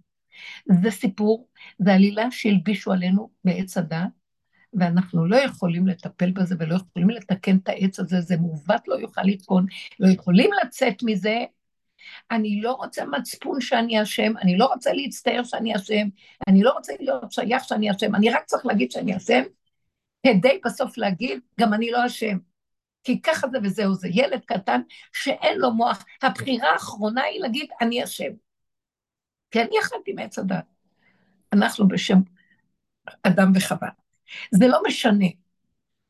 זה 0.82 0.92
סיפור, 0.92 1.48
זה 1.80 1.94
עלילה 1.94 2.32
שהלבישו 2.32 2.92
עלינו 2.92 3.30
בעץ 3.44 3.78
הדת, 3.78 4.10
ואנחנו 4.74 5.26
לא 5.26 5.36
יכולים 5.36 5.88
לטפל 5.88 6.32
בזה 6.32 6.56
ולא 6.60 6.76
יכולים 6.76 7.10
לתקן 7.10 7.58
את 7.58 7.70
העץ 7.70 8.00
הזה, 8.00 8.22
זה 8.22 8.38
מעוות, 8.38 8.88
לא 8.88 8.96
יוכל 8.96 9.22
לתקון, 9.24 9.66
לא 10.00 10.08
יכולים 10.10 10.50
לצאת 10.64 11.04
מזה. 11.04 11.38
אני 12.32 12.62
לא 12.62 12.72
רוצה 12.72 13.06
מצפון 13.06 13.62
שאני 13.62 14.02
אשם, 14.02 14.38
אני 14.42 14.58
לא 14.58 14.66
רוצה 14.66 14.94
להצטער 14.94 15.44
שאני 15.44 15.76
אשם, 15.76 16.08
אני 16.48 16.64
לא 16.64 16.72
רוצה 16.72 16.94
להיות 17.00 17.32
שייך 17.32 17.64
שאני 17.64 17.92
אשם, 17.92 18.16
אני 18.16 18.30
רק 18.30 18.46
צריך 18.46 18.66
להגיד 18.66 18.92
שאני 18.92 19.18
אשם, 19.18 19.42
כדי 20.24 20.59
בסוף 20.65 20.97
להגיד, 20.97 21.39
גם 21.59 21.74
אני 21.74 21.91
לא 21.91 22.05
אשם. 22.05 22.38
כי 23.03 23.22
ככה 23.22 23.47
זה 23.47 23.57
וזהו 23.63 23.93
זה. 23.93 24.07
ילד 24.11 24.45
קטן 24.45 24.82
שאין 25.13 25.57
לו 25.57 25.74
מוח, 25.74 26.05
הבחירה 26.22 26.72
האחרונה 26.72 27.22
היא 27.24 27.41
להגיד, 27.41 27.70
אני 27.82 28.03
אשם. 28.03 28.32
כי 29.51 29.61
אני 29.61 29.80
אכלתי 29.82 30.13
מעץ 30.13 30.39
הדת. 30.39 30.65
אנחנו 31.53 31.88
בשם 31.88 32.17
אדם 33.24 33.51
וחווה. 33.55 33.89
זה 34.51 34.67
לא 34.67 34.82
משנה. 34.88 35.26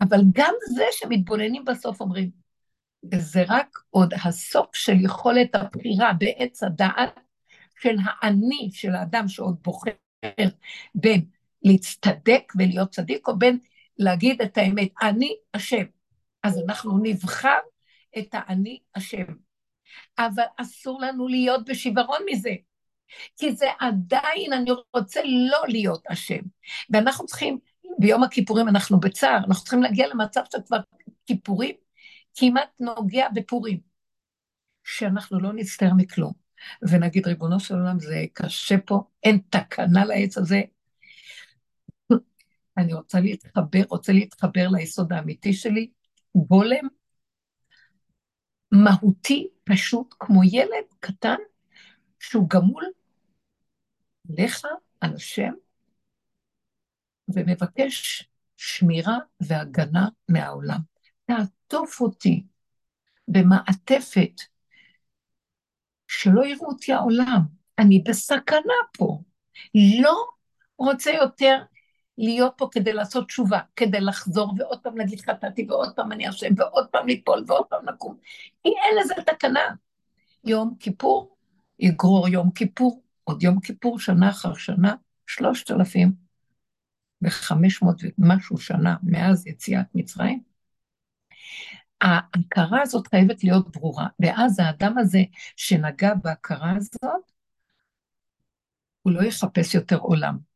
אבל 0.01 0.19
גם 0.33 0.53
זה 0.75 0.83
שמתבוננים 0.91 1.65
בסוף 1.65 2.01
אומרים, 2.01 2.29
זה 3.15 3.43
רק 3.47 3.79
עוד 3.89 4.13
הסוף 4.25 4.75
של 4.75 5.05
יכולת 5.05 5.55
הבחירה 5.55 6.13
בעץ 6.13 6.63
הדעת 6.63 7.19
של 7.79 7.95
האני 8.05 8.69
של 8.73 8.95
האדם 8.95 9.27
שעוד 9.27 9.55
בוחר 9.63 9.91
בין 10.95 11.25
להצטדק 11.63 12.53
ולהיות 12.57 12.89
צדיק, 12.89 13.27
או 13.27 13.37
בין 13.37 13.59
להגיד 13.99 14.41
את 14.41 14.57
האמת, 14.57 14.89
אני 15.01 15.35
אשם. 15.53 15.83
אז 16.43 16.61
אנחנו 16.65 16.99
נבחר 17.03 17.59
את 18.17 18.27
האני 18.31 18.79
אשם. 18.93 19.25
אבל 20.19 20.43
אסור 20.57 21.01
לנו 21.01 21.27
להיות 21.27 21.69
בשיוורון 21.69 22.21
מזה, 22.31 22.53
כי 23.37 23.51
זה 23.51 23.65
עדיין, 23.79 24.53
אני 24.53 24.71
רוצה 24.93 25.21
לא 25.25 25.67
להיות 25.67 26.07
אשם. 26.07 26.41
ואנחנו 26.89 27.25
צריכים, 27.25 27.59
ביום 27.99 28.23
הכיפורים 28.23 28.67
אנחנו 28.67 28.99
בצער, 28.99 29.37
אנחנו 29.37 29.63
צריכים 29.63 29.81
להגיע 29.81 30.07
למצב 30.07 30.41
שכבר 30.51 30.79
כיפורים 31.25 31.75
כמעט 32.35 32.69
נוגע 32.79 33.27
בפורים, 33.33 33.79
שאנחנו 34.83 35.39
לא 35.39 35.53
נצטער 35.53 35.93
מכלום. 35.97 36.33
ונגיד, 36.81 37.27
ריבונו 37.27 37.59
של 37.59 37.73
עולם, 37.73 37.99
זה 37.99 38.25
קשה 38.33 38.75
פה, 38.85 39.03
אין 39.23 39.39
תקנה 39.49 40.05
לעץ 40.05 40.37
הזה. 40.37 40.61
אני 42.79 42.93
רוצה 42.93 43.19
להתחבר, 43.19 43.81
רוצה 43.89 44.13
להתחבר 44.13 44.67
ליסוד 44.67 45.13
האמיתי 45.13 45.53
שלי, 45.53 45.91
גולם, 46.35 46.87
מהותי, 48.71 49.47
פשוט, 49.63 50.15
כמו 50.19 50.43
ילד 50.43 50.85
קטן, 50.99 51.37
שהוא 52.19 52.49
גמול 52.49 52.85
לך 54.29 54.65
על 55.01 55.15
השם, 55.15 55.51
ומבקש 57.35 58.29
שמירה 58.57 59.17
והגנה 59.39 60.07
מהעולם. 60.29 60.79
תעטוף 61.25 62.01
אותי 62.01 62.43
במעטפת 63.27 64.41
שלא 66.07 66.45
יראו 66.45 66.67
אותי 66.67 66.93
העולם, 66.93 67.41
אני 67.79 68.03
בסכנה 68.07 68.73
פה. 68.97 69.21
לא 70.01 70.25
רוצה 70.77 71.11
יותר 71.11 71.57
להיות 72.19 72.53
פה 72.57 72.67
כדי 72.71 72.93
לעשות 72.93 73.27
תשובה, 73.27 73.59
כדי 73.75 74.01
לחזור 74.01 74.53
ועוד 74.57 74.79
פעם 74.79 74.97
להגיד 74.97 75.21
חטאתי 75.21 75.65
ועוד 75.69 75.95
פעם 75.95 76.11
אני 76.11 76.29
אשם 76.29 76.47
ועוד 76.57 76.87
פעם 76.87 77.07
ליפול 77.07 77.43
ועוד 77.47 77.65
פעם 77.69 77.89
לקום. 77.89 78.17
כי 78.63 78.69
אין 78.69 78.97
לזה 79.01 79.13
תקנה. 79.25 79.75
יום 80.43 80.75
כיפור 80.79 81.35
יגרור 81.79 82.27
יום 82.27 82.51
כיפור, 82.51 83.03
עוד 83.23 83.43
יום 83.43 83.59
כיפור, 83.59 83.99
שנה 83.99 84.29
אחר 84.29 84.53
שנה, 84.53 84.95
שלושת 85.27 85.71
אלפים 85.71 86.13
וחמש 87.21 87.81
מאות 87.81 88.01
ומשהו 88.19 88.57
שנה 88.57 88.95
מאז 89.03 89.47
יציאת 89.47 89.85
מצרים, 89.95 90.43
ההכרה 92.01 92.81
הזאת 92.81 93.07
חייבת 93.07 93.43
להיות 93.43 93.71
ברורה, 93.71 94.07
ואז 94.19 94.59
האדם 94.59 94.97
הזה 94.97 95.19
שנגע 95.55 96.13
בהכרה 96.13 96.73
הזאת, 96.77 97.31
הוא 99.01 99.13
לא 99.13 99.23
יחפש 99.23 99.75
יותר 99.75 99.97
עולם. 99.97 100.48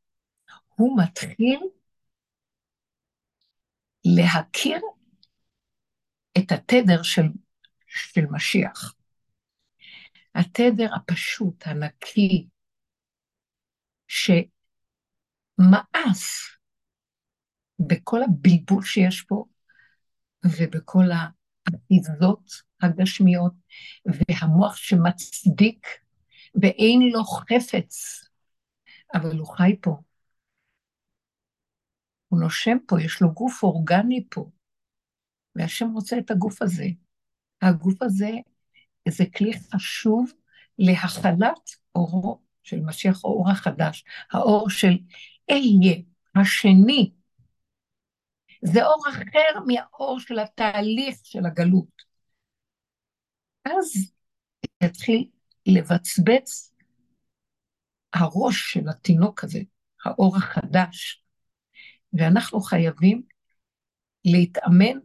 הוא 0.83 0.97
מתחיל 1.03 1.59
להכיר 4.05 4.81
את 6.37 6.51
התדר 6.51 7.03
של, 7.03 7.21
של 7.87 8.25
משיח. 8.31 8.93
התדר 10.35 10.95
הפשוט, 10.95 11.67
הנקי, 11.67 12.47
שמאס 14.07 14.43
בכל 17.79 18.23
הבלבול 18.23 18.83
שיש 18.83 19.21
פה, 19.21 19.45
ובכל 20.45 21.05
האחיזות 21.11 22.51
הגשמיות, 22.81 23.53
והמוח 24.05 24.75
שמצדיק, 24.75 25.87
ואין 26.61 27.01
לו 27.13 27.23
חפץ, 27.23 28.23
אבל 29.13 29.37
הוא 29.37 29.47
חי 29.57 29.75
פה. 29.81 30.01
הוא 32.33 32.39
נושם 32.39 32.77
פה, 32.87 33.01
יש 33.01 33.21
לו 33.21 33.33
גוף 33.33 33.63
אורגני 33.63 34.25
פה, 34.29 34.49
והשם 35.55 35.89
רוצה 35.93 36.17
את 36.17 36.31
הגוף 36.31 36.61
הזה. 36.61 36.85
הגוף 37.61 38.01
הזה 38.01 38.29
זה 39.09 39.23
כלי 39.37 39.51
חשוב 39.53 40.31
להכלת 40.79 41.69
אורו 41.95 42.41
של 42.63 42.79
משיח 42.79 43.25
האור 43.25 43.49
החדש, 43.49 44.05
האור 44.31 44.69
של 44.69 44.97
אהיה, 45.51 46.01
השני, 46.35 47.11
זה 48.61 48.85
אור 48.85 49.03
אחר 49.09 49.59
מהאור 49.67 50.19
של 50.19 50.39
התהליך 50.39 51.19
של 51.23 51.45
הגלות. 51.45 52.03
אז 53.65 54.13
יתחיל 54.83 55.29
לבצבץ 55.65 56.73
הראש 58.13 58.73
של 58.73 58.89
התינוק 58.89 59.43
הזה, 59.43 59.59
האור 60.05 60.37
החדש, 60.37 61.22
ואנחנו 62.13 62.61
חייבים 62.61 63.21
להתאמן 64.25 64.99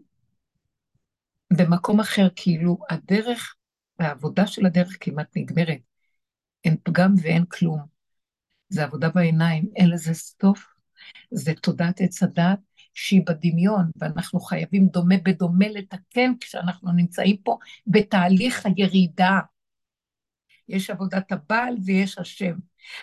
במקום 1.52 2.00
אחר, 2.00 2.28
כאילו 2.36 2.78
הדרך 2.90 3.54
והעבודה 3.98 4.46
של 4.46 4.66
הדרך 4.66 4.96
כמעט 5.00 5.36
נגמרת. 5.36 5.80
אין 6.64 6.76
פגם 6.82 7.14
ואין 7.22 7.44
כלום. 7.44 7.80
זה 8.68 8.84
עבודה 8.84 9.08
בעיניים, 9.08 9.68
אין 9.76 9.90
לזה 9.90 10.14
סוף. 10.14 10.66
זה 11.30 11.54
תודעת 11.54 12.00
עץ 12.00 12.22
הדת 12.22 12.58
שהיא 12.94 13.22
בדמיון, 13.26 13.90
ואנחנו 13.96 14.40
חייבים 14.40 14.88
דומה 14.88 15.14
בדומה 15.24 15.68
לתקן 15.68 16.32
כשאנחנו 16.40 16.92
נמצאים 16.92 17.36
פה 17.36 17.58
בתהליך 17.86 18.66
הירידה. 18.66 19.40
יש 20.68 20.90
עבודת 20.90 21.32
הבעל 21.32 21.74
ויש 21.84 22.18
השם, 22.18 22.54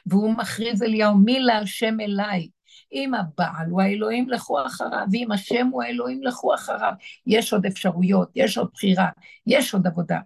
והוא 0.05 0.37
מכריז 0.37 0.83
אליהו, 0.83 1.17
מי 1.17 1.39
להשם 1.39 1.99
אליי? 1.99 2.47
אם 2.95 3.13
הבעל 3.13 3.69
הוא 3.69 3.81
האלוהים, 3.81 4.29
לכו 4.29 4.65
אחריו, 4.65 5.07
ואם 5.11 5.31
השם 5.31 5.67
הוא 5.67 5.83
האלוהים, 5.83 6.23
לכו 6.23 6.55
אחריו. 6.55 6.93
יש 7.27 7.53
עוד 7.53 7.65
אפשרויות, 7.65 8.31
יש 8.35 8.57
עוד 8.57 8.69
בחירה, 8.73 9.09
יש 9.47 9.73
עוד 9.73 9.87
עבודה. 9.87 10.19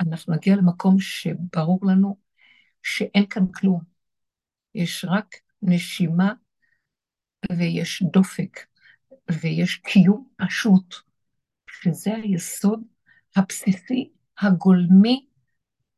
אנחנו 0.00 0.34
נגיע 0.34 0.56
למקום 0.56 0.96
שברור 1.00 1.80
לנו 1.82 2.18
שאין 2.82 3.26
כאן 3.26 3.46
כלום. 3.52 3.80
יש 4.74 5.04
רק 5.08 5.34
נשימה 5.62 6.32
ויש 7.52 8.02
דופק. 8.12 8.60
ויש 9.30 9.76
קיום 9.76 10.28
פשוט, 10.36 10.94
שזה 11.70 12.14
היסוד 12.14 12.82
הבסיסי, 13.36 14.10
הגולמי, 14.38 15.26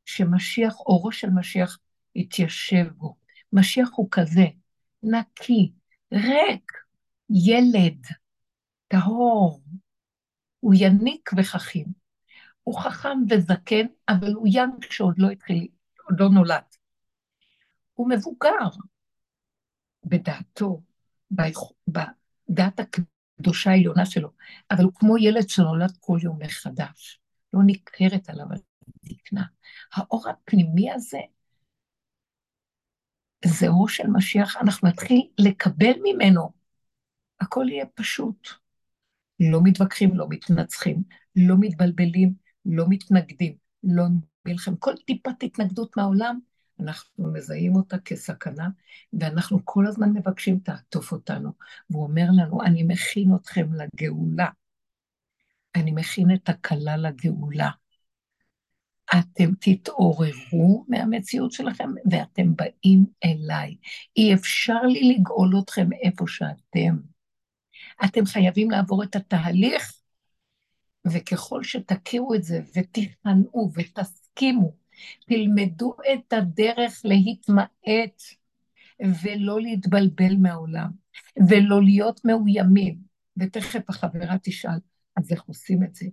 שמשיח, 0.04 0.80
אורו 0.80 1.12
של 1.12 1.30
משיח 1.30 1.78
התיישב 2.16 2.86
בו. 2.96 3.16
משיח 3.52 3.88
הוא 3.92 4.08
כזה, 4.10 4.44
נקי, 5.02 5.72
ריק, 6.12 6.72
ילד, 7.30 8.06
טהור, 8.88 9.62
הוא 10.60 10.74
יניק 10.76 11.30
וחכים. 11.36 11.86
הוא 12.62 12.80
חכם 12.80 13.18
וזקן, 13.30 13.86
אבל 14.08 14.32
הוא 14.32 14.48
יאנג 14.50 14.84
שעוד 14.90 15.14
לא 15.18 15.30
התחיל, 15.30 15.68
עוד 16.08 16.20
לא 16.20 16.28
נולד. 16.28 16.64
הוא 17.94 18.10
מבוגר 18.10 18.68
בדעתו, 20.04 20.82
בדעת 21.30 22.80
הקדושה 22.80 23.70
העליונה 23.70 24.06
שלו, 24.06 24.30
אבל 24.70 24.84
הוא 24.84 24.92
כמו 24.94 25.18
ילד 25.18 25.48
שנולד 25.48 25.96
כל 26.00 26.18
יום 26.22 26.38
מחדש, 26.42 27.20
לא 27.52 27.60
ניכרת 27.66 28.28
עליו 28.28 28.46
הזקנה. 29.04 29.44
האור 29.94 30.28
הפנימי 30.28 30.92
הזה, 30.92 31.18
זה 33.46 33.68
אור 33.68 33.88
של 33.88 34.06
משיח, 34.06 34.56
אנחנו 34.56 34.88
נתחיל 34.88 35.28
לקבל 35.38 35.92
ממנו, 36.04 36.52
הכל 37.40 37.66
יהיה 37.68 37.86
פשוט. 37.94 38.48
לא 39.40 39.60
מתווכחים, 39.64 40.16
לא 40.16 40.26
מתנצחים, 40.28 41.02
לא 41.36 41.54
מתבלבלים, 41.60 42.34
לא 42.66 42.84
מתנגדים, 42.88 43.56
לא 43.82 44.04
מלחם. 44.46 44.76
כל 44.76 44.92
טיפת 45.06 45.42
התנגדות 45.42 45.96
מהעולם, 45.96 46.38
אנחנו 46.80 47.32
מזהים 47.32 47.76
אותה 47.76 47.98
כסכנה, 47.98 48.68
ואנחנו 49.12 49.58
כל 49.64 49.86
הזמן 49.86 50.12
מבקשים, 50.12 50.58
תעטוף 50.58 51.12
אותנו. 51.12 51.52
והוא 51.90 52.02
אומר 52.02 52.26
לנו, 52.36 52.62
אני 52.62 52.82
מכין 52.82 53.34
אתכם 53.34 53.66
לגאולה. 53.72 54.48
אני 55.74 55.92
מכין 55.92 56.34
את 56.34 56.48
הכלה 56.48 56.96
לגאולה. 56.96 57.70
אתם 59.12 59.50
תתעוררו 59.60 60.84
מהמציאות 60.88 61.52
שלכם 61.52 61.90
ואתם 62.10 62.56
באים 62.56 63.06
אליי. 63.24 63.76
אי 64.16 64.34
אפשר 64.34 64.82
לי 64.82 65.14
לגאול 65.14 65.58
אתכם 65.58 65.88
איפה 66.02 66.24
שאתם. 66.28 66.96
אתם 68.04 68.26
חייבים 68.26 68.70
לעבור 68.70 69.02
את 69.02 69.16
התהליך, 69.16 69.92
וככל 71.12 71.64
שתכירו 71.64 72.34
את 72.34 72.42
זה 72.42 72.60
ותכנעו 72.76 73.70
ותסכימו 73.74 74.72
תלמדו 75.26 75.94
את 76.12 76.32
הדרך 76.32 77.02
להתמעט 77.04 78.22
ולא 79.22 79.60
להתבלבל 79.60 80.36
מהעולם, 80.38 80.90
ולא 81.48 81.82
להיות 81.82 82.20
מאוימים, 82.24 82.98
ותכף 83.36 83.80
החברה 83.88 84.36
תשאל, 84.42 84.78
אז 85.16 85.32
איך 85.32 85.42
עושים 85.42 85.82
את 85.82 85.94
זה? 85.94 86.06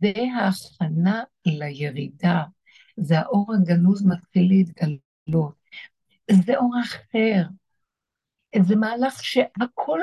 זה 0.00 0.12
ההכנה 0.36 1.22
לירידה, 1.46 2.42
זה 2.96 3.18
האור 3.18 3.54
הגנוז 3.54 4.06
מתחיל 4.06 4.48
להתגלות, 4.48 5.54
זה 6.30 6.56
אור 6.56 6.74
אחר, 6.84 7.42
זה 8.62 8.76
מהלך 8.76 9.24
שהכל 9.24 10.00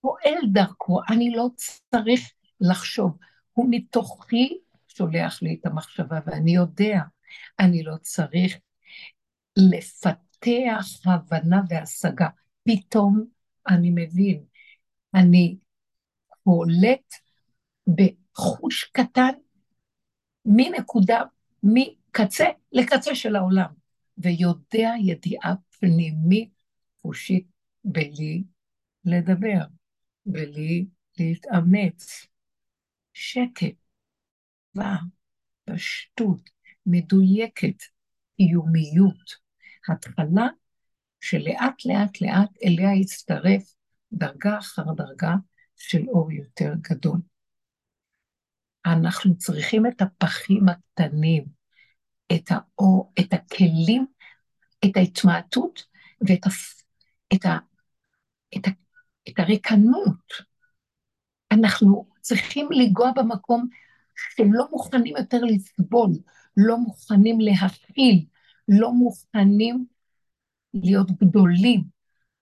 פועל 0.00 0.38
דרכו, 0.52 1.00
אני 1.10 1.30
לא 1.30 1.48
צריך 1.90 2.32
לחשוב, 2.60 3.18
הוא 3.52 3.66
מתוכי 3.70 4.58
שולח 4.88 5.42
לי 5.42 5.58
את 5.60 5.66
המחשבה, 5.66 6.18
ואני 6.26 6.54
יודע, 6.54 7.00
אני 7.60 7.82
לא 7.82 7.96
צריך 8.02 8.58
לפתח 9.56 10.86
הבנה 11.06 11.60
והשגה. 11.68 12.28
פתאום 12.64 13.24
אני 13.68 13.90
מבין, 13.90 14.44
אני 15.14 15.56
פולט 16.44 17.14
בחוש 17.88 18.84
קטן 18.84 19.32
מנקודה, 20.44 21.20
מקצה 21.62 22.44
לקצה 22.72 23.14
של 23.14 23.36
העולם, 23.36 23.72
ויודע 24.18 24.90
ידיעה 25.00 25.54
פנימית 25.78 26.50
חושית 27.02 27.46
בלי 27.84 28.44
לדבר, 29.04 29.64
בלי 30.26 30.86
להתאמץ. 31.18 32.26
שקט, 33.14 33.74
פשטות, 35.64 36.50
מדויקת, 36.86 37.82
איומיות. 38.38 39.44
התחלה 39.88 40.46
שלאט 41.20 41.84
לאט 41.84 42.20
לאט 42.20 42.50
אליה 42.64 42.94
יצטרף 43.00 43.74
דרגה 44.12 44.58
אחר 44.58 44.92
דרגה 44.96 45.34
של 45.76 46.08
אור 46.08 46.32
יותר 46.32 46.72
גדול. 46.80 47.18
אנחנו 48.86 49.36
צריכים 49.38 49.86
את 49.86 50.02
הפחים 50.02 50.68
הקטנים, 50.68 51.44
את 52.32 52.50
האור, 52.50 53.12
את 53.20 53.32
הכלים, 53.32 54.06
את 54.84 54.96
ההתמעטות 54.96 55.84
ואת 56.20 56.46
ה, 56.46 56.50
את 57.34 57.44
ה, 57.44 57.58
את 58.56 58.66
ה, 58.66 58.70
את 59.28 59.38
הריקנות. 59.38 60.32
אנחנו 61.52 62.06
צריכים 62.20 62.68
לנגוע 62.70 63.10
במקום 63.16 63.68
שלא 64.16 64.66
מוכנים 64.70 65.16
יותר 65.16 65.40
לסבול, 65.42 66.10
לא 66.56 66.78
מוכנים 66.78 67.40
להכיל, 67.40 68.26
לא 68.68 68.92
מוכנים 68.92 69.86
להיות 70.74 71.10
גדולים, 71.10 71.84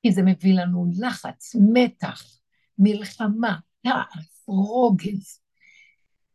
כי 0.02 0.12
זה 0.12 0.22
מביא 0.22 0.54
לנו 0.54 0.86
לחץ, 1.00 1.56
מתח, 1.72 2.24
מלחמה, 2.78 3.58
כעס, 3.86 4.44
רוגז. 4.46 5.41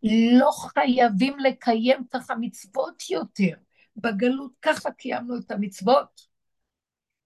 לא 0.04 0.52
חייבים 0.52 1.40
לקיים 1.40 2.08
ככה 2.14 2.36
מצוות 2.36 3.10
יותר. 3.10 3.54
בגלות 3.96 4.52
ככה 4.62 4.92
קיימנו 4.92 5.38
את 5.38 5.52
המצוות, 5.52 6.22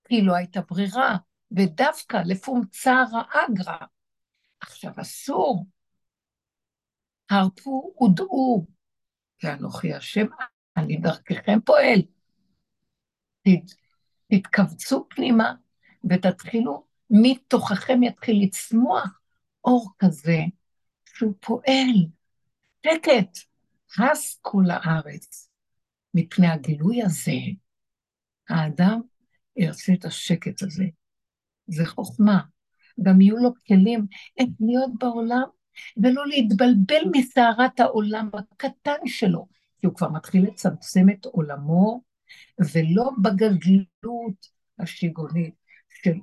כי 0.08 0.22
לא 0.22 0.36
הייתה 0.36 0.62
ברירה, 0.62 1.18
ודווקא 1.52 2.22
לפום 2.26 2.62
צערא 2.72 3.22
אגרא. 3.32 3.78
עכשיו 4.60 4.92
אסור. 5.02 5.66
הרפו 7.30 7.94
ודעו, 8.04 8.68
ואנוכי 9.44 9.94
השם, 9.94 10.26
אני 10.78 10.98
דרככם 10.98 11.60
פועל. 11.66 12.02
תתכווצו 14.32 15.08
פנימה 15.10 15.54
ותתחילו, 16.10 16.86
מתוככם 17.10 18.04
יתחיל 18.04 18.44
לצמוח 18.44 19.20
אור 19.64 19.92
כזה 20.00 20.38
שהוא 21.06 21.34
פועל. 21.40 22.08
שקט, 22.86 23.38
הס 24.00 24.40
כל 24.42 24.64
הארץ. 24.70 25.50
מפני 26.14 26.48
הגילוי 26.48 27.04
הזה, 27.04 27.32
האדם 28.50 29.02
ירצה 29.56 29.94
את 29.94 30.06
השקט 30.06 30.62
הזה. 30.64 30.86
זה 31.68 31.86
חוכמה. 31.86 32.42
גם 33.04 33.22
יהיו 33.22 33.38
לו 33.38 33.54
כלים 33.68 34.06
איך 34.38 34.48
להיות 34.60 34.92
בעולם, 35.00 35.44
ולא 35.98 36.28
להתבלבל 36.28 37.02
מסערת 37.12 37.80
העולם 37.80 38.30
הקטן 38.34 39.06
שלו, 39.06 39.48
כי 39.80 39.88
הוא 39.88 39.96
כבר 39.96 40.10
מתחיל 40.10 40.48
לצמצם 40.48 41.10
את 41.10 41.26
עולמו 41.26 42.02
ולא 42.60 43.10
בגדלות 43.22 44.48
השיגונית 44.80 45.54
של 45.90 46.14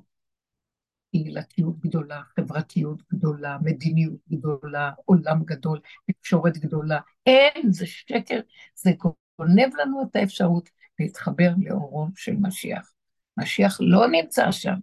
קהילתיות 1.11 1.79
גדולה, 1.81 2.23
חברתיות 2.37 3.03
גדולה, 3.13 3.59
מדיניות 3.63 4.21
גדולה, 4.29 4.93
עולם 5.05 5.45
גדול, 5.45 5.81
תקשורת 6.07 6.59
גדולה. 6.59 7.01
אין, 7.27 7.73
זה 7.73 7.87
שקר, 7.87 8.41
זה 8.75 8.91
גונב 9.39 9.77
לנו 9.77 10.03
את 10.03 10.17
האפשרות 10.17 10.69
להתחבר 10.99 11.51
לאורו 11.59 12.09
של 12.17 12.33
משיח. 12.41 12.93
משיח 13.37 13.79
לא 13.81 14.07
נמצא 14.09 14.53
שם. 14.53 14.75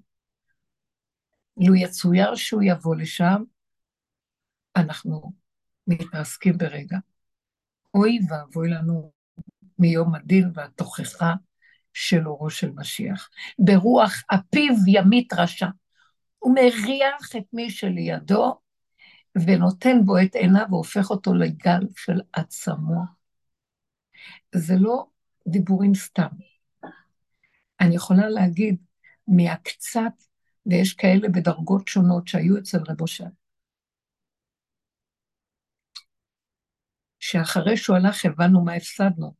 לו 1.58 1.76
יצויר 1.76 2.36
שהוא 2.36 2.62
יבוא 2.66 2.96
לשם, 2.96 3.44
אנחנו 4.76 5.32
מתרסקים 5.88 6.58
ברגע. 6.58 6.98
אוי 7.94 8.20
ואבוי 8.30 8.70
לנו 8.70 9.12
מיום 9.80 10.16
הדין 10.16 10.52
והתוכחה 10.54 11.34
של 11.94 12.28
אורו 12.28 12.50
של 12.50 12.72
משיח. 12.76 13.30
ברוח 13.60 14.24
אפיו 14.34 14.74
ימית 14.88 15.34
רשע. 15.34 15.68
הוא 16.40 16.56
מריח 16.56 17.36
את 17.38 17.44
מי 17.54 17.70
שלידו 17.70 18.60
ונותן 19.36 20.06
בו 20.06 20.14
את 20.26 20.36
עיניו 20.36 20.66
והופך 20.70 21.10
אותו 21.10 21.34
לגל 21.34 21.88
של 21.96 22.22
עצמו. 22.34 23.02
זה 24.56 24.74
לא 24.80 25.06
דיבורים 25.48 25.96
סתם. 25.96 26.28
אני 27.82 27.96
יכולה 27.96 28.30
להגיד 28.30 28.78
מהקצת, 29.28 30.24
ויש 30.66 30.94
כאלה 30.94 31.30
בדרגות 31.30 31.88
שונות 31.88 32.28
שהיו 32.28 32.58
אצל 32.58 32.78
רב 32.90 33.02
אושר, 33.02 33.26
שאחרי 37.20 37.78
שהוא 37.78 37.96
הלך 37.96 38.26
הבנו 38.26 38.66
מה 38.66 38.74
הפסדנו. 38.74 39.34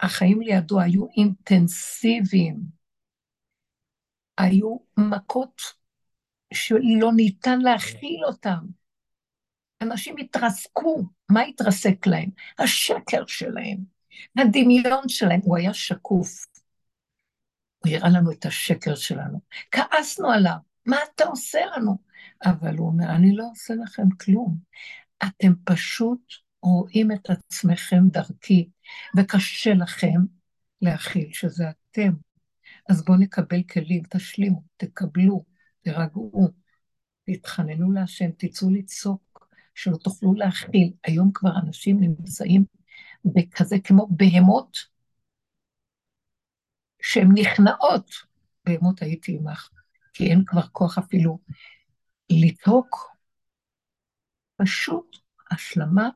החיים 0.00 0.40
לידו 0.40 0.80
היו 0.80 1.06
אינטנסיביים, 1.16 2.77
היו 4.38 4.76
מכות 4.96 5.62
שלא 6.54 7.12
ניתן 7.16 7.60
להכיל 7.60 8.24
אותם. 8.26 8.58
אנשים 9.82 10.16
התרסקו, 10.18 11.02
מה 11.30 11.40
התרסק 11.42 12.06
להם? 12.06 12.30
השקר 12.58 13.26
שלהם, 13.26 13.78
הדמיון 14.38 15.08
שלהם, 15.08 15.40
הוא 15.42 15.56
היה 15.56 15.74
שקוף. 15.74 16.46
הוא 17.78 17.92
הראה 17.92 18.08
לנו 18.08 18.32
את 18.32 18.46
השקר 18.46 18.94
שלנו. 18.94 19.40
כעסנו 19.70 20.30
עליו, 20.30 20.56
מה 20.86 20.96
אתה 21.14 21.24
עושה 21.24 21.58
לנו? 21.76 21.98
אבל 22.44 22.76
הוא 22.76 22.86
אומר, 22.86 23.10
אני 23.10 23.36
לא 23.36 23.44
עושה 23.50 23.74
לכם 23.74 24.10
כלום. 24.10 24.56
אתם 25.24 25.52
פשוט 25.64 26.34
רואים 26.62 27.12
את 27.12 27.30
עצמכם 27.30 28.08
דרכי, 28.08 28.68
וקשה 29.16 29.74
לכם 29.74 30.20
להכיל 30.82 31.28
שזה 31.32 31.64
אתם. 31.70 32.27
אז 32.88 33.04
בואו 33.04 33.18
נקבל 33.18 33.62
כלים, 33.62 34.02
תשלימו, 34.10 34.62
תקבלו, 34.76 35.44
תירגעו, 35.80 36.48
תתחננו 37.24 37.92
להשם, 37.92 38.30
תצאו 38.38 38.70
לצעוק, 38.70 39.48
שלא 39.74 39.96
תוכלו 39.96 40.34
להכיל. 40.34 40.92
היום 41.04 41.30
כבר 41.34 41.50
אנשים 41.66 42.00
נמצאים 42.00 42.64
בכזה 43.24 43.76
כמו 43.84 44.08
בהמות, 44.10 44.76
שהן 47.02 47.28
נכנעות. 47.34 48.10
בהמות 48.64 49.02
הייתי 49.02 49.36
עמך, 49.36 49.68
כי 50.14 50.30
אין 50.30 50.44
כבר 50.46 50.66
כוח 50.72 50.98
אפילו 50.98 51.38
לצעוק. 52.30 53.16
פשוט 54.56 55.16
השלמה 55.50 56.08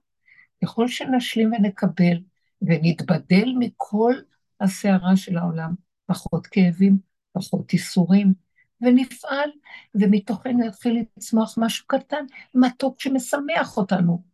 ככל 0.63 0.89
שנשלים 0.89 1.53
ונקבל 1.53 2.17
ונתבדל 2.63 3.49
מכל 3.59 4.15
הסערה 4.61 5.17
של 5.17 5.39
העולם, 5.39 5.75
פחות 6.07 6.47
כאבים, 6.47 6.99
פחות 7.33 7.73
ייסורים, 7.73 8.35
ונפעל, 8.81 9.51
ומתוכנו 9.95 10.67
יתחיל 10.67 11.05
לצמוח 11.17 11.55
משהו 11.59 11.87
קטן, 11.87 12.25
מתוק 12.55 13.01
שמשמח 13.01 13.77
אותנו. 13.77 14.25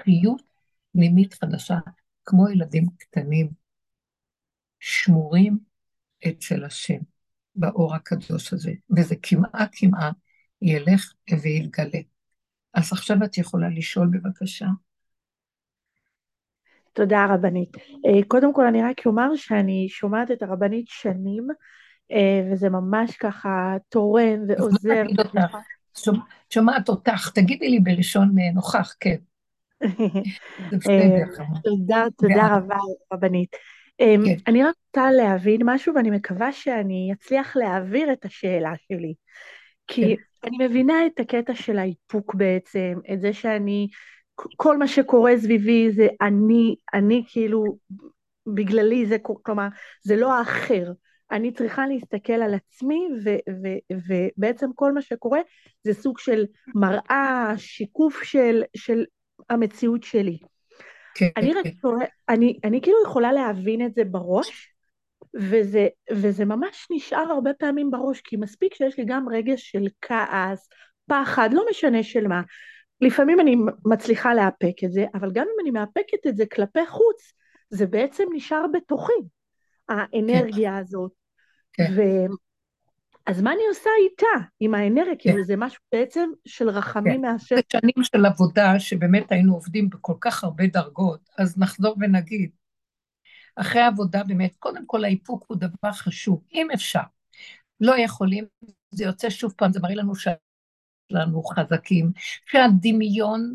חיות 0.00 0.42
פנימית 0.92 1.34
חדשה, 1.34 1.78
כמו 2.24 2.48
ילדים 2.48 2.86
קטנים, 2.98 3.50
שמורים 4.80 5.58
אצל 6.28 6.64
השם, 6.64 6.98
באור 7.54 7.94
הקדוש 7.94 8.52
הזה, 8.52 8.72
וזה 8.96 9.14
כמעט 9.22 9.70
כמעט 9.72 10.14
ילך 10.62 11.12
ויתגלה. 11.42 12.00
אז 12.74 12.92
עכשיו 12.92 13.16
את 13.24 13.38
יכולה 13.38 13.68
לשאול 13.68 14.10
בבקשה. 14.12 14.66
תודה 16.92 17.26
רבנית. 17.30 17.76
אה, 17.76 18.22
קודם 18.28 18.54
כל 18.54 18.66
אני 18.66 18.82
רק 18.82 19.06
אומר 19.06 19.36
שאני 19.36 19.86
שומעת 19.88 20.30
את 20.30 20.42
הרבנית 20.42 20.88
שנים, 20.88 21.46
אה, 22.12 22.48
וזה 22.52 22.68
ממש 22.68 23.16
ככה 23.16 23.76
תורם 23.88 24.38
ועוזר. 24.48 25.02
שומעת 26.50 26.88
אותך, 26.88 27.30
תגידי 27.34 27.68
לי 27.68 27.80
בראשון 27.80 28.38
אה, 28.38 28.52
נוכח, 28.54 28.94
כן. 29.00 29.16
תודה, 31.64 32.04
תודה 32.18 32.56
רבה, 32.56 32.76
רבנית. 33.12 33.56
אמ, 34.00 34.22
כן. 34.24 34.34
אני 34.46 34.62
רק 34.64 34.74
רוצה 34.86 35.10
להבין 35.10 35.60
משהו, 35.64 35.94
ואני 35.94 36.10
מקווה 36.10 36.52
שאני 36.52 37.10
אצליח 37.12 37.56
להעביר 37.56 38.12
את 38.12 38.24
השאלה 38.24 38.72
שלי. 38.88 39.14
כי 39.86 40.16
כן. 40.16 40.48
אני 40.48 40.66
מבינה 40.66 41.06
את 41.06 41.20
הקטע 41.20 41.54
של 41.54 41.78
האיפוק 41.78 42.34
בעצם, 42.34 42.98
את 43.12 43.20
זה 43.20 43.32
שאני, 43.32 43.88
כל 44.56 44.76
מה 44.78 44.88
שקורה 44.88 45.32
סביבי 45.38 45.90
זה 45.92 46.08
אני, 46.22 46.76
אני 46.94 47.24
כאילו, 47.28 47.64
בגללי 48.46 49.06
זה, 49.06 49.16
כלומר, 49.42 49.68
זה 50.02 50.16
לא 50.16 50.34
האחר. 50.34 50.92
אני 51.30 51.52
צריכה 51.52 51.86
להסתכל 51.86 52.32
על 52.32 52.54
עצמי, 52.54 53.08
ו- 53.24 53.52
ו- 53.62 53.94
ובעצם 54.08 54.66
כל 54.74 54.92
מה 54.92 55.02
שקורה 55.02 55.40
זה 55.84 55.94
סוג 55.94 56.18
של 56.18 56.44
מראה, 56.74 57.52
שיקוף 57.56 58.22
של, 58.22 58.62
של 58.76 59.04
המציאות 59.50 60.02
שלי. 60.02 60.38
כן, 61.14 61.28
אני 61.36 61.54
רק 61.54 61.64
כן. 61.64 61.88
אני, 62.28 62.58
אני 62.64 62.80
כאילו 62.80 62.96
יכולה 63.04 63.32
להבין 63.32 63.86
את 63.86 63.94
זה 63.94 64.04
בראש, 64.04 64.74
וזה, 65.34 65.88
וזה 66.12 66.44
ממש 66.44 66.86
נשאר 66.90 67.32
הרבה 67.32 67.50
פעמים 67.58 67.90
בראש, 67.90 68.20
כי 68.20 68.36
מספיק 68.36 68.74
שיש 68.74 68.98
לי 68.98 69.04
גם 69.04 69.28
רגש 69.28 69.70
של 69.70 69.86
כעס, 70.00 70.68
פחד, 71.06 71.50
לא 71.52 71.64
משנה 71.70 72.02
של 72.02 72.26
מה. 72.28 72.42
לפעמים 73.00 73.40
אני 73.40 73.56
מצליחה 73.84 74.34
לאפק 74.34 74.84
את 74.84 74.92
זה, 74.92 75.04
אבל 75.14 75.32
גם 75.32 75.46
אם 75.54 75.60
אני 75.62 75.70
מאפקת 75.70 76.26
את 76.28 76.36
זה 76.36 76.44
כלפי 76.46 76.86
חוץ, 76.86 77.32
זה 77.70 77.86
בעצם 77.86 78.24
נשאר 78.34 78.64
בתוכי, 78.72 79.12
האנרגיה 79.88 80.70
כן. 80.70 80.78
הזאת. 80.78 81.12
כן. 81.72 81.92
ו... 81.96 82.00
אז 83.26 83.42
מה 83.42 83.52
אני 83.52 83.62
עושה 83.68 83.90
איתה, 84.02 84.46
עם 84.60 84.74
האנרגיה? 84.74 85.14
כן. 85.14 85.30
כאילו 85.30 85.44
זה 85.44 85.56
משהו 85.56 85.80
בעצם 85.92 86.30
של 86.44 86.68
רחמים 86.68 87.14
כן. 87.14 87.20
מהשם. 87.20 87.56
זה 87.56 87.62
שנים 87.72 88.04
של 88.04 88.26
עבודה, 88.26 88.78
שבאמת 88.78 89.32
היינו 89.32 89.54
עובדים 89.54 89.90
בכל 89.90 90.14
כך 90.20 90.44
הרבה 90.44 90.66
דרגות, 90.66 91.28
אז 91.38 91.58
נחזור 91.58 91.96
ונגיד, 92.00 92.50
אחרי 93.56 93.82
עבודה 93.82 94.24
באמת, 94.24 94.56
קודם 94.58 94.86
כל 94.86 95.04
האיפוק 95.04 95.44
הוא 95.48 95.56
דבר 95.56 95.92
חשוב, 95.92 96.42
אם 96.52 96.68
אפשר. 96.74 97.00
לא 97.80 97.98
יכולים, 97.98 98.44
זה 98.90 99.04
יוצא 99.04 99.30
שוב 99.30 99.52
פעם, 99.56 99.72
זה 99.72 99.80
מראה 99.82 99.94
לנו 99.94 100.14
שאנחנו 101.10 101.42
חזקים, 101.42 102.12
שהדמיון 102.46 103.54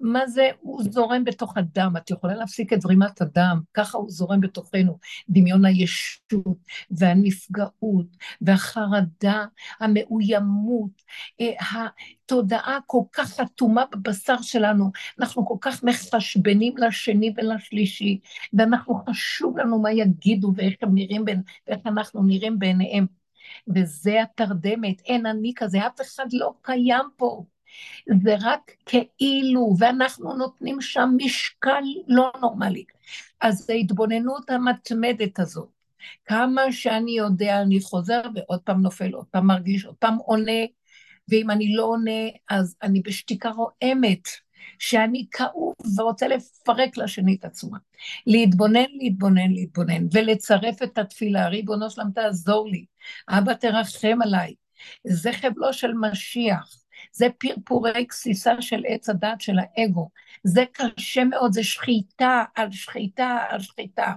מה 0.00 0.26
זה, 0.26 0.50
הוא 0.60 0.82
זורם 0.90 1.24
בתוך 1.24 1.56
הדם, 1.56 1.92
את 1.96 2.10
יכולה 2.10 2.34
להפסיק 2.34 2.72
את 2.72 2.80
זרימת 2.80 3.20
הדם, 3.20 3.60
ככה 3.74 3.98
הוא 3.98 4.10
זורם 4.10 4.40
בתוכנו, 4.40 4.98
דמיון 5.28 5.64
הישות 5.64 6.58
והנפגעות 6.90 8.06
והחרדה, 8.40 9.44
המאוימות, 9.80 11.02
אה, 11.40 11.86
התודעה 12.24 12.78
כל 12.86 13.02
כך 13.12 13.40
אטומה 13.40 13.84
בבשר 13.92 14.42
שלנו, 14.42 14.90
אנחנו 15.18 15.46
כל 15.46 15.56
כך 15.60 15.84
מחשבנים 15.84 16.74
לשני 16.76 17.34
ולשלישי, 17.36 18.20
ואנחנו 18.52 18.94
חשוב 19.08 19.58
לנו 19.58 19.82
מה 19.82 19.92
יגידו 19.92 20.52
ואיך 20.56 20.74
הם 20.82 20.94
נראים, 20.94 21.24
ואיך 21.66 21.80
אנחנו 21.86 22.22
נראים 22.22 22.58
בעיניהם. 22.58 23.17
וזה 23.74 24.22
התרדמת, 24.22 25.00
אין 25.00 25.26
אני 25.26 25.52
כזה, 25.56 25.86
אף 25.86 26.00
אחד 26.00 26.26
לא 26.32 26.52
קיים 26.62 27.04
פה. 27.16 27.44
זה 28.24 28.34
רק 28.40 28.70
כאילו, 28.86 29.74
ואנחנו 29.78 30.36
נותנים 30.36 30.80
שם 30.80 31.10
משקל 31.16 31.84
לא 32.08 32.32
נורמלי. 32.40 32.84
אז 33.40 33.70
ההתבוננות 33.70 34.50
המתמדת 34.50 35.38
הזאת, 35.38 35.68
כמה 36.24 36.72
שאני 36.72 37.12
יודע, 37.12 37.62
אני 37.62 37.80
חוזר 37.80 38.20
ועוד 38.34 38.60
פעם 38.60 38.82
נופל, 38.82 39.12
עוד 39.12 39.26
פעם 39.30 39.46
מרגיש, 39.46 39.84
עוד 39.84 39.94
פעם 39.94 40.16
עונה, 40.16 40.62
ואם 41.28 41.50
אני 41.50 41.74
לא 41.74 41.84
עונה, 41.84 42.20
אז 42.50 42.76
אני 42.82 43.00
בשתיקה 43.00 43.50
רועמת, 43.50 44.28
שאני 44.78 45.26
כאוב 45.30 45.74
ורוצה 45.98 46.28
לפרק 46.28 46.96
לשני 46.96 47.36
את 47.40 47.44
עצמה. 47.44 47.78
להתבונן, 48.26 48.84
להתבונן, 49.00 49.50
להתבונן, 49.50 50.06
ולצרף 50.12 50.82
את 50.82 50.98
התפילה, 50.98 51.48
ריבונו 51.48 51.90
שלם 51.90 52.10
תעזור 52.14 52.68
לי, 52.68 52.84
אבא 53.28 53.54
תרחם 53.54 54.18
עליי, 54.22 54.54
זה 55.04 55.32
חבלו 55.32 55.72
של 55.72 55.92
משיח. 55.92 56.78
זה 57.12 57.26
פרפורי 57.38 58.04
גסיסה 58.04 58.62
של 58.62 58.82
עץ 58.88 59.08
הדת 59.08 59.40
של 59.40 59.56
האגו. 59.58 60.08
זה 60.44 60.64
קשה 60.72 61.24
מאוד, 61.24 61.52
זה 61.52 61.64
שחיטה 61.64 62.44
על 62.54 62.72
שחיטה 62.72 63.38
על 63.48 63.60
שחיטה. 63.60 64.12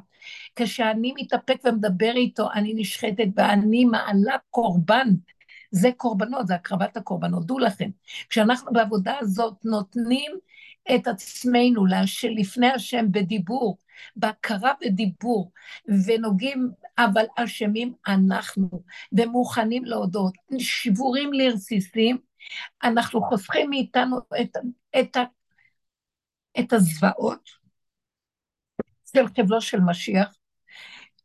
כשאני 0.56 1.14
מתאפק 1.18 1.58
ומדבר 1.66 2.12
איתו, 2.16 2.52
אני 2.54 2.74
נשחטת 2.76 3.28
ואני 3.36 3.86
מעלה 3.86 4.36
קורבן. 4.50 5.08
זה 5.72 5.90
קורבנות, 5.98 6.48
זה 6.48 6.56
הקרבת 6.56 6.98
הקורבנות. 6.98 7.46
דעו 7.46 7.60
לכם, 7.60 7.90
כשאנחנו 8.30 8.74
בעבודה 8.74 9.14
הזאת 9.20 9.54
נותנים 9.66 10.32
את 10.96 11.08
עצמנו 11.08 11.86
לפני 12.36 12.68
השם 12.68 13.12
בדיבור, 13.12 13.78
בהכרה 14.16 14.72
בדיבור, 14.82 15.52
ונוגעים, 16.06 16.70
אבל 16.98 17.24
אשמים 17.38 17.94
אנחנו, 18.08 18.70
ומוכנים 19.12 19.86
להודות, 19.86 20.34
שבורים 20.60 21.34
לרסיסים, 21.34 22.18
אנחנו 22.84 23.22
חוסכים 23.22 23.70
מאיתנו 23.70 24.18
את, 24.42 24.58
את, 25.00 25.18
את 26.60 26.74
הזוועות 26.74 27.50
של 29.14 29.28
חבלו 29.38 29.62
של 29.62 29.80
משיח, 29.80 30.36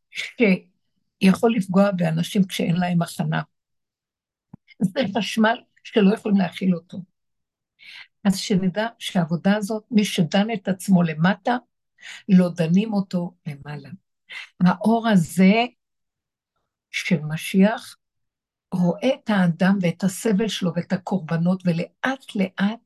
שיכול 0.09 1.55
לפגוע 1.55 1.91
באנשים 1.91 2.43
כשאין 2.43 2.75
להם 2.75 3.01
הכנה. 3.01 3.41
זה 4.81 5.01
חשמל 5.17 5.57
שלא 5.83 6.13
יכולים 6.13 6.37
להכיל 6.37 6.75
אותו. 6.75 7.16
אז 8.23 8.37
שנדע 8.37 8.87
שהעבודה 8.99 9.55
הזאת, 9.55 9.83
מי 9.91 10.05
שדן 10.05 10.47
את 10.53 10.67
עצמו 10.67 11.03
למטה, 11.03 11.57
לא 12.29 12.49
דנים 12.49 12.93
אותו 12.93 13.33
למעלה. 13.47 13.89
האור 14.59 15.07
הזה 15.07 15.65
של 16.91 17.19
משיח 17.21 17.97
רואה 18.73 19.09
את 19.23 19.29
האדם 19.29 19.77
ואת 19.81 20.03
הסבל 20.03 20.47
שלו 20.47 20.71
ואת 20.75 20.93
הקורבנות, 20.93 21.63
ולאט 21.65 22.35
לאט 22.35 22.79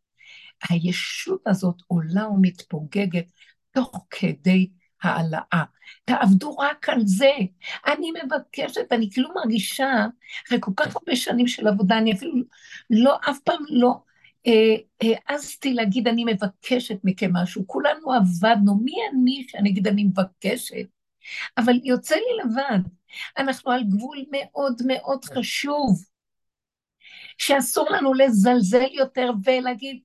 הישות 0.70 1.42
הזאת 1.48 1.76
עולה 1.88 2.28
ומתפוגגת 2.28 3.26
תוך 3.72 4.06
כדי 4.10 4.70
העלאה. 5.04 5.64
תעבדו 6.06 6.58
רק 6.58 6.90
על 6.90 7.02
זה. 7.06 7.32
אני 7.88 8.12
מבקשת, 8.24 8.92
אני 8.92 9.10
כאילו 9.12 9.30
מרגישה, 9.36 10.06
אחרי 10.48 10.58
כל 10.62 10.72
כך 10.78 10.96
הרבה 10.96 11.16
שנים 11.16 11.48
של 11.48 11.68
עבודה, 11.68 11.98
אני 11.98 12.14
אפילו 12.14 12.34
לא, 12.90 13.18
אף 13.30 13.40
פעם 13.44 13.64
לא 13.70 14.04
העזתי 15.02 15.70
אה, 15.70 15.74
להגיד, 15.74 16.08
אני 16.08 16.26
מבקשת 16.26 16.98
מכם 17.04 17.34
משהו. 17.34 17.68
כולנו 17.68 18.14
עבדנו, 18.14 18.76
מי 18.84 18.94
אני 19.12 19.46
שאני 19.48 19.70
אגיד, 19.70 19.88
אני 19.88 20.04
מבקשת? 20.04 20.86
אבל 21.58 21.74
יוצא 21.84 22.16
לי 22.16 22.44
לבד. 22.44 22.80
אנחנו 23.38 23.72
על 23.72 23.84
גבול 23.84 24.18
מאוד 24.32 24.82
מאוד 24.88 25.26
חשוב, 25.26 26.04
שאסור 27.38 27.90
לנו 27.90 28.14
לזלזל 28.14 28.92
יותר 28.92 29.32
ולהגיד, 29.44 30.00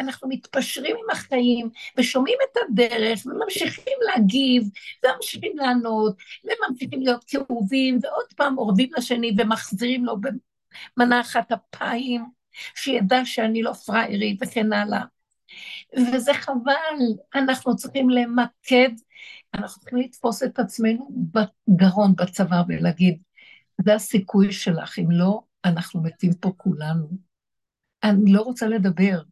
אנחנו 0.00 0.28
מתפשרים 0.28 0.96
עם 0.96 1.10
החיים 1.12 1.70
ושומעים 1.96 2.38
את 2.44 2.56
הדרך 2.56 3.26
וממשיכים 3.26 3.98
להגיב 4.00 4.62
וממשיכים 5.04 5.56
לענות 5.56 6.16
וממשיכים 6.44 7.00
להיות 7.00 7.24
כאובים 7.26 7.98
ועוד 8.02 8.32
פעם 8.36 8.58
אורבים 8.58 8.90
לשני 8.96 9.32
ומחזירים 9.38 10.04
לו 10.04 10.16
במנה 10.96 11.20
אחת 11.20 11.52
אפיים, 11.52 12.24
שידע 12.74 13.24
שאני 13.24 13.62
לא 13.62 13.72
פראיירית 13.72 14.38
וכן 14.42 14.72
הלאה. 14.72 15.04
וזה 15.96 16.34
חבל, 16.34 16.98
אנחנו 17.34 17.76
צריכים 17.76 18.10
למקד 18.10 18.90
אנחנו 19.54 19.80
צריכים 19.80 19.98
לתפוס 19.98 20.42
את 20.42 20.58
עצמנו 20.58 21.08
בגרון, 21.68 22.16
בצוואר, 22.16 22.62
ולהגיד, 22.68 23.22
זה 23.84 23.94
הסיכוי 23.94 24.52
שלך, 24.52 24.98
אם 24.98 25.10
לא, 25.10 25.40
אנחנו 25.64 26.02
מתים 26.02 26.34
פה 26.34 26.52
כולנו. 26.56 27.08
אני 28.02 28.32
לא 28.32 28.42
רוצה 28.42 28.66
לדבר. 28.66 29.22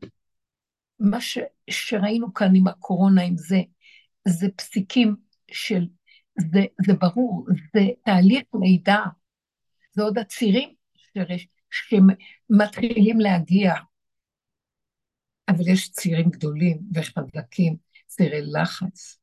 מה 1.00 1.20
ש, 1.20 1.38
שראינו 1.70 2.34
כאן 2.34 2.54
עם 2.54 2.66
הקורונה, 2.66 3.22
עם 3.22 3.36
זה, 3.36 3.60
זה 4.28 4.46
פסיקים 4.56 5.16
של, 5.50 5.86
זה, 6.38 6.60
זה 6.86 6.92
ברור, 6.94 7.46
זה 7.74 7.80
תהליך 8.04 8.42
מידע, 8.54 8.98
זה 9.92 10.02
עוד 10.02 10.18
הצירים 10.18 10.74
שמתחילים 11.88 13.20
להגיע. 13.20 13.74
אבל 15.48 15.68
יש 15.68 15.90
צירים 15.90 16.30
גדולים 16.30 16.78
וחזקים, 16.94 17.76
צירי 18.06 18.40
לחץ, 18.42 19.18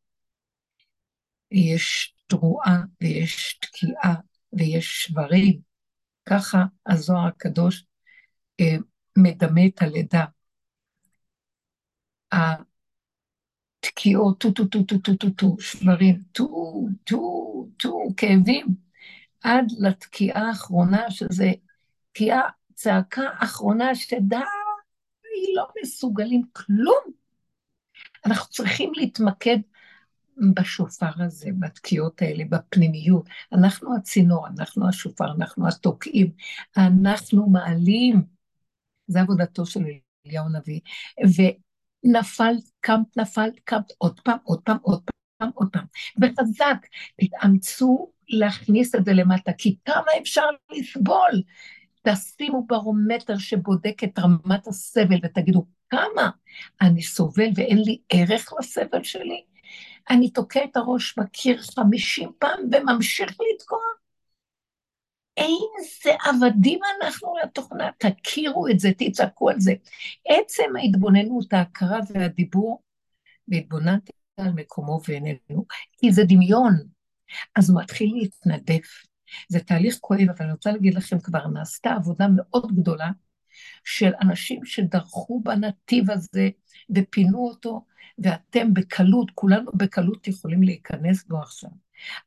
יש 1.52 2.16
תרועה 2.28 2.82
ויש 3.02 3.60
תקיעה 3.62 4.16
ויש 4.54 5.04
שברים. 5.04 5.60
ככה 6.26 6.64
הזוהר 6.88 7.28
הקדוש 7.28 7.86
אה, 8.60 8.76
מדמה 9.18 9.62
את 9.66 9.82
הלידה. 9.82 10.26
התקיעות, 13.84 14.40
טו 14.40 14.52
טו 14.52 14.66
טו 14.66 14.84
טו 14.84 14.98
טו 14.98 15.16
טו 15.16 15.30
טו, 15.30 15.56
שברים, 15.60 16.22
טו 16.32 16.48
טו 17.04 17.68
טו, 17.78 18.00
כאבים, 18.18 18.68
עד 19.44 19.66
לתקיעה 19.80 20.48
האחרונה, 20.48 21.12
שזה 21.12 21.52
תקיעה 22.14 22.42
צעקה 22.74 23.24
אחרונה 23.40 23.96
שדי, 23.96 24.36
לא 25.56 25.68
מסוגלים 25.82 26.42
כלום. 26.54 27.04
אנחנו 28.26 28.52
צריכים 28.52 28.92
להתמקד 28.96 29.58
בשופר 30.54 31.12
הזה, 31.20 31.50
בתקיעות 31.60 32.22
האלה, 32.22 32.44
בפנימיות. 32.50 33.26
אנחנו 33.54 33.96
הצינור, 33.96 34.48
אנחנו 34.48 34.90
השופר, 34.90 35.26
אנחנו 35.38 35.68
התוקעים, 35.68 36.32
אנחנו 36.78 37.50
מעלים. 37.50 38.24
זה 39.08 39.22
עבודתו 39.22 39.66
של 39.66 39.84
אליהו 40.28 40.46
הנביא. 40.46 40.80
ונפלת, 41.20 42.64
קמת, 42.80 43.18
נפלת, 43.18 43.60
קמת, 43.64 43.92
עוד 43.98 44.20
פעם, 44.20 44.38
עוד 44.44 44.62
פעם, 44.62 44.78
עוד 44.82 45.02
פעם, 45.38 45.50
עוד 45.56 45.70
פעם. 45.72 45.86
וחזק, 46.22 46.88
תתאמצו 47.22 48.12
להכניס 48.30 48.96
את 48.96 49.06
זה 49.06 49.14
למטה, 49.14 49.52
כי 49.58 49.76
כמה 49.86 50.12
אפשר 50.22 50.46
לסבול? 50.72 51.42
תשימו 52.08 52.66
ברומטר 52.68 53.38
שבודק 53.38 54.04
את 54.04 54.20
רמת 54.20 54.68
הסבל 54.68 55.20
ותגידו, 55.24 55.66
כמה 55.90 56.30
אני 56.82 57.02
סובל 57.02 57.50
ואין 57.56 57.78
לי 57.78 57.98
ערך 58.10 58.54
לסבל 58.60 59.04
שלי? 59.04 59.44
אני 60.10 60.30
תוקע 60.30 60.64
את 60.64 60.78
הראש 60.78 61.20
בקיר 61.20 61.62
חמישים 61.62 62.32
פעם 62.40 62.60
וממשיך 62.72 63.30
לתקוע. 63.30 63.80
איזה 65.38 66.12
עבדים 66.26 66.80
אנחנו 67.02 67.34
לתוכנה, 67.44 67.90
תכירו 67.98 68.68
את 68.68 68.80
זה, 68.80 68.90
תצעקו 68.98 69.50
על 69.50 69.60
זה. 69.60 69.74
עצם 70.28 70.76
ההתבוננות, 70.80 71.54
ההכרה 71.54 72.00
והדיבור, 72.10 72.82
והתבוננתי 73.48 74.12
על 74.38 74.52
מקומו 74.56 75.00
ועינינו, 75.08 75.66
כי 75.98 76.12
זה 76.12 76.24
דמיון, 76.24 76.74
אז 77.56 77.70
הוא 77.70 77.82
מתחיל 77.82 78.10
להתנדף. 78.16 79.04
זה 79.48 79.60
תהליך 79.60 79.98
כואב, 80.02 80.30
אבל 80.30 80.46
אני 80.46 80.52
רוצה 80.52 80.72
להגיד 80.72 80.94
לכם, 80.94 81.20
כבר 81.20 81.48
נעשתה 81.48 81.92
עבודה 81.92 82.28
מאוד 82.36 82.76
גדולה 82.76 83.10
של 83.84 84.12
אנשים 84.22 84.66
שדרכו 84.66 85.42
בנתיב 85.44 86.12
הזה 86.12 86.50
ופינו 86.96 87.48
אותו, 87.48 87.86
ואתם 88.18 88.74
בקלות, 88.74 89.32
כולנו 89.36 89.72
בקלות 89.74 90.28
יכולים 90.28 90.64
להיכנס 90.64 91.24
בו 91.24 91.40
עכשיו. 91.40 91.70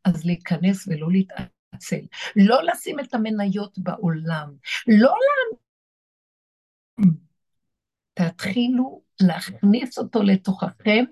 אז 0.05 0.25
להיכנס 0.25 0.89
ולא 0.89 1.11
להתעצל. 1.11 2.07
לא 2.37 2.63
לשים 2.63 3.01
את 3.01 3.15
המניות 3.15 3.79
בעולם, 3.79 4.53
לא 4.87 5.15
לה... 5.15 5.57
תתחילו 8.15 9.03
להכניס 9.21 9.99
אותו 9.99 10.23
לתוככם, 10.23 11.05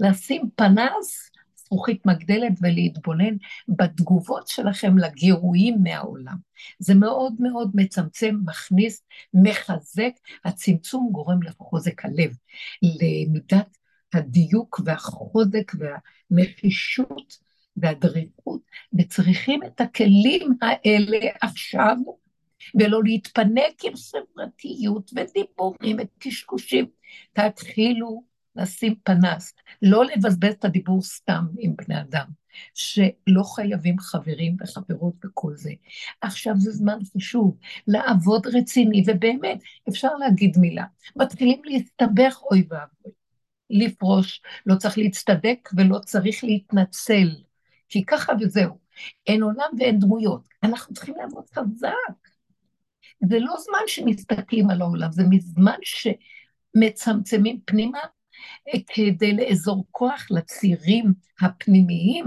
לשים 0.00 0.50
פנס 0.56 1.30
זכוכית 1.72 2.06
מגדלת 2.06 2.52
ולהתבונן 2.60 3.36
בתגובות 3.68 4.48
שלכם 4.48 4.98
לגירויים 4.98 5.78
מהעולם. 5.82 6.36
זה 6.78 6.94
מאוד 6.94 7.34
מאוד 7.38 7.70
מצמצם, 7.74 8.36
מכניס, 8.44 9.02
מחזק, 9.34 10.10
הצמצום 10.44 11.08
גורם 11.12 11.42
לחוזק 11.42 12.04
הלב, 12.04 12.36
למידת 12.82 13.76
הדיוק 14.12 14.80
והחוזק 14.84 15.72
והנחישות 15.78 17.38
והדריכות, 17.76 18.60
וצריכים 18.98 19.60
את 19.62 19.80
הכלים 19.80 20.52
האלה 20.62 21.18
עכשיו, 21.40 21.96
ולא 22.74 23.00
להתפנק 23.04 23.84
עם 23.84 23.92
חברתיות 23.96 25.10
ודיבורים 25.14 25.96
וקשקושים. 26.00 26.86
תתחילו 27.32 28.31
לשים 28.56 28.94
פנס, 29.02 29.54
לא 29.82 30.04
לבזבז 30.04 30.52
את 30.52 30.64
הדיבור 30.64 31.02
סתם 31.02 31.44
עם 31.58 31.74
בני 31.76 32.00
אדם, 32.00 32.26
שלא 32.74 33.42
חייבים 33.54 33.98
חברים 33.98 34.56
וחברות 34.60 35.14
וכל 35.24 35.52
זה. 35.56 35.72
עכשיו 36.20 36.54
זה 36.56 36.70
זמן 36.70 36.98
חשוב, 37.16 37.58
לעבוד 37.86 38.46
רציני, 38.46 39.04
ובאמת, 39.06 39.62
אפשר 39.88 40.14
להגיד 40.14 40.58
מילה. 40.58 40.84
מתחילים 41.16 41.62
להסתבך, 41.64 42.42
אוי 42.42 42.66
ואבוי. 42.70 43.12
לפרוש, 43.70 44.42
לא 44.66 44.74
צריך 44.74 44.98
להצטדק 44.98 45.68
ולא 45.76 45.98
צריך 45.98 46.44
להתנצל, 46.44 47.28
כי 47.88 48.04
ככה 48.04 48.32
וזהו. 48.40 48.78
אין 49.26 49.42
עולם 49.42 49.70
ואין 49.78 49.98
דמויות. 49.98 50.48
אנחנו 50.62 50.94
צריכים 50.94 51.14
לעבוד 51.18 51.44
חזק. 51.54 52.28
זה 53.28 53.38
לא 53.38 53.54
זמן 53.58 53.86
שמסתכלים 53.86 54.70
על 54.70 54.80
העולם, 54.80 55.12
זה 55.12 55.22
מזמן 55.30 55.78
שמצמצמים 55.82 57.60
פנימה 57.64 57.98
כדי 58.86 59.36
לאזור 59.36 59.86
כוח 59.90 60.26
לצירים 60.30 61.12
הפנימיים 61.40 62.24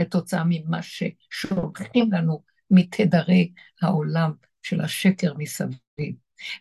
כתוצאה 0.00 0.42
ממה 0.48 0.80
ששולחים 0.82 2.12
לנו 2.12 2.42
מתדרי 2.70 3.52
העולם 3.82 4.32
של 4.62 4.80
השקר 4.80 5.34
מסביב. 5.38 6.14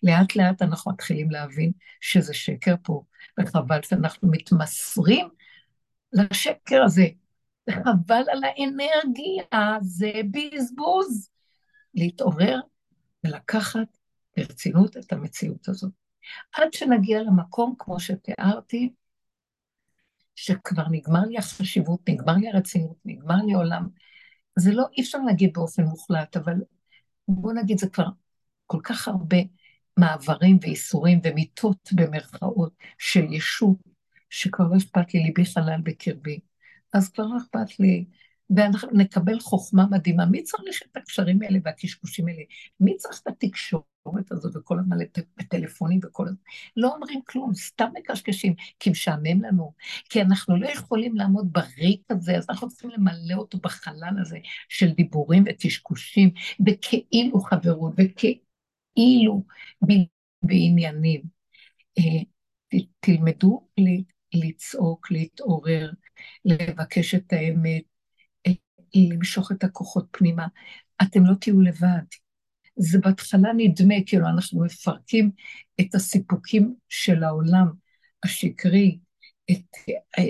לאט 0.03 0.35
לאט 0.35 0.61
אנחנו 0.61 0.91
מתחילים 0.91 1.31
להבין 1.31 1.71
שזה 2.01 2.33
שקר 2.33 2.75
פה, 2.83 3.03
וחבל 3.39 3.81
שאנחנו 3.81 4.31
מתמסרים 4.31 5.27
לשקר 6.13 6.83
הזה. 6.83 7.07
וחבל 7.69 8.23
על 8.31 8.43
האנרגיה, 8.43 9.77
זה 9.81 10.11
בזבוז. 10.31 11.31
להתעורר 11.93 12.59
ולקחת 13.23 13.97
ברצינות 14.37 14.97
את 14.97 15.13
המציאות 15.13 15.69
הזאת. 15.69 16.00
עד 16.53 16.73
שנגיע 16.73 17.21
למקום, 17.21 17.75
כמו 17.79 17.99
שתיארתי, 17.99 18.93
שכבר 20.35 20.83
נגמר 20.91 21.21
לי 21.21 21.37
החשיבות, 21.37 22.09
נגמר 22.09 22.33
לי 22.33 22.49
הרצינות, 22.49 22.97
נגמר 23.05 23.35
לי 23.45 23.53
עולם. 23.53 23.87
זה 24.59 24.71
לא, 24.73 24.85
אי 24.97 25.01
אפשר 25.01 25.17
להגיד 25.17 25.53
באופן 25.53 25.83
מוחלט, 25.83 26.37
אבל 26.37 26.53
בואו 27.27 27.53
נגיד, 27.53 27.79
זה 27.79 27.89
כבר 27.89 28.07
כל 28.65 28.79
כך 28.83 29.07
הרבה 29.07 29.37
מעברים 29.97 30.57
ואיסורים 30.61 31.19
ומיטות 31.23 31.89
במרכאות 31.93 32.73
של 32.97 33.33
ישות, 33.33 33.77
שכבר 34.29 34.67
לא 34.67 34.77
אכפת 34.77 35.13
לי, 35.13 35.23
ליבי 35.23 35.45
חלל 35.45 35.81
בקרבי. 35.83 36.39
אז 36.93 37.09
כבר 37.09 37.25
לא 37.25 37.37
אכפת 37.37 37.79
לי, 37.79 38.05
ואנחנו 38.55 38.89
נקבל 38.93 39.39
חוכמה 39.39 39.85
מדהימה. 39.91 40.25
מי 40.25 40.43
צריך 40.43 40.81
את 40.91 40.97
הקשרים 40.97 41.41
האלה 41.41 41.59
והקשקושים 41.63 42.27
האלה? 42.27 42.41
מי 42.79 42.97
צריך 42.97 43.21
את 43.21 43.27
התקשורת 43.27 44.31
הזאת 44.31 44.55
וכל 44.55 44.79
הזמן 44.79 44.97
בטלפונים 45.37 45.99
וכל 46.03 46.27
הזמן? 46.27 46.39
לא 46.77 46.95
אומרים 46.95 47.21
כלום, 47.25 47.53
סתם 47.53 47.87
מקשקשים, 47.93 48.53
כי 48.79 48.89
משעמם 48.89 49.43
לנו, 49.43 49.73
כי 50.09 50.21
אנחנו 50.21 50.57
לא 50.57 50.67
יכולים 50.67 51.15
לעמוד 51.15 51.53
בריק 51.53 52.01
הזה, 52.09 52.37
אז 52.37 52.45
אנחנו 52.49 52.69
צריכים 52.69 52.89
למלא 52.89 53.35
אותו 53.35 53.57
בחלל 53.57 54.13
הזה 54.21 54.37
של 54.69 54.91
דיבורים 54.91 55.43
וקשקושים, 55.49 56.29
וכאילו 56.67 57.39
חברות, 57.39 57.93
וכאילו 57.97 59.43
בעניינים. 60.43 61.21
אה, 61.99 62.23
תלמדו 62.99 63.67
לצעוק, 64.33 65.11
להתעורר, 65.11 65.91
לבקש 66.45 67.15
את 67.15 67.33
האמת, 67.33 67.83
למשוך 68.95 69.51
את 69.51 69.63
הכוחות 69.63 70.05
פנימה. 70.11 70.47
אתם 71.01 71.25
לא 71.25 71.33
תהיו 71.33 71.61
לבד. 71.61 72.03
זה 72.75 72.99
בהתחלה 72.99 73.49
נדמה 73.57 73.95
כאילו 74.05 74.27
אנחנו 74.27 74.65
מפרקים 74.65 75.31
את 75.81 75.95
הסיפוקים 75.95 76.75
של 76.89 77.23
העולם 77.23 77.67
השקרי, 78.23 78.99
את, 79.51 79.75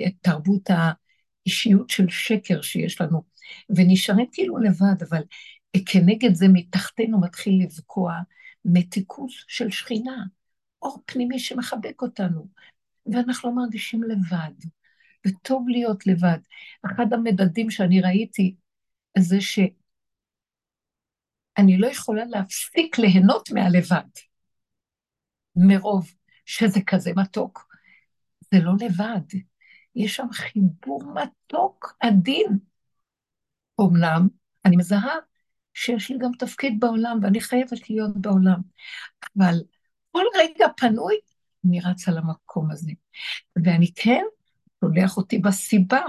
את 0.07 0.13
תרבות 0.21 0.69
האישיות 0.69 1.89
של 1.89 2.09
שקר 2.09 2.61
שיש 2.61 3.01
לנו, 3.01 3.23
ונשארים 3.69 4.25
כאילו 4.31 4.57
לבד, 4.57 5.03
אבל 5.09 5.21
כנגד 5.85 6.33
זה 6.33 6.45
מתחתנו 6.53 7.21
מתחיל 7.21 7.63
לבקוע 7.63 8.13
מתיקות 8.65 9.29
של 9.47 9.71
שכינה, 9.71 10.23
אור 10.81 11.03
פנימי 11.05 11.39
שמחבק 11.39 12.01
אותנו, 12.01 12.47
ואנחנו 13.05 13.49
לא 13.49 13.55
מרגישים 13.55 14.03
לבד. 14.03 14.53
וטוב 15.27 15.69
להיות 15.69 16.07
לבד. 16.07 16.37
אחד 16.85 17.13
המדדים 17.13 17.71
שאני 17.71 18.01
ראיתי 18.01 18.55
זה 19.17 19.41
שאני 19.41 19.71
לא 21.77 21.87
יכולה 21.87 22.25
להפסיק 22.25 22.97
ליהנות 22.99 23.51
מהלבד, 23.51 24.09
מרוב 25.55 26.13
שזה 26.45 26.79
כזה 26.87 27.11
מתוק. 27.15 27.75
זה 28.53 28.59
לא 28.59 28.71
לבד, 28.79 29.39
יש 29.95 30.15
שם 30.15 30.27
חיבור 30.31 31.13
מתוק, 31.13 31.95
עדין. 31.99 32.59
אמנם 33.81 34.27
אני 34.65 34.75
מזהה 34.75 35.15
שיש 35.73 36.11
לי 36.11 36.17
גם 36.17 36.31
תפקיד 36.39 36.79
בעולם, 36.79 37.19
ואני 37.21 37.41
חייבת 37.41 37.89
להיות 37.89 38.17
בעולם, 38.17 38.59
אבל 39.37 39.55
כל 40.11 40.23
רגע 40.37 40.65
פנוי, 40.77 41.15
אני 41.65 41.79
רצה 41.79 42.11
למקום 42.11 42.71
הזה. 42.71 42.91
ואני 43.63 43.91
כן 43.95 44.23
שולח 44.81 45.17
אותי 45.17 45.39
בסיבה, 45.39 46.01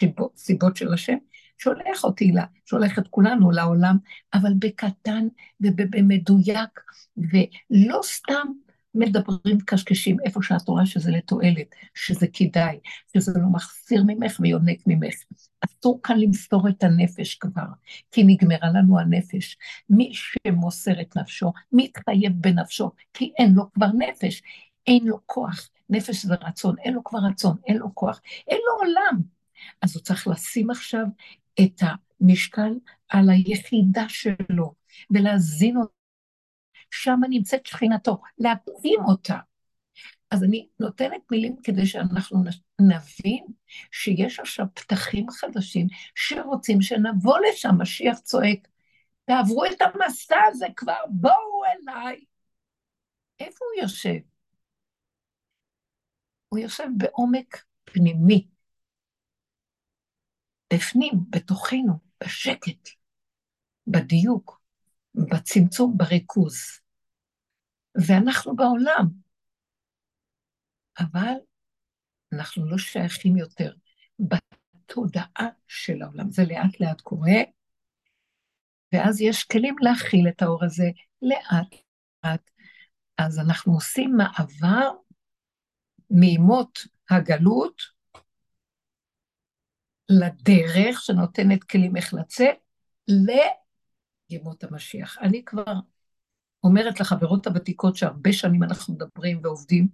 סיבות, 0.00 0.36
סיבות 0.36 0.76
של 0.76 0.92
השם, 0.92 1.16
שולח 1.58 2.04
אותי, 2.04 2.32
לה, 2.32 2.44
שולח 2.64 2.98
את 2.98 3.08
כולנו 3.08 3.50
לעולם, 3.50 3.96
אבל 4.34 4.52
בקטן 4.58 5.28
ובמדויק, 5.60 6.80
ולא 7.16 8.00
סתם 8.02 8.46
מדברים 8.94 9.58
קשקשים 9.66 10.16
איפה 10.24 10.42
שאת 10.42 10.68
רואה 10.68 10.86
שזה 10.86 11.10
לתועלת, 11.10 11.74
שזה 11.94 12.26
כדאי, 12.32 12.78
שזה 13.16 13.32
לא 13.36 13.48
מחסיר 13.52 14.02
ממך 14.06 14.40
ויונק 14.40 14.78
ממך. 14.86 15.14
אסור 15.60 16.00
כאן 16.02 16.18
למסור 16.18 16.68
את 16.68 16.82
הנפש 16.82 17.34
כבר, 17.34 17.66
כי 18.10 18.24
נגמרה 18.24 18.68
לנו 18.74 18.98
הנפש. 18.98 19.56
מי 19.90 20.12
שמוסר 20.14 21.00
את 21.00 21.16
נפשו, 21.16 21.52
מתחייב 21.72 22.32
בנפשו, 22.36 22.90
כי 23.14 23.32
אין 23.38 23.52
לו 23.54 23.72
כבר 23.72 23.88
נפש, 23.98 24.42
אין 24.88 25.06
לו 25.06 25.18
כוח. 25.26 25.68
נפש 25.90 26.24
זה 26.26 26.34
רצון, 26.34 26.78
אין 26.78 26.94
לו 26.94 27.04
כבר 27.04 27.18
רצון, 27.30 27.56
אין 27.66 27.76
לו 27.76 27.94
כוח, 27.94 28.20
אין 28.48 28.58
לו 28.66 28.86
עולם. 28.86 29.22
אז 29.82 29.96
הוא 29.96 30.02
צריך 30.02 30.28
לשים 30.28 30.70
עכשיו 30.70 31.04
את 31.60 31.82
המשקל 32.20 32.72
על 33.08 33.30
היחידה 33.30 34.08
שלו, 34.08 34.74
ולהזין 35.10 35.76
אותה. 35.76 35.92
שם 36.90 37.20
נמצאת 37.30 37.66
שכינתו, 37.66 38.20
להקים 38.38 39.00
אותה. 39.08 39.38
אז 40.30 40.44
אני 40.44 40.68
נותנת 40.80 41.20
מילים 41.30 41.56
כדי 41.62 41.86
שאנחנו 41.86 42.44
נבין 42.80 43.46
שיש 43.92 44.40
עכשיו 44.40 44.66
פתחים 44.74 45.30
חדשים 45.30 45.86
שרוצים 46.14 46.82
שנבוא 46.82 47.38
לשם, 47.38 47.70
משיח 47.78 48.18
צועק, 48.18 48.68
תעברו 49.24 49.64
את 49.64 49.82
המסע 49.82 50.36
הזה 50.48 50.66
כבר, 50.76 51.00
בואו 51.10 51.62
אליי. 51.64 52.24
איפה 53.40 53.64
הוא 53.64 53.82
יושב? 53.82 54.37
הוא 56.48 56.58
יושב 56.58 56.88
בעומק 56.96 57.64
פנימי, 57.84 58.48
בפנים, 60.72 61.12
בתוכנו, 61.30 61.92
בשקט, 62.24 62.88
בדיוק, 63.86 64.60
בצמצום, 65.14 65.94
בריכוז. 65.96 66.54
ואנחנו 68.06 68.56
בעולם, 68.56 69.06
אבל 70.98 71.34
אנחנו 72.32 72.70
לא 72.70 72.78
שייכים 72.78 73.36
יותר 73.36 73.74
בתודעה 74.18 75.48
של 75.66 76.02
העולם. 76.02 76.30
זה 76.30 76.42
לאט 76.42 76.80
לאט 76.80 77.00
קורה, 77.00 77.40
ואז 78.92 79.20
יש 79.20 79.44
כלים 79.44 79.76
להכיל 79.80 80.28
את 80.28 80.42
האור 80.42 80.64
הזה 80.64 80.90
לאט 81.22 81.74
לאט. 82.24 82.50
אז 83.18 83.38
אנחנו 83.38 83.72
עושים 83.72 84.16
מעבר 84.16 84.90
מימות 86.10 86.78
הגלות 87.10 87.82
לדרך 90.08 91.00
שנותנת 91.02 91.64
כלים 91.64 91.96
איך 91.96 92.14
לצאת, 92.14 92.56
לימות 94.30 94.64
המשיח. 94.64 95.18
אני 95.20 95.44
כבר 95.44 95.74
אומרת 96.64 97.00
לחברות 97.00 97.46
הוותיקות 97.46 97.96
שהרבה 97.96 98.32
שנים 98.32 98.62
אנחנו 98.62 98.94
מדברים 98.94 99.40
ועובדים, 99.42 99.88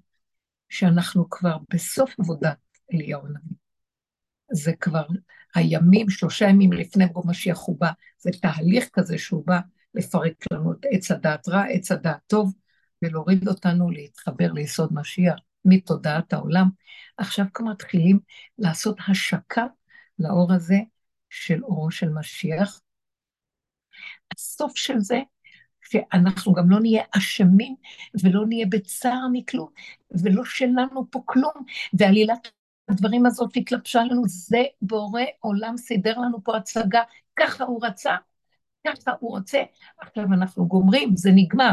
שאנחנו 0.68 1.30
כבר 1.30 1.56
בסוף 1.72 2.14
עבודת 2.20 2.58
אליהו 2.92 3.26
הנביא. 3.26 3.56
זה 4.52 4.72
כבר 4.80 5.06
הימים, 5.54 6.10
שלושה 6.10 6.48
ימים 6.48 6.72
לפני 6.72 7.06
בו 7.06 7.22
משיח 7.26 7.58
הוא 7.66 7.80
בא, 7.80 7.90
זה 8.18 8.30
תהליך 8.42 8.88
כזה 8.92 9.18
שהוא 9.18 9.46
בא 9.46 9.60
לפרק 9.94 10.44
לנו 10.52 10.72
את 10.72 10.86
עץ 10.90 11.10
הדעת 11.10 11.48
רע, 11.48 11.64
עץ 11.64 11.92
הדעת 11.92 12.20
טוב, 12.26 12.54
ולהוריד 13.02 13.48
אותנו 13.48 13.90
להתחבר 13.90 14.52
ליסוד 14.52 14.92
משיח 14.92 15.34
מתודעת 15.64 16.32
העולם. 16.32 16.68
עכשיו 17.16 17.44
כבר 17.54 17.66
מתחילים 17.66 18.20
לעשות 18.58 18.96
השקה 19.08 19.66
לאור 20.18 20.52
הזה 20.52 20.78
של 21.30 21.64
אורו 21.64 21.90
של 21.90 22.08
משיח. 22.08 22.80
הסוף 24.34 24.76
של 24.76 24.98
זה, 24.98 25.20
שאנחנו 25.80 26.52
גם 26.52 26.70
לא 26.70 26.80
נהיה 26.80 27.02
אשמים 27.16 27.74
ולא 28.22 28.46
נהיה 28.46 28.66
בצער 28.66 29.26
מכלום, 29.32 29.68
ולא 30.22 30.44
שלנו 30.44 31.10
פה 31.10 31.22
כלום, 31.24 31.52
ועלילת 31.98 32.48
הדברים 32.88 33.26
הזאת 33.26 33.50
התלבשה 33.56 34.04
לנו, 34.04 34.22
זה 34.26 34.62
בורא 34.82 35.22
עולם 35.40 35.76
סידר 35.76 36.18
לנו 36.18 36.44
פה 36.44 36.56
הצגה, 36.56 37.02
ככה 37.36 37.64
הוא 37.64 37.86
רצה, 37.86 38.16
ככה 38.86 39.12
הוא 39.20 39.30
רוצה, 39.30 39.62
עכשיו 39.98 40.24
אנחנו 40.24 40.66
גומרים, 40.66 41.16
זה 41.16 41.30
נגמר. 41.34 41.72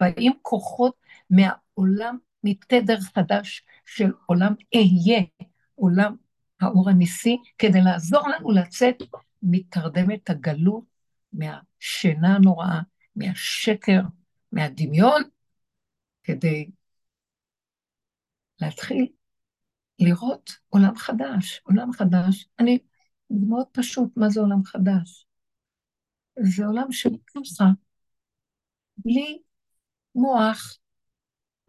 באים 0.00 0.32
כוחות 0.42 0.94
מהעולם, 1.30 2.18
מתדר 2.44 3.00
חדש 3.00 3.64
של 3.86 4.10
עולם 4.26 4.54
אהיה, 4.74 5.22
עולם 5.74 6.16
האור 6.60 6.90
הניסי, 6.90 7.36
כדי 7.58 7.80
לעזור 7.80 8.28
לנו 8.28 8.50
לצאת 8.50 8.96
מתרדמת 9.42 10.30
הגלות, 10.30 10.84
מהשינה 11.32 12.36
הנוראה, 12.36 12.80
מהשקר, 13.16 14.00
מהדמיון, 14.52 15.22
כדי 16.22 16.70
להתחיל 18.60 19.06
לראות 19.98 20.50
עולם 20.68 20.96
חדש. 20.96 21.60
עולם 21.64 21.92
חדש, 21.92 22.48
אני, 22.58 22.78
זה 23.28 23.46
מאוד 23.48 23.66
פשוט, 23.72 24.16
מה 24.16 24.28
זה 24.28 24.40
עולם 24.40 24.64
חדש? 24.64 25.26
זה 26.40 26.66
עולם 26.66 26.92
של 26.92 27.10
ככה, 27.26 27.64
בלי 28.96 29.38
מוח, 30.14 30.78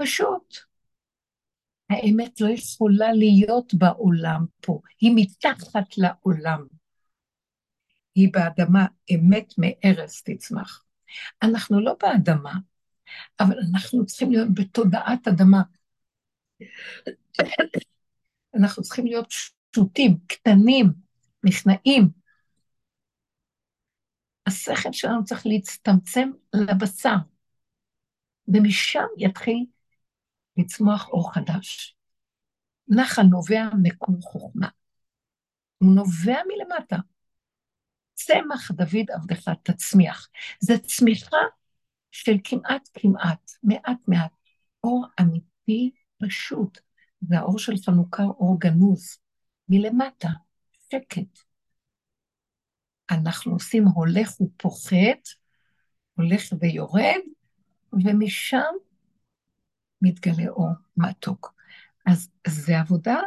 פשוט. 0.03 0.57
האמת 1.89 2.41
לא 2.41 2.49
יכולה 2.49 3.13
להיות 3.13 3.73
בעולם 3.73 4.45
פה, 4.61 4.79
היא 5.01 5.11
מתחת 5.15 5.97
לעולם. 5.97 6.67
היא 8.15 8.29
באדמה, 8.33 8.85
אמת 9.15 9.53
מארץ 9.57 10.21
תצמח. 10.25 10.83
אנחנו 11.43 11.81
לא 11.81 11.95
באדמה, 12.01 12.53
אבל 13.39 13.55
אנחנו 13.71 14.05
צריכים 14.05 14.31
להיות 14.31 14.47
בתודעת 14.53 15.27
אדמה. 15.27 15.61
אנחנו 18.55 18.83
צריכים 18.83 19.05
להיות 19.05 19.33
פשוטים, 19.71 20.17
קטנים, 20.27 20.85
נכנעים. 21.43 22.09
השכל 24.47 24.91
שלנו 24.91 25.25
צריך 25.25 25.45
להצטמצם 25.45 26.29
לבשר, 26.53 27.15
ומשם 28.47 29.05
יתחיל 29.17 29.65
לצמוח 30.57 31.09
אור 31.09 31.33
חדש. 31.33 31.95
נחל 32.87 33.21
נובע 33.21 33.69
מקום 33.81 34.21
חוכמה. 34.21 34.67
הוא 35.77 35.95
נובע 35.95 36.37
מלמטה. 36.47 36.97
צמח 38.13 38.71
דוד 38.71 39.11
עבדך 39.13 39.49
תצמיח. 39.63 40.29
זה 40.59 40.73
צמיחה 40.77 41.37
של 42.11 42.35
כמעט 42.43 42.89
כמעט, 42.93 43.51
מעט 43.63 44.07
מעט. 44.07 44.31
אור 44.83 45.05
אמיתי 45.21 45.91
פשוט. 46.17 46.77
והאור 47.21 47.59
של 47.59 47.73
חנוכה 47.85 48.23
אור 48.23 48.59
גנוז. 48.59 49.17
מלמטה, 49.69 50.29
שקט. 50.91 51.39
אנחנו 53.11 53.53
עושים 53.53 53.85
הולך 53.87 54.41
ופוחת, 54.41 55.27
הולך 56.15 56.41
ויורד, 56.59 57.21
ומשם 57.93 58.73
מתגלה 60.03 60.49
אור 60.49 60.69
מתוק. 60.97 61.53
אז 62.05 62.29
זו 62.47 62.73
עבודה 62.73 63.19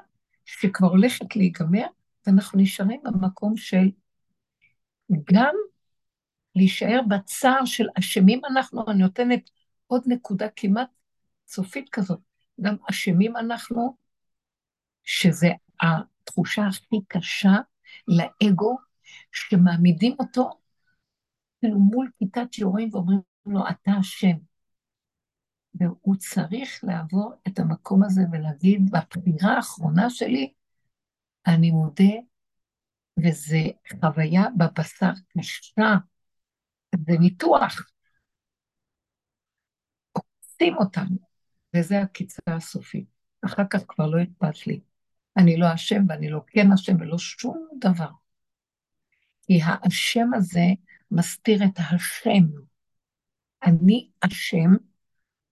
שכבר 0.45 0.89
הולכת 0.89 1.37
להיגמר, 1.37 1.87
ואנחנו 2.27 2.59
נשארים 2.61 3.01
במקום 3.05 3.57
של 3.57 3.91
גם 5.33 5.55
להישאר 6.55 7.01
בצער 7.09 7.65
של 7.65 7.87
אשמים 7.99 8.41
אנחנו, 8.45 8.85
אני 8.89 9.03
נותנת 9.03 9.51
עוד 9.87 10.03
נקודה 10.07 10.47
כמעט 10.57 10.89
סופית 11.49 11.89
כזאת, 11.89 12.21
גם 12.61 12.77
אשמים 12.91 13.37
אנחנו, 13.37 13.97
שזה 15.05 15.49
התחושה 15.81 16.67
הכי 16.67 16.97
קשה 17.09 17.57
לאגו, 18.09 18.77
שמעמידים 19.33 20.17
אותו 20.19 20.51
מול 21.63 22.11
כיתת 22.19 22.53
שיעורים 22.53 22.89
ואומרים 22.93 23.21
לו, 23.47 23.61
אתה 23.71 23.91
אשם. 24.01 24.56
והוא 25.79 26.17
צריך 26.17 26.81
לעבור 26.83 27.33
את 27.49 27.59
המקום 27.59 28.03
הזה 28.03 28.23
ולהגיד, 28.33 28.91
בבחירה 28.91 29.57
האחרונה 29.57 30.11
שלי, 30.11 30.53
אני 31.47 31.71
מודה, 31.71 32.15
וזו 33.25 33.57
חוויה 34.01 34.45
בבשר 34.59 35.11
קשה, 35.39 35.95
זה 37.07 37.13
ניתוח. 37.21 37.91
עושים 40.13 40.77
אותנו, 40.77 41.17
וזה 41.77 42.03
הקיצה 42.03 42.43
הסופית. 42.47 43.07
אחר 43.45 43.63
כך 43.71 43.81
כבר 43.89 44.07
לא 44.07 44.23
אכפת 44.23 44.67
לי. 44.67 44.81
אני 45.37 45.57
לא 45.57 45.75
אשם 45.75 46.03
ואני 46.09 46.31
לא 46.31 46.41
כן 46.47 46.73
אשם 46.73 47.01
ולא 47.01 47.19
שום 47.19 47.69
דבר. 47.79 48.11
כי 49.43 49.61
האשם 49.63 50.35
הזה 50.35 50.67
מסתיר 51.11 51.65
את 51.65 51.79
השם. 51.79 52.45
אני 53.67 54.09
אשם, 54.21 54.71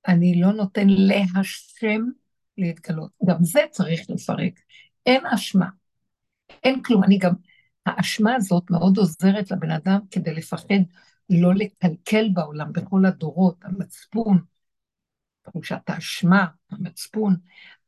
אני 0.09 0.41
לא 0.41 0.53
נותן 0.53 0.87
להשם 0.89 2.01
להתגלות. 2.59 3.11
גם 3.27 3.45
זה 3.45 3.61
צריך 3.71 4.01
לפרק. 4.09 4.61
אין 5.07 5.27
אשמה, 5.27 5.67
אין 6.65 6.83
כלום. 6.83 7.05
אני 7.05 7.19
גם, 7.19 7.33
האשמה 7.87 8.35
הזאת 8.35 8.71
מאוד 8.71 8.99
עוזרת 8.99 9.51
לבן 9.51 9.71
אדם 9.71 10.01
כדי 10.11 10.35
לפחד 10.35 10.75
לא 11.31 11.55
לקלקל 11.55 12.29
בעולם 12.35 12.73
בכל 12.73 13.05
הדורות, 13.07 13.57
המצפון. 13.63 14.45
תחושת 15.43 15.81
האשמה, 15.89 16.47
המצפון, 16.71 17.37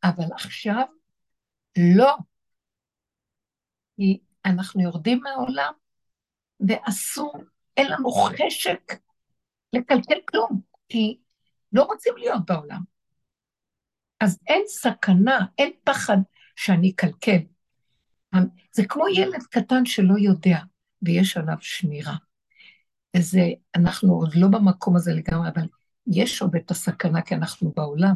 אבל 0.05 0.25
עכשיו 0.35 0.85
לא. 1.79 2.17
כי 3.97 4.19
אנחנו 4.45 4.83
יורדים 4.83 5.21
מהעולם, 5.23 5.73
ואסור, 6.61 7.35
אין 7.77 7.91
לנו 7.91 8.11
חשק 8.11 8.93
לקלקל 9.73 10.19
כלום, 10.31 10.61
כי 10.89 11.19
לא 11.73 11.83
רוצים 11.83 12.14
להיות 12.17 12.47
בעולם. 12.47 12.83
אז 14.21 14.39
אין 14.47 14.62
סכנה, 14.67 15.47
אין 15.59 15.73
פחד 15.85 16.17
שאני 16.57 16.91
אקלקל. 16.91 17.39
זה 18.73 18.87
כמו 18.89 19.05
ילד 19.09 19.43
קטן 19.51 19.85
שלא 19.85 20.14
יודע, 20.19 20.59
ויש 21.03 21.37
עליו 21.37 21.57
שמירה. 21.61 22.17
וזה, 23.17 23.43
אנחנו 23.75 24.12
עוד 24.12 24.35
לא 24.35 24.49
במקום 24.49 24.97
הזה 24.97 25.12
לגמרי, 25.12 25.49
אבל 25.49 25.67
יש 26.07 26.43
עוד 26.43 26.57
את 26.57 26.71
הסכנה 26.71 27.23
כי 27.23 27.35
אנחנו 27.35 27.73
בעולם, 27.77 28.14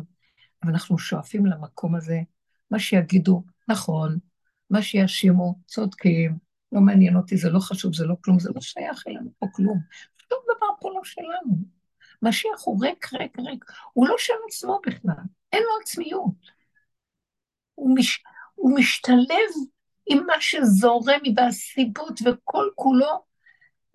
אבל 0.62 0.72
אנחנו 0.72 0.98
שואפים 0.98 1.46
למקום 1.46 1.94
הזה, 1.94 2.20
מה 2.70 2.78
שיגידו, 2.78 3.44
נכון, 3.68 4.18
מה 4.70 4.82
שיאשימו, 4.82 5.58
צודקים, 5.66 6.38
לא 6.72 6.80
מעניין 6.80 7.16
אותי, 7.16 7.36
זה 7.36 7.50
לא 7.50 7.60
חשוב, 7.60 7.94
זה 7.94 8.06
לא 8.06 8.14
כלום, 8.20 8.38
זה 8.38 8.50
לא 8.54 8.60
שייך 8.60 9.04
אלינו 9.06 9.30
פה 9.38 9.46
כלום. 9.52 9.78
שום 10.28 10.38
דבר 10.44 10.66
פה 10.80 10.90
לא 10.94 11.00
שלנו. 11.04 11.79
משיח 12.22 12.62
הוא 12.64 12.84
ריק, 12.84 13.12
ריק, 13.12 13.38
ריק. 13.38 13.64
הוא 13.92 14.08
לא 14.08 14.14
של 14.18 14.32
עצמו 14.48 14.80
בכלל, 14.86 15.24
אין 15.52 15.62
לו 15.62 15.80
עצמיות. 15.82 16.34
הוא, 17.74 17.98
מש, 17.98 18.22
הוא 18.54 18.78
משתלב 18.78 19.50
עם 20.06 20.26
מה 20.26 20.40
שזורם 20.40 21.20
והסיבות 21.36 22.20
וכל 22.24 22.68
כולו 22.74 23.24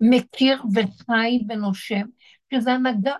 מכיר 0.00 0.62
וחי 0.74 1.38
ונושם, 1.48 2.06
שזה 2.54 2.72
הנהגה 2.72 3.14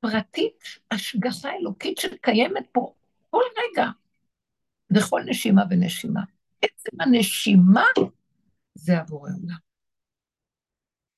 פרטית, 0.00 0.64
השגחה 0.90 1.52
אלוקית 1.52 1.98
שקיימת 1.98 2.66
פה 2.72 2.94
כל 3.30 3.42
רגע, 3.56 3.86
בכל 4.90 5.22
נשימה 5.26 5.62
ונשימה. 5.70 6.20
עצם 6.62 7.00
הנשימה 7.00 7.84
זה 8.74 8.98
עבור 8.98 9.28
העולם. 9.28 9.65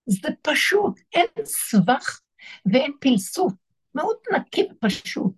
זה 0.09 0.29
פשוט, 0.43 1.01
אין 1.13 1.27
סבך 1.45 2.21
ואין 2.73 2.93
פלסוף, 3.01 3.53
מאוד 3.95 4.17
נקי 4.37 4.69
ופשוט. 4.73 5.33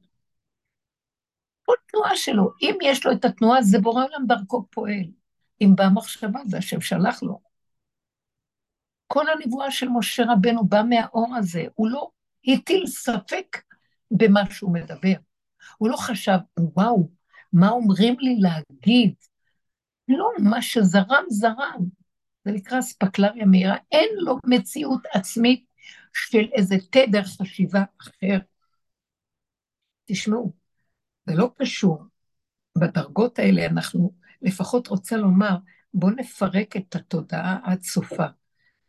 כל 1.64 1.74
תנועה 1.86 2.16
שלו, 2.16 2.50
אם 2.62 2.78
יש 2.82 3.06
לו 3.06 3.12
את 3.12 3.24
התנועה, 3.24 3.62
זה 3.62 3.78
בורא 3.78 4.04
עולם 4.04 4.26
דרכו 4.26 4.66
פועל. 4.70 5.04
אם 5.60 5.72
באה 5.76 5.90
מחשבה, 5.90 6.40
זה 6.46 6.58
השם 6.58 6.80
שלח 6.80 7.22
לו. 7.22 7.40
כל 9.06 9.24
הנבואה 9.28 9.70
של 9.70 9.88
משה 9.88 10.22
רבנו 10.28 10.64
באה 10.64 10.82
מהאור 10.82 11.36
הזה, 11.36 11.64
הוא 11.74 11.88
לא 11.88 12.10
הטיל 12.46 12.86
ספק 12.86 13.62
במה 14.10 14.50
שהוא 14.50 14.74
מדבר. 14.74 15.14
הוא 15.78 15.88
לא 15.88 15.96
חשב, 15.96 16.38
וואו, 16.58 17.10
מה 17.52 17.70
אומרים 17.70 18.16
לי 18.18 18.36
להגיד? 18.40 19.14
לא, 20.08 20.30
מה 20.38 20.62
שזרם, 20.62 21.24
זרם. 21.28 21.99
זה 22.44 22.52
נקרא 22.52 22.78
אספקלריה 22.78 23.46
מהירה, 23.46 23.76
אין 23.92 24.08
לו 24.16 24.38
מציאות 24.46 25.02
עצמית 25.12 25.64
של 26.12 26.48
איזה 26.52 26.76
תדר 26.90 27.24
חשיבה 27.24 27.84
אחר. 28.00 28.38
תשמעו, 30.04 30.52
זה 31.26 31.34
לא 31.34 31.50
קשור. 31.58 32.04
בדרגות 32.78 33.38
האלה 33.38 33.66
אנחנו, 33.66 34.12
לפחות 34.42 34.86
רוצה 34.86 35.16
לומר, 35.16 35.56
בואו 35.94 36.12
נפרק 36.12 36.76
את 36.76 36.96
התודעה 36.96 37.58
עד 37.62 37.82
סופה, 37.82 38.26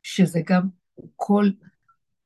שזה 0.04 0.40
גם 0.46 0.68
כל 1.16 1.50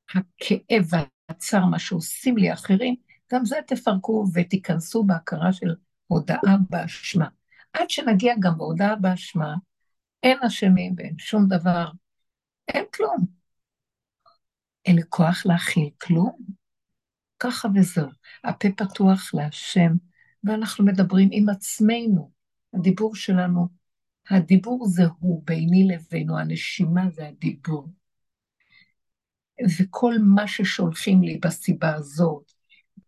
הכאב 0.09 0.85
והצער, 1.29 1.65
מה 1.65 1.79
שעושים 1.79 2.37
לי 2.37 2.53
אחרים, 2.53 2.95
גם 3.33 3.45
זה 3.45 3.55
תפרקו 3.67 4.25
ותיכנסו 4.33 5.03
בהכרה 5.03 5.53
של 5.53 5.75
הודאה 6.07 6.55
באשמה. 6.69 7.27
עד 7.73 7.89
שנגיע 7.89 8.33
גם 8.39 8.57
בהודעה 8.57 8.95
באשמה, 8.95 9.55
אין 10.25 10.37
אשמים 10.47 10.93
ואין 10.97 11.17
שום 11.17 11.47
דבר, 11.47 11.89
אין 12.67 12.85
כלום. 12.93 13.25
אין 14.85 14.95
לי 14.95 15.01
כוח 15.09 15.45
להכיל 15.45 15.89
כלום. 16.01 16.37
ככה 17.39 17.67
וזהו. 17.75 18.09
הפה 18.43 18.67
פתוח 18.77 19.31
להשם, 19.33 19.91
ואנחנו 20.43 20.85
מדברים 20.85 21.29
עם 21.31 21.49
עצמנו. 21.49 22.31
הדיבור 22.73 23.15
שלנו, 23.15 23.67
הדיבור 24.29 24.85
זה 24.87 25.03
הוא 25.19 25.43
ביני 25.45 25.87
לבינו, 25.87 26.39
הנשימה 26.39 27.09
זה 27.09 27.27
הדיבור. 27.27 27.87
וכל 29.79 30.13
מה 30.21 30.47
ששולחים 30.47 31.23
לי 31.23 31.37
בסיבה 31.37 31.93
הזאת, 31.95 32.51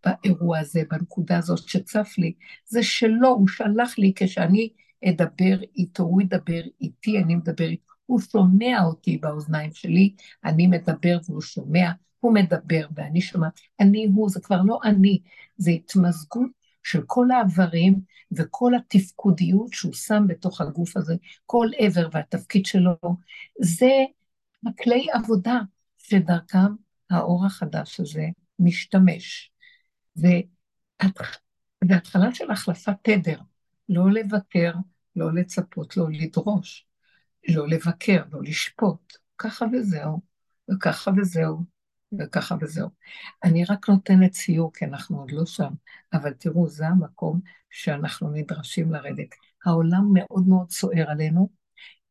באירוע 0.05 0.59
הזה, 0.59 0.81
בנקודה 0.89 1.37
הזאת 1.37 1.67
שצף 1.67 2.13
לי, 2.17 2.33
זה 2.65 2.83
שלא, 2.83 3.27
הוא 3.27 3.47
שלח 3.47 3.97
לי 3.97 4.13
כשאני 4.15 4.69
אדבר 5.05 5.59
איתו, 5.75 6.03
הוא 6.03 6.21
ידבר 6.21 6.61
איתי, 6.81 7.17
אני 7.17 7.35
מדבר 7.35 7.65
איתו, 7.65 7.93
הוא 8.05 8.19
שומע 8.19 8.83
אותי 8.83 9.17
באוזניים 9.17 9.73
שלי, 9.73 10.15
אני 10.45 10.67
מדבר 10.67 11.17
והוא 11.29 11.41
שומע, 11.41 11.91
הוא 12.19 12.33
מדבר 12.33 12.87
ואני 12.95 13.21
שומעת, 13.21 13.59
אני 13.79 14.05
הוא, 14.05 14.29
זה 14.29 14.39
כבר 14.41 14.61
לא 14.61 14.79
אני, 14.83 15.19
זה 15.57 15.71
התמזגות 15.71 16.49
של 16.83 17.01
כל 17.05 17.31
האיברים 17.31 18.01
וכל 18.31 18.71
התפקודיות 18.75 19.73
שהוא 19.73 19.93
שם 19.93 20.23
בתוך 20.27 20.61
הגוף 20.61 20.97
הזה, 20.97 21.15
כל 21.45 21.67
עבר 21.77 22.09
והתפקיד 22.11 22.65
שלו, 22.65 22.95
זה 23.61 23.91
הכלי 24.67 25.07
עבודה 25.13 25.59
שדרכם 25.97 26.73
האור 27.09 27.45
החדש 27.45 27.99
הזה 27.99 28.25
משתמש. 28.59 29.51
והתחלה 31.81 32.35
של 32.35 32.51
החלפת 32.51 32.93
תדר, 33.01 33.39
לא 33.89 34.11
לוותר, 34.11 34.73
לא 35.15 35.33
לצפות, 35.33 35.97
לא 35.97 36.07
לדרוש, 36.11 36.87
לא 37.47 37.67
לבקר, 37.67 38.23
לא 38.31 38.41
לשפוט, 38.43 39.13
ככה 39.37 39.65
וזהו, 39.73 40.21
וככה 40.69 41.11
וזהו, 41.17 41.63
וככה 42.19 42.55
וזהו. 42.61 42.89
אני 43.43 43.65
רק 43.65 43.89
נותנת 43.89 44.31
ציור, 44.31 44.73
כי 44.73 44.85
אנחנו 44.85 45.19
עוד 45.19 45.31
לא 45.31 45.45
שם, 45.45 45.73
אבל 46.13 46.33
תראו, 46.33 46.67
זה 46.67 46.87
המקום 46.87 47.39
שאנחנו 47.69 48.29
נדרשים 48.29 48.91
לרדת. 48.91 49.29
העולם 49.65 50.03
מאוד 50.13 50.47
מאוד 50.47 50.69
סוער 50.71 51.09
עלינו, 51.09 51.49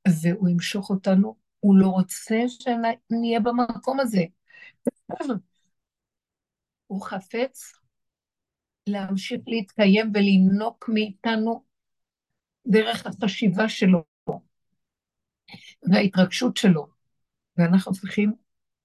והוא 0.08 0.48
ימשוך 0.48 0.90
אותנו, 0.90 1.36
הוא 1.60 1.76
לא 1.76 1.88
רוצה 1.88 2.36
שנהיה 2.48 3.40
במקום 3.40 4.00
הזה. 4.00 4.24
הוא 6.86 7.02
חפץ 7.02 7.72
להמשיך 8.86 9.40
להתקיים 9.46 10.10
ולינוק 10.14 10.90
מאיתנו 10.92 11.64
דרך 12.66 13.06
החשיבה 13.06 13.68
שלו 13.68 14.04
וההתרגשות 15.92 16.56
שלו, 16.56 16.86
ואנחנו 17.56 17.92
צריכים 17.92 18.32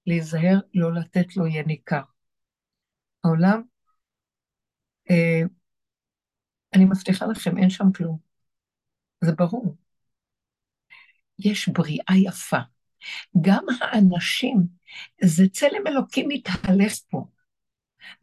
להיזהר 0.08 0.60
לא 0.74 0.94
לתת 0.94 1.38
לו 1.38 1.48
יניקה. 1.48 2.02
העולם, 3.24 3.62
אה, 5.10 5.42
אני 6.74 6.86
מבטיחה 6.86 7.26
לכם, 7.26 7.58
אין 7.58 7.70
שם 7.70 7.92
כלום. 7.96 8.18
זה 9.24 9.32
ברור. 9.32 9.76
יש 11.40 11.70
בריאה 11.70 12.16
יפה. 12.28 12.60
גם 13.42 13.66
האנשים, 13.82 14.68
זה 15.24 15.44
צלם 15.52 15.88
אלוקים 15.88 16.26
מתהלך 16.30 16.94
פה, 17.10 17.26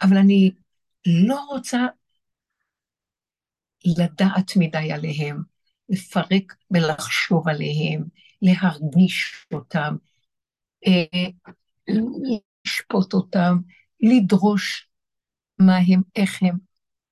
אבל 0.03 0.17
אני 0.17 0.51
לא 1.07 1.45
רוצה 1.49 1.79
לדעת 3.85 4.53
מדי 4.57 4.93
עליהם, 4.93 5.43
לפרק 5.89 6.55
ולחשוב 6.71 7.49
עליהם, 7.49 8.05
להרגיש 8.43 9.47
אותם, 9.53 9.97
אה, 10.87 11.29
לשפוט 11.89 13.13
אותם, 13.13 13.57
לדרוש 14.01 14.89
מה 15.59 15.77
הם, 15.77 16.03
איך 16.17 16.43
הם. 16.43 16.59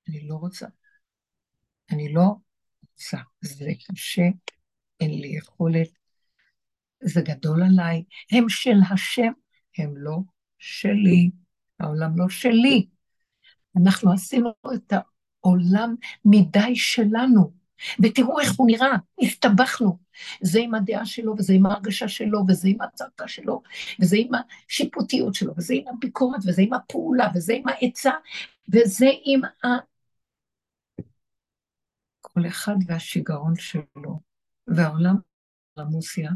אני 0.09 0.27
לא 0.27 0.35
רוצה. 0.35 0.67
אני 1.91 2.13
לא 2.13 2.35
רוצה. 2.81 3.17
זה 3.41 3.71
קשה, 3.91 4.27
אין 4.99 5.11
לי 5.21 5.27
יכולת, 5.27 5.89
זה 7.03 7.21
גדול 7.21 7.63
עליי. 7.63 8.03
הם 8.31 8.49
של 8.49 8.77
השם, 8.91 9.31
הם 9.77 9.93
לא 9.97 10.17
שלי. 10.57 11.31
העולם 11.79 12.17
לא 12.17 12.29
שלי. 12.29 12.87
אנחנו 13.77 14.13
עשינו 14.13 14.49
את 14.75 14.93
העולם 15.47 15.95
מדי 16.25 16.75
שלנו, 16.75 17.51
ותראו 18.03 18.39
איך 18.39 18.53
הוא 18.57 18.67
נראה, 18.67 18.97
הסתבכנו. 19.21 19.97
זה 20.41 20.59
עם 20.59 20.75
הדעה 20.75 21.05
שלו, 21.05 21.35
וזה 21.37 21.53
עם 21.53 21.65
ההרגשה 21.65 22.07
שלו, 22.07 22.43
וזה 22.47 22.67
עם 22.67 22.81
הצעקה 22.81 23.27
שלו, 23.27 23.61
וזה 24.01 24.17
עם 24.19 24.31
השיפוטיות 24.67 25.33
שלו, 25.35 25.53
וזה 25.57 25.73
עם 25.73 25.83
הביקורת, 25.87 26.39
וזה 26.47 26.61
עם 26.61 26.73
הפעולה, 26.73 27.27
וזה 27.35 27.53
עם 27.53 27.63
העצה, 27.67 28.11
וזה 28.69 29.05
עם 29.25 29.41
ה... 29.43 29.67
כל 32.21 32.47
אחד 32.47 32.75
והשיגעון 32.87 33.53
שלו, 33.55 34.19
והעולם, 34.67 35.15
המוסיה, 35.77 36.31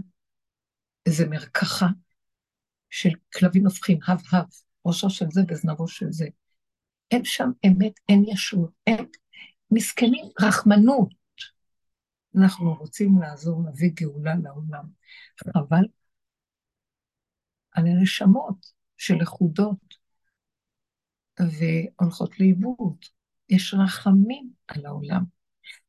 זה 1.07 1.27
מרקחה 1.29 1.87
של 2.89 3.09
כלבים 3.33 3.65
הופכים, 3.65 3.99
הב-הב, 4.07 4.45
ראשו 4.85 5.09
של 5.09 5.25
זה 5.31 5.41
וזנבו 5.49 5.87
של 5.87 6.11
זה. 6.11 6.27
אין 7.11 7.25
שם 7.25 7.49
אמת, 7.67 7.93
אין 8.09 8.23
ישות, 8.27 8.71
אין 8.87 9.05
מסכנים, 9.71 10.25
רחמנות. 10.41 11.09
אנחנו 12.37 12.73
רוצים 12.73 13.21
לעזור 13.21 13.63
להביא 13.65 13.91
גאולה 13.93 14.33
לעולם. 14.43 14.83
חבל 15.37 15.85
על 17.71 17.87
הנשמות 17.87 18.71
שלכודות 18.97 19.95
והולכות 21.39 22.39
לאיבוד. 22.39 22.97
יש 23.49 23.73
רחמים 23.73 24.49
על 24.67 24.85
העולם. 24.85 25.23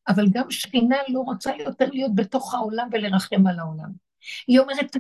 אבל 0.08 0.24
גם 0.32 0.50
שכינה 0.50 0.96
לא 1.08 1.20
רוצה 1.20 1.52
יותר 1.58 1.86
להיות 1.92 2.14
בתוך 2.14 2.54
העולם 2.54 2.88
ולרחם 2.92 3.46
על 3.46 3.58
העולם. 3.58 3.90
היא 4.46 4.58
אומרת, 4.58 4.96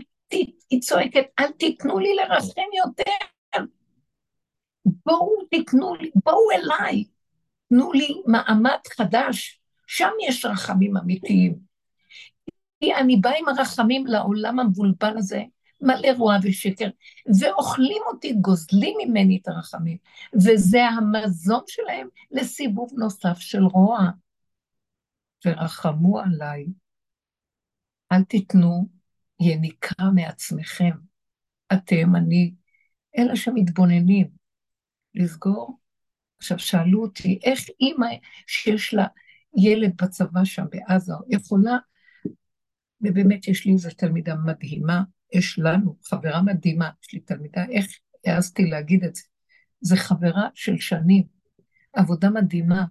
היא 0.70 0.80
צועקת, 0.80 1.24
אל 1.38 1.52
תיתנו 1.52 1.98
לי 1.98 2.14
לרחם 2.14 2.70
יותר. 2.84 3.26
בואו 4.86 5.46
תיתנו 5.50 5.94
לי, 5.94 6.10
בואו 6.24 6.50
אליי, 6.50 7.04
תנו 7.68 7.92
לי 7.92 8.22
מעמד 8.26 8.78
חדש, 8.96 9.60
שם 9.86 10.10
יש 10.28 10.44
רחמים 10.44 10.96
אמיתיים. 10.96 11.58
כי 12.80 12.94
אני 12.94 13.16
באה 13.16 13.38
עם 13.38 13.48
הרחמים 13.48 14.06
לעולם 14.06 14.58
המבולבל 14.58 15.18
הזה, 15.18 15.42
מלא 15.80 16.08
רוע 16.18 16.36
ושקר, 16.42 16.88
ואוכלים 17.40 18.02
אותי, 18.06 18.32
גוזלים 18.32 18.94
ממני 18.98 19.38
את 19.42 19.48
הרחמים, 19.48 19.96
וזה 20.34 20.84
המזון 20.84 21.62
שלהם 21.66 22.08
לסיבוב 22.30 22.90
נוסף 22.96 23.38
של 23.38 23.62
רוע. 23.62 24.08
ורחמו 25.46 26.20
עליי, 26.20 26.66
אל 28.12 28.24
תיתנו 28.24 28.88
יניקה 29.40 30.04
מעצמכם. 30.14 30.90
אתם, 31.72 32.16
אני, 32.16 32.54
אלה 33.18 33.36
שמתבוננים. 33.36 34.41
לסגור? 35.14 35.78
עכשיו, 36.38 36.58
שאלו 36.58 37.02
אותי, 37.02 37.38
איך 37.44 37.60
אימא 37.80 38.06
שיש 38.46 38.94
לה 38.94 39.06
ילד 39.56 39.92
בצבא 40.02 40.44
שם 40.44 40.64
בעזה, 40.70 41.12
יכולה, 41.28 41.76
ובאמת 43.00 43.48
יש 43.48 43.66
לי 43.66 43.72
איזו 43.72 43.90
תלמידה 43.96 44.34
מדהימה, 44.34 45.02
יש 45.32 45.58
לנו 45.58 45.96
חברה 46.04 46.42
מדהימה, 46.42 46.90
יש 47.02 47.12
לי 47.12 47.20
תלמידה, 47.20 47.64
איך 47.70 47.86
העזתי 48.26 48.64
להגיד 48.64 49.04
את 49.04 49.14
זה? 49.14 49.22
זה 49.80 49.96
חברה 49.96 50.48
של 50.54 50.78
שנים, 50.78 51.24
עבודה 51.92 52.30
מדהימה, 52.30 52.84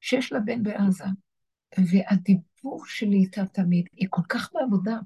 שיש 0.00 0.32
לה 0.32 0.40
בן 0.40 0.62
בעזה, 0.62 1.04
והדיבור 1.78 2.86
שלי 2.86 3.16
איתה 3.16 3.46
תמיד, 3.46 3.86
היא 3.92 4.08
כל 4.10 4.22
כך 4.28 4.50
בעבודה. 4.54 4.98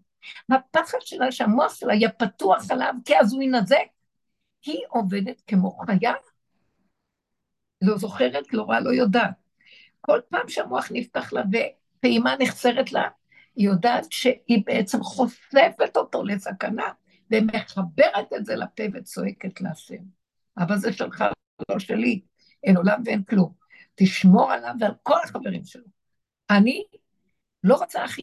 הפחד 0.51 0.99
שלה 1.01 1.33
שהמוח 1.33 1.75
שלה 1.75 1.95
יהיה 1.95 2.11
פתוח 2.11 2.71
עליו, 2.71 2.95
כי 3.05 3.19
אז 3.21 3.33
הוא 3.33 3.43
ינזק. 3.43 3.96
היא 4.67 4.81
עובדת 4.89 5.43
כמו 5.47 5.79
חיה, 5.87 6.13
לא 7.83 7.99
זוכרת, 7.99 8.53
לא 8.53 8.63
רואה, 8.63 8.81
לא 8.81 8.91
יודעת. 8.91 9.35
כל 10.01 10.21
פעם 10.29 10.49
שהמוח 10.49 10.89
נפתח 10.91 11.33
לה 11.33 11.43
ופעימה 11.53 12.35
נחסרת 12.41 12.93
לה, 12.93 13.09
היא 13.57 13.67
יודעת 13.67 14.13
שהיא 14.13 14.63
בעצם 14.67 15.03
חושפת 15.03 15.97
אותו 15.97 16.25
לסכנה, 16.25 16.93
ומחברת 17.31 18.33
את 18.37 18.47
זה 18.47 18.55
לפה 18.57 18.83
וצועקת 18.95 19.61
להשם. 19.61 20.03
אבל 20.59 20.77
זה 20.77 20.93
שלך, 20.93 21.25
לא 21.71 21.79
שלי, 21.79 22.21
אין 22.65 22.77
עולם 22.77 23.03
ואין 23.05 23.23
כלום. 23.23 23.53
תשמור 23.95 24.53
עליו 24.53 24.75
ועל 24.81 24.95
כל 25.03 25.19
החברים 25.25 25.65
שלו. 25.65 25.85
אני 26.51 26.85
לא 27.65 27.75
רוצה 27.75 28.05
הכי... 28.05 28.23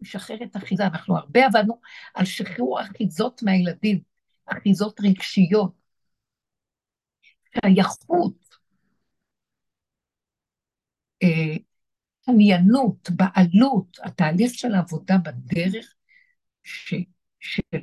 לשחרר 0.00 0.36
את 0.42 0.56
האחיזה, 0.56 0.86
אנחנו 0.86 1.16
הרבה 1.16 1.46
עבדנו 1.46 1.80
על 2.14 2.24
שחרור 2.24 2.80
אחיזות 2.80 3.42
מהילדים, 3.42 4.00
אחיזות 4.46 5.00
רגשיות, 5.00 5.74
שייכות, 7.54 8.56
אה, 11.22 11.56
עניינות, 12.28 13.10
בעלות, 13.10 13.98
התהליך 14.02 14.54
של 14.54 14.74
העבודה 14.74 15.16
בדרך, 15.18 15.94
ש, 16.64 16.94
של 17.40 17.78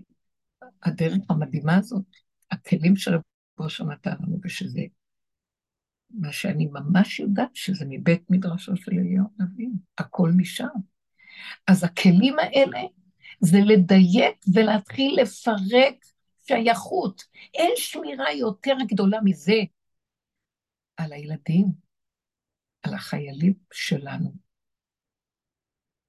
הדרך 0.84 1.18
המדהימה 1.30 1.78
הזאת, 1.78 2.06
הכלים 2.52 2.96
של 2.96 3.12
ראש 3.60 3.82
נתן 3.82 4.14
לנו, 4.20 4.40
ושזה 4.44 4.82
מה 6.10 6.32
שאני 6.32 6.66
ממש 6.66 7.20
יודעת 7.20 7.56
שזה 7.56 7.86
מבית 7.90 8.30
מדרשו 8.30 8.76
של 8.76 8.92
אליהו 8.92 9.26
הנביא, 9.40 9.68
הכל 9.98 10.32
משם. 10.38 10.68
אז 11.68 11.84
הכלים 11.84 12.40
האלה 12.40 12.80
זה 13.40 13.58
לדייק 13.66 14.36
ולהתחיל 14.54 15.20
לפרק 15.22 16.06
שייכות. 16.50 17.24
אין 17.54 17.72
שמירה 17.76 18.34
יותר 18.34 18.76
גדולה 18.88 19.20
מזה 19.24 19.62
על 20.98 21.14
הילדים, 21.14 21.66
על 22.84 22.94
החיילים 22.94 23.54
שלנו. 23.74 24.34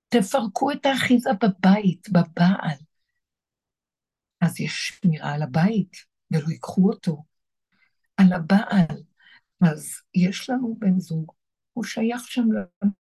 תפרקו 0.08 0.72
את 0.72 0.86
האחיזה 0.86 1.30
בבית, 1.42 2.08
בבעל. 2.08 2.78
אז 4.40 4.60
יש 4.60 4.88
שמירה 4.88 5.34
על 5.34 5.42
הבית, 5.42 5.96
ולא 6.30 6.48
ייקחו 6.48 6.90
אותו. 6.90 7.24
על 8.16 8.32
הבעל, 8.32 9.02
אז 9.60 9.96
יש 10.14 10.50
לנו 10.50 10.76
בן 10.78 11.00
זוג, 11.00 11.32
הוא 11.72 11.84
שייך 11.84 12.22
שם 12.26 12.46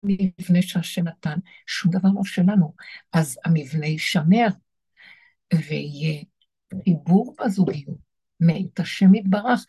למבנה 0.03 0.61
שהשם 0.61 1.07
נתן, 1.07 1.39
שום 1.67 1.91
דבר 1.91 2.09
לא 2.15 2.23
שלנו. 2.23 2.75
אז 3.13 3.39
המבנה 3.45 3.85
יישמר, 3.85 4.47
ויהיה 5.53 6.23
חיבור 6.83 7.35
בזוגיות, 7.39 7.97
מאת 8.39 8.79
השם 8.79 9.15
יתברך, 9.15 9.65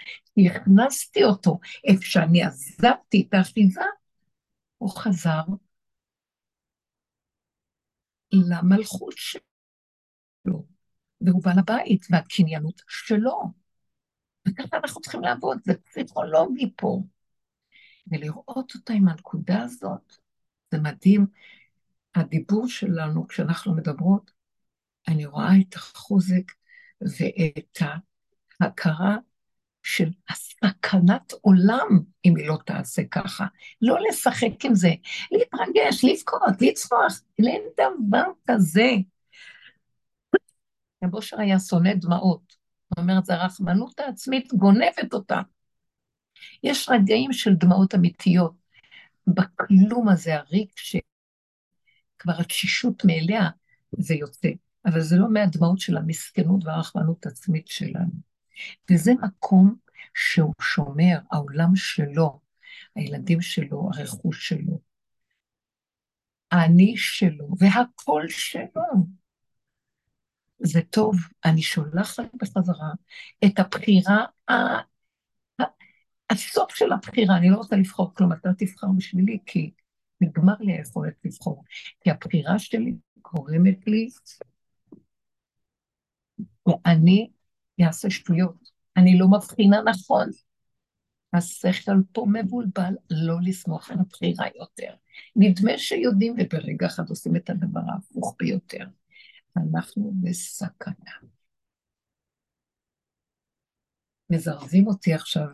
הכנסתי 0.46 1.24
אותו, 1.24 1.58
איפה 1.84 2.02
שאני 2.02 2.42
עזבתי 2.42 3.26
את 3.28 3.34
האחיזה, 3.34 3.80
הוא 4.78 4.90
חזר 4.90 5.42
למלכות 8.32 9.14
שלו, 9.16 10.66
והוא 11.20 11.42
בעל 11.42 11.58
הבית, 11.58 12.06
והקניינות 12.10 12.82
שלו. 12.88 13.52
וככה 14.48 14.76
אנחנו 14.76 15.00
צריכים 15.00 15.20
לעבוד, 15.20 15.58
זה 15.64 15.72
פסיכולוגי 15.74 16.72
פה. 16.76 17.02
ולראות 18.10 18.74
אותה 18.74 18.92
עם 18.92 19.08
הנקודה 19.08 19.62
הזאת, 19.62 20.16
זה 20.70 20.78
מדהים. 20.78 21.26
הדיבור 22.14 22.68
שלנו, 22.68 23.28
כשאנחנו 23.28 23.74
מדברות, 23.74 24.30
אני 25.08 25.26
רואה 25.26 25.50
את 25.60 25.74
החוזק 25.74 26.52
ואת 27.02 27.78
ההכרה 28.60 29.16
של 29.82 30.08
הסכנת 30.30 31.32
עולם, 31.40 32.00
אם 32.24 32.36
היא 32.36 32.48
לא 32.48 32.58
תעשה 32.66 33.02
ככה. 33.10 33.46
לא 33.82 33.96
לשחק 34.08 34.64
עם 34.64 34.74
זה, 34.74 34.90
להתרגש, 35.32 36.04
לבכות, 36.04 36.42
לצפוח, 36.60 37.20
אין 37.38 37.62
דבר 37.76 38.24
כזה. 38.50 38.90
רב 41.04 41.14
היה 41.38 41.58
שונא 41.58 41.94
דמעות. 41.94 42.56
זאת 42.90 42.98
אומרת, 42.98 43.24
זו 43.24 43.32
הרחמנות 43.32 44.00
העצמית 44.00 44.54
גונבת 44.54 45.12
אותה. 45.12 45.40
יש 46.62 46.88
רגעים 46.88 47.32
של 47.32 47.54
דמעות 47.54 47.94
אמיתיות. 47.94 48.52
בכלום 49.26 50.08
הזה, 50.08 50.36
הריק 50.36 50.72
שכבר 50.76 52.40
התשישות 52.40 53.04
מאליה, 53.04 53.48
זה 53.98 54.14
יוצא. 54.14 54.48
אבל 54.88 55.00
זה 55.00 55.16
לא 55.16 55.30
מהדמעות 55.32 55.78
של 55.78 55.96
המסכנות 55.96 56.64
והרחמנות 56.64 57.26
העצמית 57.26 57.68
שלנו. 57.68 58.10
וזה 58.90 59.12
מקום 59.22 59.74
שהוא 60.14 60.54
שומר, 60.60 61.18
העולם 61.32 61.76
שלו, 61.76 62.40
הילדים 62.94 63.40
שלו, 63.40 63.90
הרכוש 63.94 64.48
שלו, 64.48 64.80
האני 66.50 66.96
שלו, 66.96 67.48
והקול 67.58 68.28
שלו. 68.28 68.82
זה 70.58 70.80
טוב, 70.90 71.16
אני 71.44 71.62
שולחת 71.62 72.24
בחזרה 72.42 72.92
את 73.44 73.58
הבחירה, 73.58 74.24
הסוף 76.30 76.74
של 76.74 76.92
הבחירה, 76.92 77.36
אני 77.36 77.50
לא 77.50 77.56
רוצה 77.56 77.76
לבחור 77.76 78.14
כלום, 78.14 78.32
אתה 78.32 78.50
תבחר 78.58 78.86
בשבילי, 78.96 79.38
כי 79.46 79.70
נגמר 80.20 80.54
לי 80.60 80.72
היכולת 80.72 81.14
לבחור. 81.24 81.64
כי 82.00 82.10
הבחירה 82.10 82.58
שלי 82.58 82.94
גורמת 83.22 83.86
לי, 83.86 84.08
ואני 86.68 87.30
אעשה 87.86 88.10
שטויות. 88.10 88.70
אני 88.96 89.18
לא 89.18 89.28
מבחינה 89.28 89.82
נכון. 89.82 90.30
השכל 91.32 91.92
פה 92.12 92.26
מבולבל, 92.32 92.94
לא 93.10 93.36
לסמוך 93.42 93.90
על 93.90 93.96
הבחירה 94.00 94.46
יותר. 94.54 94.94
נדמה 95.36 95.78
שיודעים, 95.78 96.34
וברגע 96.38 96.86
אחד 96.86 97.08
עושים 97.08 97.36
את 97.36 97.50
הדבר 97.50 97.80
ההפוך 97.92 98.36
ביותר. 98.38 98.84
אנחנו 99.56 100.12
בסכנה. 100.22 101.12
מזרזים 104.30 104.86
אותי 104.86 105.14
עכשיו 105.14 105.46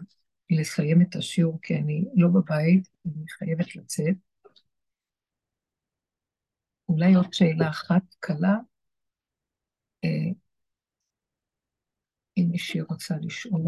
לסיים 0.50 1.02
את 1.02 1.16
השיעור, 1.16 1.58
כי 1.62 1.76
אני 1.76 2.04
לא 2.14 2.28
בבית, 2.28 2.88
אני 3.06 3.28
חייבת 3.28 3.76
לצאת. 3.76 4.14
אולי 6.88 7.14
עוד 7.14 7.32
שאלה 7.32 7.68
אחת 7.68 8.02
קלה, 8.20 8.56
אה, 10.04 10.30
אם 12.36 12.46
מישהי 12.50 12.80
רוצה 12.80 13.14
לשאול. 13.22 13.62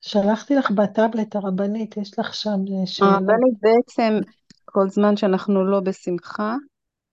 שלחתי 0.00 0.54
לך 0.54 0.70
בטאבלט 0.70 1.36
הרבנית, 1.36 1.96
יש 1.96 2.18
לך 2.18 2.34
שם 2.34 2.50
אה, 2.50 2.86
שאלות. 2.86 3.12
הרבנית 3.12 3.54
בעצם, 3.60 4.30
כל 4.64 4.88
זמן 4.88 5.16
שאנחנו 5.16 5.64
לא 5.64 5.80
בשמחה, 5.80 6.56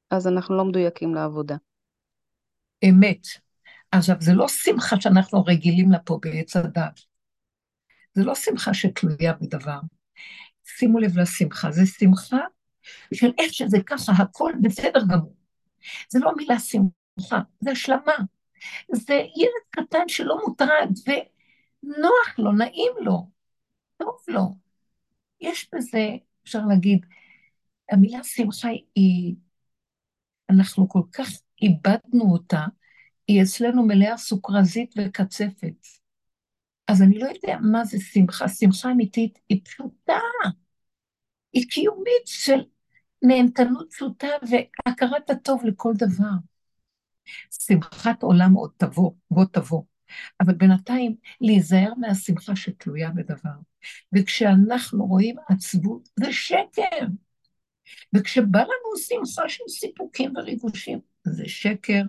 אז 0.09 0.27
אנחנו 0.27 0.57
לא 0.57 0.65
מדויקים 0.65 1.15
לעבודה. 1.15 1.55
אמת. 2.89 3.27
עכשיו, 3.91 4.15
זה 4.19 4.33
לא 4.33 4.47
שמחה 4.47 5.01
שאנחנו 5.01 5.43
רגילים 5.43 5.91
לה 5.91 5.99
פה 5.99 6.19
בעץ 6.21 6.55
הדת. 6.55 6.99
זה 8.13 8.23
לא 8.23 8.35
שמחה 8.35 8.73
שתלויה 8.73 9.33
בדבר. 9.33 9.79
שימו 10.63 10.99
לב 10.99 11.17
לשמחה, 11.17 11.71
זה 11.71 11.85
שמחה 11.85 12.37
של 13.13 13.31
איך 13.39 13.53
שזה 13.53 13.77
ככה, 13.85 14.11
הכל 14.11 14.51
בסדר 14.61 14.99
גמור. 15.09 15.35
זה 16.09 16.19
לא 16.19 16.31
מילה 16.37 16.59
שמחה, 16.59 17.39
זה 17.59 17.71
השלמה. 17.71 18.13
זה 18.91 19.13
ילד 19.13 19.63
קטן 19.69 20.07
שלא 20.07 20.37
מוטרד, 20.47 20.89
ונוח 21.07 22.37
לו, 22.37 22.51
נעים 22.51 22.91
לו, 23.01 23.29
טוב 23.97 24.17
לו. 24.27 24.55
יש 25.41 25.69
בזה, 25.75 26.09
אפשר 26.43 26.65
להגיד, 26.69 27.05
המילה 27.91 28.23
שמחה 28.23 28.69
היא, 28.95 29.35
אנחנו 30.49 30.89
כל 30.89 31.01
כך 31.13 31.27
איבדנו 31.61 32.31
אותה, 32.31 32.65
היא 33.27 33.43
אצלנו 33.43 33.83
מלאה 33.83 34.17
סוכרזית 34.17 34.93
וקצפת. 34.97 35.87
אז 36.87 37.01
אני 37.01 37.19
לא 37.19 37.27
יודע 37.27 37.57
מה 37.61 37.85
זה 37.85 37.97
שמחה. 37.99 38.47
שמחה 38.47 38.91
אמיתית 38.91 39.39
היא 39.49 39.61
פשוטה, 39.63 40.19
היא 41.53 41.65
קיומית 41.69 42.25
של 42.25 42.61
נהנתנות 43.21 43.93
פשוטה 43.93 44.27
והכרת 44.49 45.29
הטוב 45.29 45.65
לכל 45.65 45.93
דבר. 45.95 46.50
שמחת 47.51 48.23
עולם 48.23 48.53
עוד 48.53 48.71
תבוא, 48.77 49.11
בוא 49.31 49.45
תבוא. 49.45 49.83
אבל 50.39 50.53
בינתיים 50.53 51.15
להיזהר 51.41 51.93
מהשמחה 51.97 52.55
שתלויה 52.55 53.09
בדבר. 53.09 53.49
וכשאנחנו 54.13 55.05
רואים 55.05 55.35
עצבות, 55.49 56.09
זה 56.19 56.33
שקר. 56.33 57.05
וכשבא 58.15 58.59
לנו 58.59 58.97
שמחה 58.97 59.49
של 59.49 59.63
סיפוקים 59.69 60.33
וריגושים, 60.37 60.99
זה 61.23 61.43
שקר, 61.45 62.01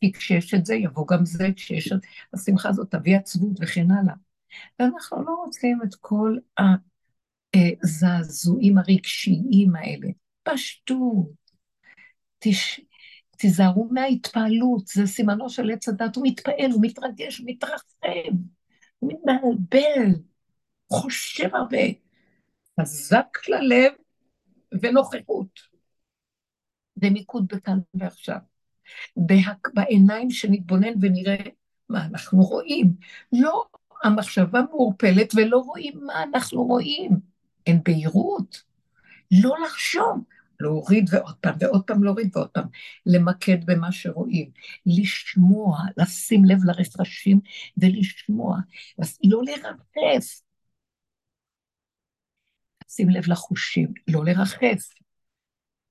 כי 0.00 0.12
כשיש 0.12 0.54
את 0.54 0.66
זה, 0.66 0.74
יבוא 0.74 1.06
גם 1.06 1.24
זה, 1.24 1.48
כשיש 1.56 1.92
את 1.92 1.98
השמחה 2.34 2.68
הזאת, 2.68 2.90
תביא 2.90 3.16
עצבות 3.16 3.56
וכן 3.60 3.90
הלאה. 3.90 4.14
ואנחנו 4.78 5.24
לא 5.24 5.34
רוצים 5.44 5.78
את 5.84 5.94
כל 5.94 6.36
הזעזועים 7.82 8.78
הרגשיים 8.78 9.76
האלה. 9.76 10.08
פשטות. 10.42 11.32
תש... 12.38 12.80
תיזהרו 13.40 13.88
מההתפעלות, 13.90 14.86
זה 14.86 15.06
סימנו 15.06 15.50
של 15.50 15.70
עץ 15.70 15.88
הדת, 15.88 16.16
הוא 16.16 16.26
מתפעל, 16.26 16.70
הוא 16.72 16.82
מתרגש, 16.82 17.38
הוא 17.38 17.46
מתרחב, 17.48 18.06
הוא 18.98 19.12
מתבלבל, 19.12 20.12
חושב 20.92 21.54
הרבה, 21.54 21.78
חזק 22.80 23.38
ללב 23.48 23.92
ונוכחות. 24.82 25.60
ומיקוד 27.02 27.48
בכאן 27.48 27.78
ועכשיו. 27.94 28.38
בעיניים 29.74 30.30
שנתבונן 30.30 30.92
ונראה 31.00 31.44
מה 31.88 32.04
אנחנו 32.04 32.40
רואים. 32.40 32.94
לא 33.32 33.64
המחשבה 34.04 34.60
מעורפלת 34.70 35.32
ולא 35.36 35.58
רואים 35.58 36.00
מה 36.06 36.22
אנחנו 36.22 36.64
רואים. 36.64 37.10
אין 37.66 37.80
בהירות. 37.84 38.62
לא 39.42 39.54
לחשוב, 39.64 40.24
להוריד 40.60 41.04
ועוד 41.12 41.34
פעם, 41.40 41.56
ועוד 41.60 41.82
פעם 41.86 42.04
להוריד 42.04 42.36
ועוד 42.36 42.48
פעם, 42.48 42.66
למקד 43.06 43.64
במה 43.64 43.92
שרואים, 43.92 44.50
לשמוע, 44.86 45.78
לשים 45.96 46.44
לב 46.44 46.64
לרפשים 46.64 47.40
ולשמוע, 47.76 48.58
לא 49.24 49.42
לרחף. 49.44 50.40
שים 52.88 53.10
לב 53.10 53.24
לחושים, 53.28 53.92
לא 54.08 54.24
לרחף. 54.24 54.88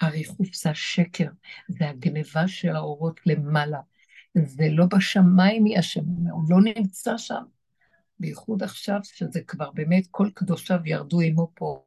הריחוף 0.02 0.56
זה 0.56 0.70
השקר, 0.70 1.30
זה 1.68 1.90
הגניבה 1.90 2.48
של 2.48 2.76
האורות 2.76 3.20
למעלה. 3.26 3.80
זה 4.46 4.68
לא 4.72 4.86
בשמיים 4.86 5.66
היא 5.66 5.80
השם, 5.80 6.02
הוא 6.32 6.44
לא 6.50 6.58
נמצא 6.62 7.18
שם. 7.18 7.44
בייחוד 8.20 8.64
עכשיו, 8.64 9.00
שזה 9.04 9.42
כבר 9.48 9.72
באמת 9.72 10.08
כל 10.12 10.30
קדושיו 10.34 10.80
ירדו 10.86 11.20
עמו 11.22 11.52
פה, 11.56 11.86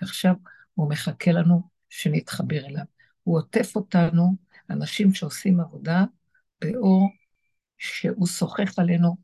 עכשיו 0.00 0.34
הוא 0.74 0.90
מחכה 0.90 1.32
לנו 1.32 1.62
שנתחבר 1.90 2.66
אליו. 2.66 2.84
הוא 3.22 3.38
עוטף 3.38 3.76
אותנו, 3.76 4.36
אנשים 4.70 5.14
שעושים 5.14 5.60
עבודה, 5.60 6.04
באור 6.60 7.08
שהוא 7.78 8.26
שוחח 8.26 8.78
עלינו, 8.78 9.16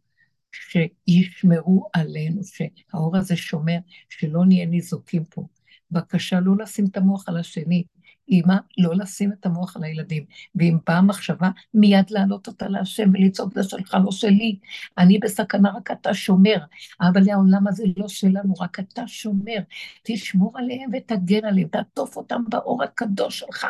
שישמרו 0.53 1.89
עלינו, 1.93 2.41
שהאור 2.45 3.17
הזה 3.17 3.37
שומר, 3.37 3.79
שלא 4.09 4.47
נהיה 4.47 4.67
ניזוקים 4.67 5.25
פה. 5.25 5.47
בבקשה 5.91 6.41
לא 6.41 6.57
לשים 6.59 6.85
את 6.91 6.97
המוח 6.97 7.29
על 7.29 7.37
השני, 7.37 7.85
אמא, 8.29 8.55
לא 8.79 8.95
לשים 8.95 9.33
את 9.33 9.47
המוח 9.47 9.77
על 9.77 9.85
הילדים. 9.85 10.25
ואם 10.55 10.79
באה 10.87 11.03
מחשבה, 11.03 11.51
מיד 11.75 12.11
להעלות 12.11 12.47
אותה 12.47 12.69
להשם 12.69 13.11
ולצעוק, 13.15 13.55
זה 13.55 13.63
שלך, 13.63 13.97
לא 14.05 14.11
שלי. 14.13 14.59
אני 14.99 15.19
בסכנה, 15.19 15.71
רק 15.77 15.91
אתה 15.91 16.15
שומר. 16.15 16.59
אבל 17.01 17.31
העולם 17.31 17.69
הזה 17.69 17.85
לא 17.97 18.09
שלנו, 18.09 18.55
רק 18.61 18.81
אתה 18.81 19.07
שומר. 19.07 19.59
תשמור 20.03 20.59
עליהם 20.59 20.91
ותגן 20.93 21.45
עליהם, 21.45 21.69
תעטוף 21.69 22.17
אותם 22.17 22.43
באור 22.49 22.83
הקדוש 22.83 23.39
שלך. 23.39 23.67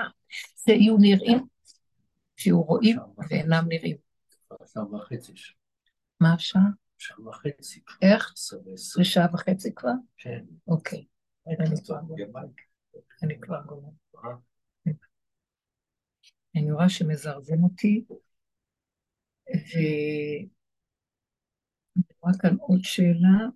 שיהיו 0.64 0.96
נראים, 0.98 1.46
שיהיו 2.36 2.62
רואים 2.62 2.98
ואינם 3.30 3.64
נראים. 3.68 3.96
מה 6.20 6.34
השעה? 6.34 6.62
שעה 6.98 7.28
וחצי. 7.28 7.80
איך? 8.02 8.32
זה 8.74 9.04
שעה 9.04 9.26
וחצי 9.34 9.74
כבר? 9.74 9.92
כן. 10.16 10.44
אוקיי. 10.68 11.04
אני 13.22 13.40
כבר 13.40 13.62
גומר. 13.66 13.88
אני 16.56 16.72
רואה 16.72 16.88
שמזרזם 16.88 17.64
אותי, 17.64 18.04
ואני 19.46 20.48
רואה 22.20 22.32
כאן 22.40 22.56
עוד 22.60 22.80
שאלה. 22.82 23.48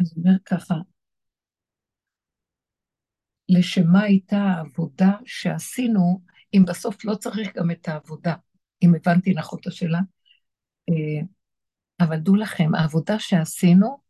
אז 0.00 0.14
אומר 0.16 0.38
ככה, 0.44 0.74
לשמה 3.48 4.02
הייתה 4.02 4.36
העבודה 4.36 5.12
שעשינו, 5.24 6.20
אם 6.54 6.64
בסוף 6.68 7.04
לא 7.04 7.14
צריך 7.14 7.56
גם 7.56 7.70
את 7.70 7.88
העבודה, 7.88 8.34
אם 8.82 8.94
הבנתי 8.94 9.34
נכון 9.34 9.58
את 9.60 9.66
השאלה. 9.66 10.00
אה, 10.88 11.26
אבל 12.00 12.16
דעו 12.16 12.36
לכם, 12.36 12.74
העבודה 12.74 13.18
שעשינו, 13.18 14.01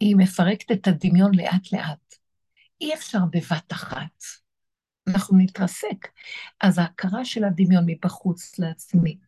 היא 0.00 0.16
מפרקת 0.16 0.72
את 0.72 0.86
הדמיון 0.86 1.34
לאט-לאט. 1.34 2.14
אי 2.80 2.94
אפשר 2.94 3.18
בבת 3.30 3.72
אחת. 3.72 4.22
אנחנו 5.08 5.38
נתרסק. 5.38 6.08
אז 6.60 6.78
ההכרה 6.78 7.24
של 7.24 7.44
הדמיון 7.44 7.84
מבחוץ 7.86 8.58
לעצמי, 8.58 9.18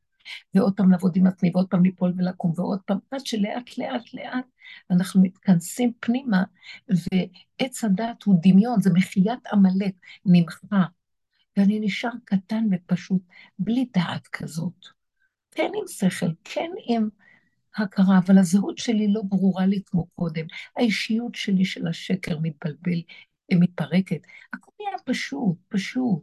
ועוד 0.55 0.77
פעם 0.77 0.91
לעבוד 0.91 1.17
עם 1.17 1.27
עצמי, 1.27 1.51
ועוד 1.55 1.67
פעם 1.69 1.85
ליפול 1.85 2.13
ולקום, 2.17 2.53
ועוד 2.57 2.81
פעם, 2.87 2.99
עד 3.11 3.27
שלאט 3.27 3.79
לאט 3.79 4.15
לאט 4.15 4.45
אנחנו 4.91 5.23
מתכנסים 5.23 5.93
פנימה, 6.01 6.45
ועץ 6.89 7.85
הדת 7.85 8.23
הוא 8.25 8.37
דמיון, 8.43 8.81
זה 8.81 8.91
מחיית 8.95 9.47
עמלק, 9.53 9.95
נמחה. 10.25 10.85
ואני 11.57 11.81
נשאר 11.81 12.11
קטן 12.25 12.65
ופשוט, 12.71 13.23
בלי 13.59 13.87
דעת 13.95 14.27
כזאת. 14.27 14.87
כן 15.51 15.71
עם 15.75 15.89
שכל, 15.89 16.27
כן 16.45 16.71
עם 16.87 17.09
הכרה, 17.81 18.19
אבל 18.19 18.39
הזהות 18.39 18.79
שלי 18.79 19.13
לא 19.13 19.23
ברורה 19.25 19.67
לי 19.67 19.83
כמו 19.87 20.07
קודם. 20.07 20.47
האישיות 20.77 21.35
שלי 21.35 21.65
של 21.65 21.89
השקר 21.89 22.39
מתבלבל, 22.39 23.03
מתפרקת. 23.53 24.21
הכל 24.53 24.73
נהיה 24.81 24.99
פשוט, 25.05 25.57
פשוט. 25.69 26.23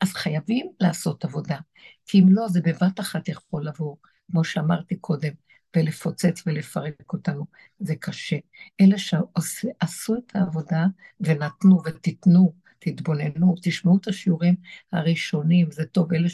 אז 0.00 0.12
חייבים 0.12 0.66
לעשות 0.80 1.24
עבודה, 1.24 1.58
כי 2.06 2.20
אם 2.20 2.26
לא, 2.28 2.48
זה 2.48 2.60
בבת 2.60 3.00
אחת 3.00 3.28
יכול 3.28 3.66
לבוא, 3.66 3.96
כמו 4.30 4.44
שאמרתי 4.44 4.96
קודם, 4.96 5.32
ולפוצץ 5.76 6.42
ולפרק 6.46 7.12
אותנו, 7.12 7.46
זה 7.78 7.94
קשה. 7.96 8.36
אלה 8.80 8.98
שעשו 8.98 10.14
את 10.14 10.36
העבודה 10.36 10.86
ונתנו 11.20 11.78
ותיתנו, 11.84 12.54
תתבוננו, 12.78 13.54
תשמעו 13.62 13.96
את 13.96 14.08
השיעורים 14.08 14.54
הראשונים, 14.92 15.70
זה 15.70 15.86
טוב, 15.86 16.12
אלה 16.12 16.28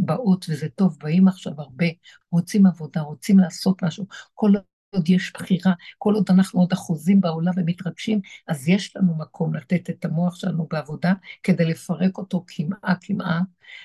שבאות 0.00 0.46
וזה 0.48 0.68
טוב, 0.68 0.98
באים 1.02 1.28
עכשיו 1.28 1.52
הרבה, 1.58 1.86
רוצים 2.30 2.66
עבודה, 2.66 3.00
רוצים 3.00 3.38
לעשות 3.38 3.82
משהו, 3.82 4.06
כל 4.34 4.52
עוד 4.94 5.08
יש 5.08 5.32
בחירה, 5.34 5.72
כל 5.98 6.14
עוד 6.14 6.26
אנחנו 6.30 6.60
עוד 6.60 6.72
אחוזים 6.72 7.20
בעולם 7.20 7.52
ומתרגשים, 7.56 8.20
אז 8.48 8.68
יש 8.68 8.96
לנו 8.96 9.14
מקום 9.18 9.54
לתת 9.54 9.90
את 9.90 10.04
המוח 10.04 10.34
שלנו 10.34 10.66
בעבודה 10.70 11.12
כדי 11.42 11.64
לפרק 11.64 12.18
אותו 12.18 12.44
כמעה 12.46 12.94
כמעה, 13.00 13.40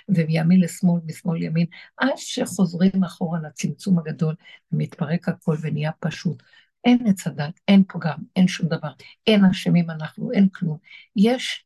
ומימין 0.10 0.62
לשמאל, 0.62 1.02
משמאל 1.06 1.42
ימין, 1.42 1.66
עד 1.98 2.14
שחוזרים 2.16 3.04
אחורה 3.04 3.40
לצמצום 3.40 4.00
הגדול, 4.00 4.36
ומתפרק 4.72 5.30
הכל 5.30 5.56
ונהיה 5.62 5.92
פשוט. 6.00 6.44
אין 6.84 7.08
עץ 7.08 7.28
הדת, 7.28 7.60
אין 7.68 7.84
פגם, 7.88 8.18
אין 8.36 8.48
שום 8.48 8.70
דבר, 8.70 8.92
אין 9.28 9.46
אשמים 9.46 9.90
אנחנו, 9.90 10.32
אין 10.32 10.50
כלום. 10.50 10.78
יש 11.16 11.66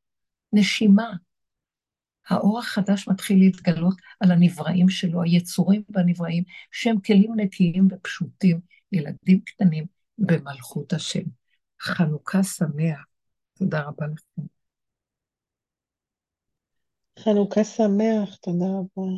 נשימה. 0.54 1.12
האור 2.30 2.60
החדש 2.60 3.08
מתחיל 3.08 3.40
להתגלות 3.40 3.96
על 4.20 4.32
הנבראים 4.32 4.90
שלו, 4.90 5.22
היצורים 5.22 5.84
והנבראים, 5.90 6.44
שהם 6.72 7.00
כלים 7.00 7.34
נקיים 7.36 7.88
ופשוטים, 7.92 8.60
ילדים 8.92 9.40
קטנים 9.46 9.86
במלכות 10.18 10.94
השם. 10.94 11.24
חנוכה 11.82 12.44
שמח. 12.44 13.06
תודה 13.54 13.82
רבה 13.82 14.06
לכם. 14.08 14.42
חנוכה 17.20 17.64
שמח, 17.64 18.36
תודה 18.36 18.66
רבה. 18.66 19.12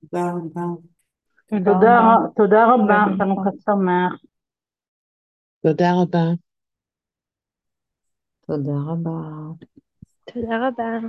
תודה 0.00 0.30
רבה. 0.30 2.16
תודה 2.36 2.64
רבה, 2.74 3.04
חנוכה 3.18 3.50
שמח. 3.64 4.20
תודה 5.62 5.92
רבה. 6.02 6.24
תודה 8.46 8.72
רבה. 8.86 9.20
תודה 10.24 10.68
רבה. 10.68 11.08